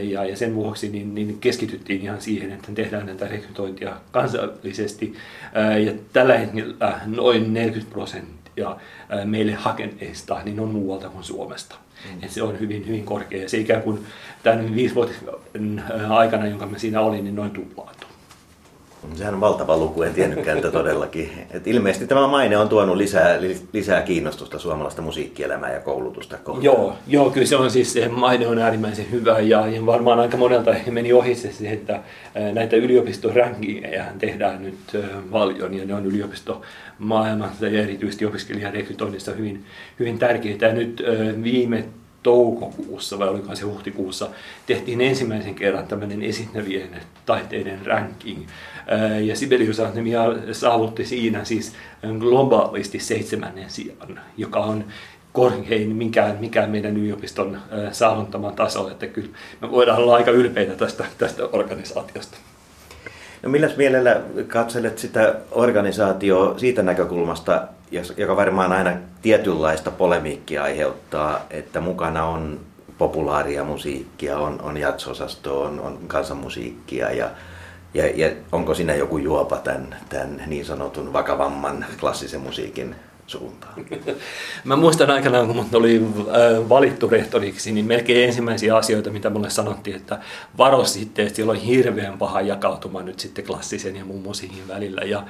Ja, 0.03 0.25
ja 0.25 0.37
sen 0.37 0.55
vuoksi 0.55 0.89
niin, 0.89 1.15
niin 1.15 1.37
keskityttiin 1.39 2.01
ihan 2.01 2.21
siihen, 2.21 2.51
että 2.51 2.71
tehdään 2.71 3.05
näitä 3.05 3.27
rekrytointia 3.27 3.95
kansallisesti. 4.11 5.13
Ja 5.85 5.93
tällä 6.13 6.37
hetkellä 6.37 6.99
noin 7.05 7.53
40 7.53 7.93
prosenttia 7.93 8.75
meille 9.25 9.53
hakeneista 9.53 10.41
niin 10.43 10.59
on 10.59 10.69
muualta 10.69 11.09
kuin 11.09 11.23
Suomesta. 11.23 11.75
Mm. 12.05 12.23
Et 12.23 12.31
se 12.31 12.43
on 12.43 12.59
hyvin, 12.59 12.87
hyvin 12.87 13.05
korkea. 13.05 13.41
Ja 13.41 13.49
se 13.49 13.57
ikään 13.57 13.81
kuin 13.81 14.05
tämän 14.43 14.75
viisi 14.75 14.95
vuoden 14.95 15.83
aikana, 16.09 16.47
jonka 16.47 16.65
mä 16.65 16.77
siinä 16.77 17.01
olin, 17.01 17.23
niin 17.23 17.35
noin 17.35 17.51
tuplaantuu. 17.51 18.09
Sehän 19.13 19.33
on 19.33 19.41
valtava 19.41 19.77
luku, 19.77 20.03
en 20.03 20.13
tiennytkään 20.13 20.57
että 20.57 20.71
todellakin. 20.71 21.31
Et 21.51 21.67
ilmeisesti 21.67 22.07
tämä 22.07 22.27
maine 22.27 22.57
on 22.57 22.69
tuonut 22.69 22.97
lisää, 22.97 23.37
lisää 23.73 24.01
kiinnostusta 24.01 24.59
suomalaista 24.59 25.01
musiikkielämää 25.01 25.73
ja 25.73 25.79
koulutusta 25.79 26.37
kohtaan. 26.37 26.63
Joo, 26.63 26.95
joo, 27.07 27.29
kyllä 27.29 27.47
se 27.47 27.55
on 27.55 27.71
siis, 27.71 27.93
se 27.93 28.07
maine 28.07 28.47
on 28.47 28.59
äärimmäisen 28.59 29.11
hyvä 29.11 29.39
ja, 29.39 29.65
varmaan 29.85 30.19
aika 30.19 30.37
monelta 30.37 30.71
meni 30.91 31.13
ohi 31.13 31.35
se, 31.35 31.49
että 31.69 31.99
näitä 32.53 32.75
yliopistorankingeja 32.75 34.05
tehdään 34.19 34.63
nyt 34.63 34.77
paljon 35.31 35.73
ja 35.73 35.85
ne 35.85 35.93
on 35.93 36.05
yliopistomaailmassa 36.05 37.67
ja 37.67 37.83
erityisesti 37.83 38.25
opiskelijarekrytoinnissa 38.25 39.31
hyvin, 39.31 39.65
hyvin 39.99 40.19
tärkeitä. 40.19 40.65
Ja 40.65 40.73
nyt 40.73 41.03
viime 41.43 41.85
toukokuussa 42.23 43.19
vai 43.19 43.27
oliko 43.27 43.55
se 43.55 43.65
huhtikuussa, 43.65 44.29
tehtiin 44.65 45.01
ensimmäisen 45.01 45.55
kerran 45.55 45.87
tämmöinen 45.87 46.21
esittävien 46.21 46.89
taiteiden 47.25 47.85
ranking. 47.85 48.39
Ja 49.23 49.35
Sibelius 49.35 49.79
Akatemia 49.79 50.23
saavutti 50.51 51.05
siinä 51.05 51.43
siis 51.43 51.73
globaalisti 52.19 52.99
seitsemännen 52.99 53.69
sijan, 53.69 54.19
joka 54.37 54.59
on 54.59 54.83
korkein 55.33 55.95
mikään, 55.95 56.37
mikään 56.39 56.69
meidän 56.69 56.97
yliopiston 56.97 57.57
saavuttama 57.91 58.51
taso, 58.51 58.89
että 58.89 59.07
kyllä 59.07 59.29
me 59.61 59.71
voidaan 59.71 59.97
olla 59.97 60.15
aika 60.15 60.31
ylpeitä 60.31 60.75
tästä, 60.75 61.05
tästä 61.17 61.43
organisaatiosta. 61.51 62.37
No 63.43 63.49
milläs 63.49 63.77
mielellä 63.77 64.21
katselet 64.47 64.97
sitä 64.97 65.35
organisaatioa 65.51 66.59
siitä 66.59 66.83
näkökulmasta, 66.83 67.67
joka 68.17 68.35
varmaan 68.35 68.71
aina 68.71 68.93
tietynlaista 69.21 69.91
polemiikkia 69.91 70.63
aiheuttaa, 70.63 71.45
että 71.49 71.81
mukana 71.81 72.25
on 72.25 72.59
populaaria 72.97 73.63
musiikkia, 73.63 74.37
on, 74.37 74.61
on 74.61 74.77
jatsosasto, 74.77 75.61
on, 75.61 75.79
on 75.79 75.99
kansanmusiikkia 76.07 77.11
ja, 77.11 77.29
Ja, 77.95 78.07
ja 78.15 78.31
onko 78.51 78.75
siinä 78.75 78.95
joku 78.95 79.17
juopa 79.17 79.57
tämän, 79.57 79.95
tämän 80.09 80.43
niin 80.47 80.65
sanotun 80.65 81.13
vakavamman 81.13 81.85
klassisen 81.99 82.41
musiikin 82.41 82.95
suuntaan? 83.27 83.73
Mä 84.63 84.75
muistan 84.75 85.11
aikanaan, 85.11 85.47
kun 85.47 85.65
oli 85.73 86.01
äh, 86.19 86.69
valittu 86.69 87.09
rehtoriksi, 87.09 87.71
niin 87.71 87.85
melkein 87.85 88.25
ensimmäisiä 88.25 88.75
asioita, 88.75 89.09
mitä 89.09 89.29
mulle 89.29 89.49
sanottiin, 89.49 89.95
että 89.95 90.19
varo 90.57 90.85
sitten, 90.85 91.25
että 91.25 91.35
siellä 91.35 91.51
on 91.51 91.57
hirveän 91.57 92.17
paha 92.17 92.41
jakautuma 92.41 93.01
nyt 93.01 93.19
sitten 93.19 93.45
klassisen 93.45 93.95
ja 93.95 94.05
muun 94.05 94.23
musiikin 94.23 94.67
välillä. 94.67 95.01
Ja, 95.01 95.23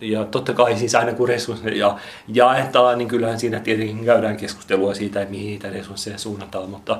ja 0.00 0.24
totta 0.24 0.52
kai 0.52 0.76
siis 0.76 0.94
aina 0.94 1.12
kun 1.12 1.28
resursseja 1.28 1.98
jaetaan, 2.28 2.98
niin 2.98 3.08
kyllähän 3.08 3.40
siinä 3.40 3.60
tietenkin 3.60 4.04
käydään 4.04 4.36
keskustelua 4.36 4.94
siitä, 4.94 5.22
että 5.22 5.30
mihin 5.30 5.46
niitä 5.46 5.70
resursseja 5.70 6.18
suunnataan, 6.18 6.70
mutta 6.70 6.98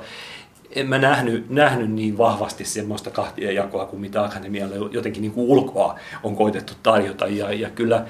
en 0.74 0.88
mä 0.88 0.98
nähnyt, 0.98 1.50
nähnyt 1.50 1.90
niin 1.90 2.18
vahvasti 2.18 2.64
semmoista 2.64 3.10
kahtia 3.10 3.52
jakoa 3.52 3.86
kuin 3.86 4.00
mitä 4.00 4.24
akademialle 4.24 4.74
jotenkin 4.90 5.22
niin 5.22 5.32
kuin 5.32 5.48
ulkoa 5.48 5.98
on 6.22 6.36
koitettu 6.36 6.72
tarjota. 6.82 7.26
Ja, 7.26 7.52
ja 7.52 7.70
kyllä 7.70 8.06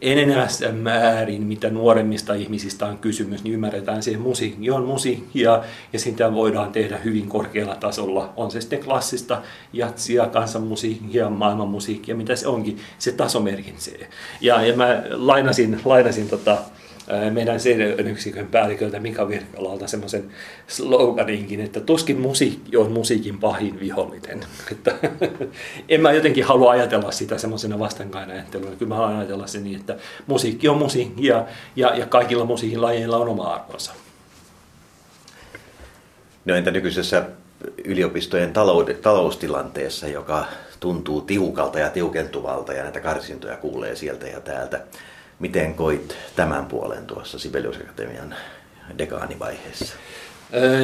enenevässä 0.00 0.72
määrin, 0.72 1.42
mitä 1.42 1.70
nuoremmista 1.70 2.34
ihmisistä 2.34 2.86
on 2.86 2.98
kysymys, 2.98 3.44
niin 3.44 3.54
ymmärretään 3.54 4.02
se 4.02 4.16
musiikki 4.16 4.70
on 4.70 4.88
ja 5.92 5.98
sitä 5.98 6.34
voidaan 6.34 6.72
tehdä 6.72 6.98
hyvin 6.98 7.28
korkealla 7.28 7.74
tasolla. 7.74 8.32
On 8.36 8.50
se 8.50 8.60
sitten 8.60 8.84
klassista 8.84 9.42
jatsia, 9.72 10.26
kansanmusiikkia, 10.26 11.30
maailmanmusiikkia, 11.30 12.16
mitä 12.16 12.36
se 12.36 12.48
onkin, 12.48 12.78
se 12.98 13.12
taso 13.12 13.40
merkitsee. 13.40 14.08
Ja, 14.40 14.62
ja 14.62 14.76
mä 14.76 15.02
lainasin, 15.10 15.80
lainasin 15.84 16.28
tota, 16.28 16.58
meidän 17.30 17.58
CD-yksikön 17.58 18.46
päälliköltä 18.46 19.00
Mika 19.00 19.28
Virkalalta 19.28 19.86
semmoisen 19.86 20.30
sloganinkin, 20.66 21.60
että 21.60 21.80
tuskin 21.80 22.20
musiikki 22.20 22.76
on 22.76 22.92
musiikin 22.92 23.38
pahin 23.38 23.80
vihollinen. 23.80 24.40
Että, 24.72 24.94
en 25.88 26.00
mä 26.00 26.12
jotenkin 26.12 26.44
halua 26.44 26.70
ajatella 26.70 27.10
sitä 27.10 27.38
semmoisena 27.38 27.78
vastankainajatteluna. 27.78 28.76
Kyllä 28.76 28.88
mä 28.88 28.94
haluan 28.94 29.16
ajatella 29.16 29.46
se 29.46 29.60
niin, 29.60 29.80
että 29.80 29.96
musiikki 30.26 30.68
on 30.68 30.78
musiikkia 30.78 31.44
ja, 31.76 31.94
ja 31.94 32.06
kaikilla 32.06 32.44
musiikin 32.44 32.82
lajeilla 32.82 33.16
on 33.16 33.28
oma 33.28 33.54
arvonsa. 33.54 33.92
No 36.44 36.54
entä 36.54 36.70
nykyisessä 36.70 37.26
yliopistojen 37.84 38.52
taloustilanteessa, 39.02 40.08
joka 40.08 40.46
tuntuu 40.80 41.20
tiukalta 41.20 41.78
ja 41.78 41.90
tiukentuvalta 41.90 42.72
ja 42.72 42.82
näitä 42.82 43.00
karsintoja 43.00 43.56
kuulee 43.56 43.96
sieltä 43.96 44.26
ja 44.26 44.40
täältä. 44.40 44.80
Miten 45.38 45.74
koit 45.74 46.16
tämän 46.36 46.66
puolen 46.66 47.06
tuossa 47.06 47.38
Sibelius 47.38 47.76
Akatemian 47.76 48.34
dekaanivaiheessa? 48.98 49.94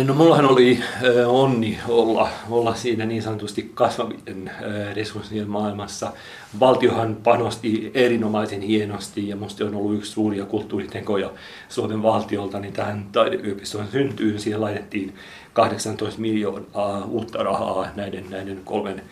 No 0.05 0.14
mullahan 0.14 0.44
oli 0.44 0.78
onni 1.26 1.78
olla, 1.88 2.28
olla 2.50 2.74
siinä 2.74 3.07
niin 3.07 3.22
sanotusti 3.22 3.70
kasvavien 3.74 4.50
resurssien 4.94 5.50
maailmassa. 5.50 6.12
Valtiohan 6.61 7.16
panosti 7.16 7.90
erinomaisen 7.94 8.61
hienosti 8.61 9.28
ja 9.28 9.36
musta 9.36 9.64
on 9.64 9.74
ollut 9.74 9.98
yksi 9.98 10.11
suuria 10.11 10.44
kulttuuritekoja 10.44 11.30
Suomen 11.68 12.02
valtiolta, 12.02 12.61
niin 12.61 12.72
tähän 12.72 13.07
taideyliopistoon 13.12 13.86
syntyyn. 13.92 14.40
Siihen 14.40 14.61
laitettiin 14.61 15.14
18 15.52 16.20
miljoonaa 16.20 17.05
uutta 17.05 17.42
rahaa 17.42 17.88
näiden, 17.96 18.30
näiden 18.30 18.61
kolmen 18.64 19.02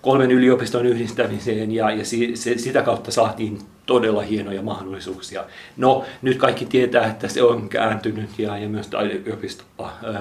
kolmen 0.00 0.30
yliopiston 0.30 0.86
yhdistämiseen 0.86 1.72
ja, 1.72 1.90
ja 1.90 2.04
si, 2.04 2.36
se, 2.36 2.58
sitä 2.58 2.82
kautta 2.82 3.10
saatiin 3.10 3.58
todella 3.86 4.22
hienoja 4.22 4.62
mahdollisuuksia. 4.62 5.44
No, 5.76 6.04
nyt 6.22 6.36
kaikki 6.36 6.66
tietää, 6.66 7.06
että 7.06 7.28
se 7.28 7.42
on 7.42 7.68
kääntynyt 7.68 8.38
ja, 8.38 8.58
ja 8.58 8.68
myös 8.68 8.88
taideyliopisto 8.88 9.64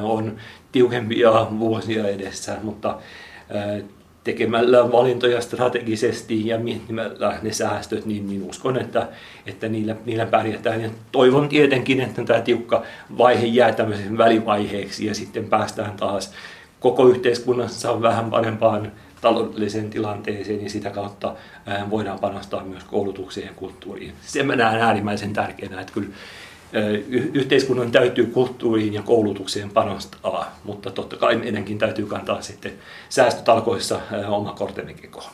on 0.02 0.36
tiukempia 0.72 1.48
vuosia 1.60 2.08
edessä, 2.08 2.58
mutta 2.64 2.98
tekemällä 4.24 4.92
valintoja 4.92 5.42
strategisesti 5.42 6.48
ja 6.48 6.60
miettimällä 6.60 7.40
ne 7.42 7.54
säästöt, 7.54 8.06
niin, 8.06 8.28
niin 8.28 8.44
uskon, 8.44 8.78
että, 8.78 9.08
että 9.46 9.70
niillä, 9.70 9.96
niillä 10.06 10.26
pärjätään. 10.26 10.82
Ja 10.82 10.90
toivon 11.12 11.50
tietenkin, 11.50 12.02
että 12.02 12.24
tämä 12.24 12.42
tiukka 12.42 12.84
vaihe 13.18 13.46
jää 13.46 13.74
tämmöisen 13.74 14.18
välivaiheeksi 14.18 15.06
ja 15.06 15.16
sitten 15.16 15.46
päästään 15.46 15.92
taas 15.98 16.34
koko 16.80 17.08
yhteiskunnassa 17.08 18.02
vähän 18.02 18.30
parempaan 18.30 18.92
taloudelliseen 19.22 19.90
tilanteeseen, 19.90 20.58
niin 20.58 20.70
sitä 20.70 20.90
kautta 20.90 21.36
voidaan 21.90 22.20
panostaa 22.20 22.64
myös 22.64 22.84
koulutukseen 22.84 23.48
ja 23.48 23.54
kulttuuriin. 23.56 24.14
Sen 24.22 24.48
mä 24.48 24.56
näen 24.56 24.82
äärimmäisen 24.82 25.34
tärkeänä, 25.34 25.82
että 25.82 25.94
kyllä 25.94 26.10
yhteiskunnan 27.34 27.92
täytyy 27.92 28.26
kulttuuriin 28.26 28.94
ja 28.94 29.02
koulutukseen 29.02 29.70
panostaa, 29.70 30.56
mutta 30.64 30.92
totta 30.92 31.16
kai 31.16 31.36
meidänkin 31.36 31.78
täytyy 31.78 32.06
kantaa 32.06 32.42
sitten 32.42 32.72
säästötalkoissa 33.10 34.00
oma 34.28 34.54
kortemme 34.54 34.94
kekoon. 34.94 35.32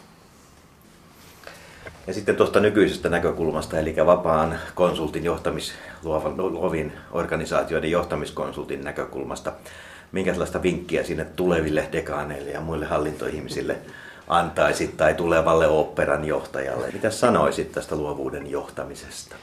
Ja 2.08 2.14
sitten 2.14 2.36
tuosta 2.36 2.60
nykyisestä 2.60 3.10
näkökulmasta, 3.10 3.80
eli 3.80 3.96
vapaan 4.06 4.60
konsultin 4.76 5.24
johtamis, 5.24 5.74
luovin 6.04 6.94
organisaatioiden 7.12 7.92
johtamiskonsultin 7.92 8.84
näkökulmasta 8.84 9.54
minkälaista 10.12 10.64
vinkkiä 10.64 11.04
sinne 11.04 11.26
tuleville 11.36 11.88
dekaaneille 11.92 12.50
ja 12.50 12.62
muille 12.62 12.86
hallintoihmisille 12.86 13.78
antaisit 14.28 14.98
tai 14.98 15.14
tulevalle 15.14 15.68
operan 15.68 16.26
johtajalle? 16.26 16.88
Mitä 16.94 17.10
sanoisit 17.10 17.72
tästä 17.72 17.96
luovuuden 17.96 18.52
johtamisesta? 18.52 19.36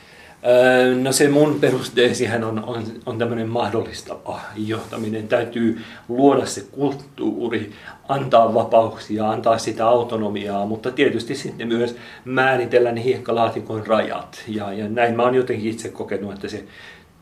Öö, 0.47 0.95
no 0.95 1.13
se 1.13 1.29
mun 1.29 1.61
perusteesihän 1.61 2.45
on, 2.45 2.65
on, 2.65 2.85
on 3.07 3.19
tämmöinen 3.19 3.49
mahdollistava 3.49 4.41
johtaminen. 4.57 5.29
Täytyy 5.29 5.81
luoda 6.09 6.47
se 6.47 6.65
kulttuuri, 6.73 7.73
antaa 8.09 8.55
vapauksia, 8.55 9.31
antaa 9.31 9.59
sitä 9.59 9.89
autonomiaa, 9.89 10.67
mutta 10.67 10.91
tietysti 10.91 11.35
sitten 11.35 11.69
myös 11.69 11.97
määritellä 12.25 12.93
ne 12.93 13.05
hiekkalaatikon 13.05 13.87
rajat. 13.87 14.43
Ja, 14.49 14.73
ja 14.73 14.89
näin 14.89 15.17
mä 15.17 15.23
oon 15.23 15.35
jotenkin 15.35 15.71
itse 15.71 15.89
kokenut, 15.89 16.33
että 16.33 16.49
se 16.49 16.65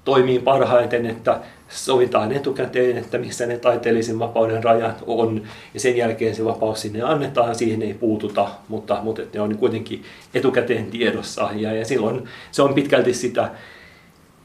toimii 0.05 0.39
parhaiten, 0.39 1.07
että 1.07 1.41
sovitaan 1.69 2.33
etukäteen, 2.33 2.97
että 2.97 3.19
missä 3.19 3.47
ne 3.47 3.59
taiteellisen 3.59 4.19
vapauden 4.19 4.65
rajat 4.65 5.05
on, 5.07 5.43
ja 5.75 5.81
sen 5.81 5.97
jälkeen 5.97 6.35
se 6.35 6.45
vapaus 6.45 6.81
sinne 6.81 7.03
annetaan, 7.03 7.55
siihen 7.55 7.83
ei 7.83 7.95
puututa, 7.95 8.49
mutta, 8.69 9.01
mutta 9.03 9.23
ne 9.35 9.41
on 9.41 9.59
kuitenkin 9.59 10.03
etukäteen 10.35 10.87
tiedossa, 10.87 11.51
ja, 11.55 11.73
ja 11.73 11.85
silloin 11.85 12.25
se 12.51 12.63
on 12.63 12.75
pitkälti 12.75 13.15
sitä 13.15 13.51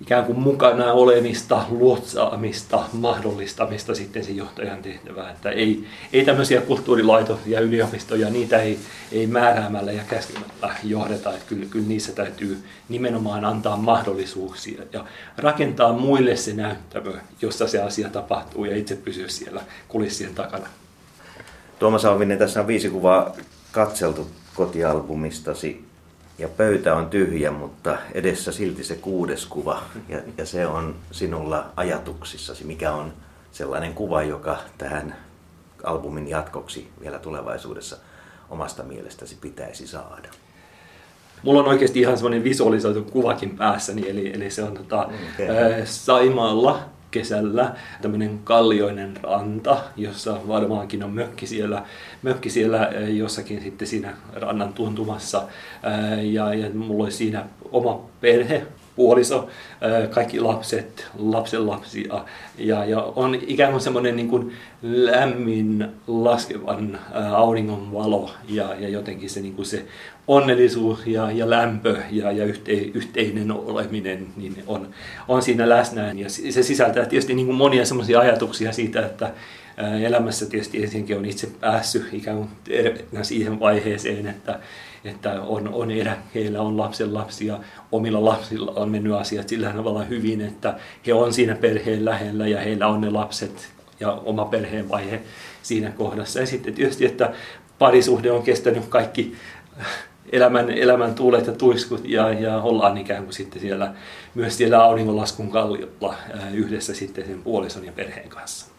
ikään 0.02 0.26
kuin 0.26 0.39
mukana 0.39 0.93
olemista, 0.93 1.66
luotsaamista, 1.70 2.84
mahdollistamista 2.93 3.95
sitten 3.95 4.24
se 4.24 4.32
johtajan 4.32 4.82
tehtävää. 4.82 5.32
Että 5.32 5.50
ei, 5.50 5.88
ei 6.14 6.26
tämmöisiä 6.26 6.62
ja 7.45 7.60
yliopistoja, 7.60 8.30
niitä 8.30 8.62
ei, 8.62 8.80
ei 9.12 9.28
määräämällä 9.28 9.91
ja 9.91 10.04
käskemällä 10.10 10.76
johdeta. 10.84 11.34
Että 11.34 11.45
kyllä, 11.50 11.66
kyllä 11.66 11.88
niissä 11.88 12.12
täytyy 12.12 12.64
nimenomaan 12.89 13.45
antaa 13.45 13.78
mahdollisuuksia 13.78 14.82
ja 14.93 15.06
rakentaa 15.38 15.93
muille 15.93 16.36
se 16.36 16.54
näyttämö, 16.54 17.14
jossa 17.41 17.68
se 17.68 17.82
asia 17.82 18.10
tapahtuu 18.10 18.66
ja 18.66 18.78
itse 18.78 18.95
pysyä 18.95 19.28
siellä 19.28 19.62
kulissien 19.88 20.36
takana. 20.36 20.68
Tuomas 21.80 22.06
Alvinen, 22.06 22.38
tässä 22.38 22.60
on 22.60 22.68
viisi 22.68 22.89
kuvaa 22.89 23.36
katseltu 23.72 24.28
kotialbumistasi 24.56 25.86
ja 26.38 26.47
pöytä 26.47 26.95
on 26.95 27.09
tyhjä, 27.09 27.51
mutta 27.51 27.97
edessä 28.13 28.51
silti 28.51 28.83
se 28.83 28.95
kuudes 28.95 29.45
kuva. 29.45 29.83
Ja, 30.09 30.19
ja 30.38 30.45
se 30.45 30.67
on 30.67 30.95
sinulla 31.11 31.65
ajatuksissasi, 31.75 32.63
mikä 32.63 32.91
on 32.91 33.13
sellainen 33.51 33.93
kuva, 33.93 34.23
joka 34.23 34.57
tähän 34.77 35.15
albumin 35.83 36.27
jatkoksi 36.27 36.89
vielä 37.01 37.19
tulevaisuudessa 37.19 37.97
omasta 38.49 38.83
mielestäsi 38.83 39.38
pitäisi 39.41 39.88
saada. 39.88 40.29
Mulla 41.43 41.59
on 41.59 41.67
oikeasti 41.67 41.99
ihan 41.99 42.17
semmoinen 42.17 42.43
visualisoitu 42.43 43.03
kuvakin 43.03 43.57
päässäni, 43.57 44.09
eli, 44.09 44.33
eli 44.33 44.51
se 44.51 44.63
on 44.63 44.73
tota, 44.73 45.01
okay. 45.01 45.85
Saimaalla 45.85 46.79
kesällä 47.18 47.76
tämmöinen 48.01 48.39
kallioinen 48.43 49.13
ranta, 49.24 49.78
jossa 49.95 50.38
varmaankin 50.47 51.03
on 51.03 51.11
mökki 51.11 51.47
siellä, 51.47 51.84
mökki 52.22 52.49
siellä 52.49 52.89
jossakin 53.07 53.61
sitten 53.61 53.88
siinä 53.88 54.13
rannan 54.34 54.74
tuntumassa. 54.74 55.43
Ja, 56.22 56.53
ja 56.53 56.70
mulla 56.74 57.03
oli 57.03 57.11
siinä 57.11 57.45
oma 57.72 57.99
perhe, 58.22 58.63
puoliso, 58.95 59.47
kaikki 60.09 60.39
lapset, 60.39 61.07
lapsenlapsia 61.20 62.26
ja, 62.57 62.86
ja 62.86 63.01
on 63.01 63.36
ikään 63.47 63.72
kuin 63.72 63.82
semmoinen 63.82 64.15
niin 64.15 64.30
kuin 64.30 64.51
lämmin 64.82 65.88
laskevan 66.07 66.99
auringon 67.32 67.93
valo 67.93 68.32
ja, 68.49 68.76
ja 68.80 68.89
jotenkin 68.89 69.30
se, 69.30 69.41
niin 69.41 69.55
kuin 69.55 69.65
se 69.65 69.86
onnellisuus 70.28 71.07
ja, 71.07 71.32
ja 71.32 71.49
lämpö 71.49 71.97
ja, 72.11 72.32
ja 72.32 72.45
yhte, 72.45 72.71
yhteinen 72.71 73.51
oleminen 73.51 74.28
niin 74.38 74.63
on, 74.67 74.89
on 75.28 75.41
siinä 75.41 75.69
läsnä. 75.69 76.11
Ja 76.11 76.30
se 76.30 76.63
sisältää 76.63 77.05
tietysti 77.05 77.34
niin 77.34 77.45
kuin 77.45 77.57
monia 77.57 77.86
semmoisia 77.86 78.19
ajatuksia 78.19 78.71
siitä, 78.71 79.05
että 79.05 79.32
elämässä 80.03 80.45
tietysti 80.45 80.84
ensinnäkin 80.84 81.17
on 81.17 81.25
itse 81.25 81.47
päässyt 81.59 82.07
ikään 82.11 82.38
kuin 82.38 82.49
siihen 83.25 83.59
vaiheeseen, 83.59 84.28
että, 84.28 84.59
että 85.05 85.41
on, 85.41 85.67
on 85.73 85.91
eläkkeellä, 85.91 86.61
on 86.61 86.78
lapsen 86.78 87.13
lapsia, 87.13 87.59
omilla 87.91 88.25
lapsilla 88.25 88.71
on 88.75 88.89
mennyt 88.89 89.13
asiat 89.13 89.49
sillä 89.49 89.69
tavalla 89.69 90.03
hyvin, 90.03 90.41
että 90.41 90.75
he 91.07 91.13
on 91.13 91.34
siinä 91.34 91.55
perheen 91.55 92.05
lähellä 92.05 92.47
ja 92.47 92.59
heillä 92.59 92.88
on 92.88 93.01
ne 93.01 93.09
lapset 93.09 93.69
ja 93.99 94.11
oma 94.11 94.45
perheen 94.45 94.89
vaihe 94.89 95.21
siinä 95.63 95.91
kohdassa. 95.91 96.39
Ja 96.39 96.45
sitten 96.45 96.73
tietysti, 96.73 97.05
että 97.05 97.34
parisuhde 97.80 98.32
on 98.32 98.43
kestänyt 98.43 98.86
kaikki 98.89 99.36
elämän, 100.32 100.69
elämän 100.69 101.15
tuulet 101.15 101.47
ja 101.47 101.53
tuiskut 101.53 102.01
ja, 102.05 102.34
ja 102.34 102.57
ollaan 102.57 102.97
ikään 102.97 103.23
kuin 103.23 103.34
sitten 103.34 103.61
siellä, 103.61 103.93
myös 104.36 104.57
siellä 104.57 104.84
auringonlaskun 104.84 105.51
kalliolla 105.51 106.15
yhdessä 106.53 106.93
sitten 106.93 107.25
sen 107.25 107.43
puolison 107.43 107.86
ja 107.86 107.91
perheen 107.91 108.30
kanssa. 108.30 108.76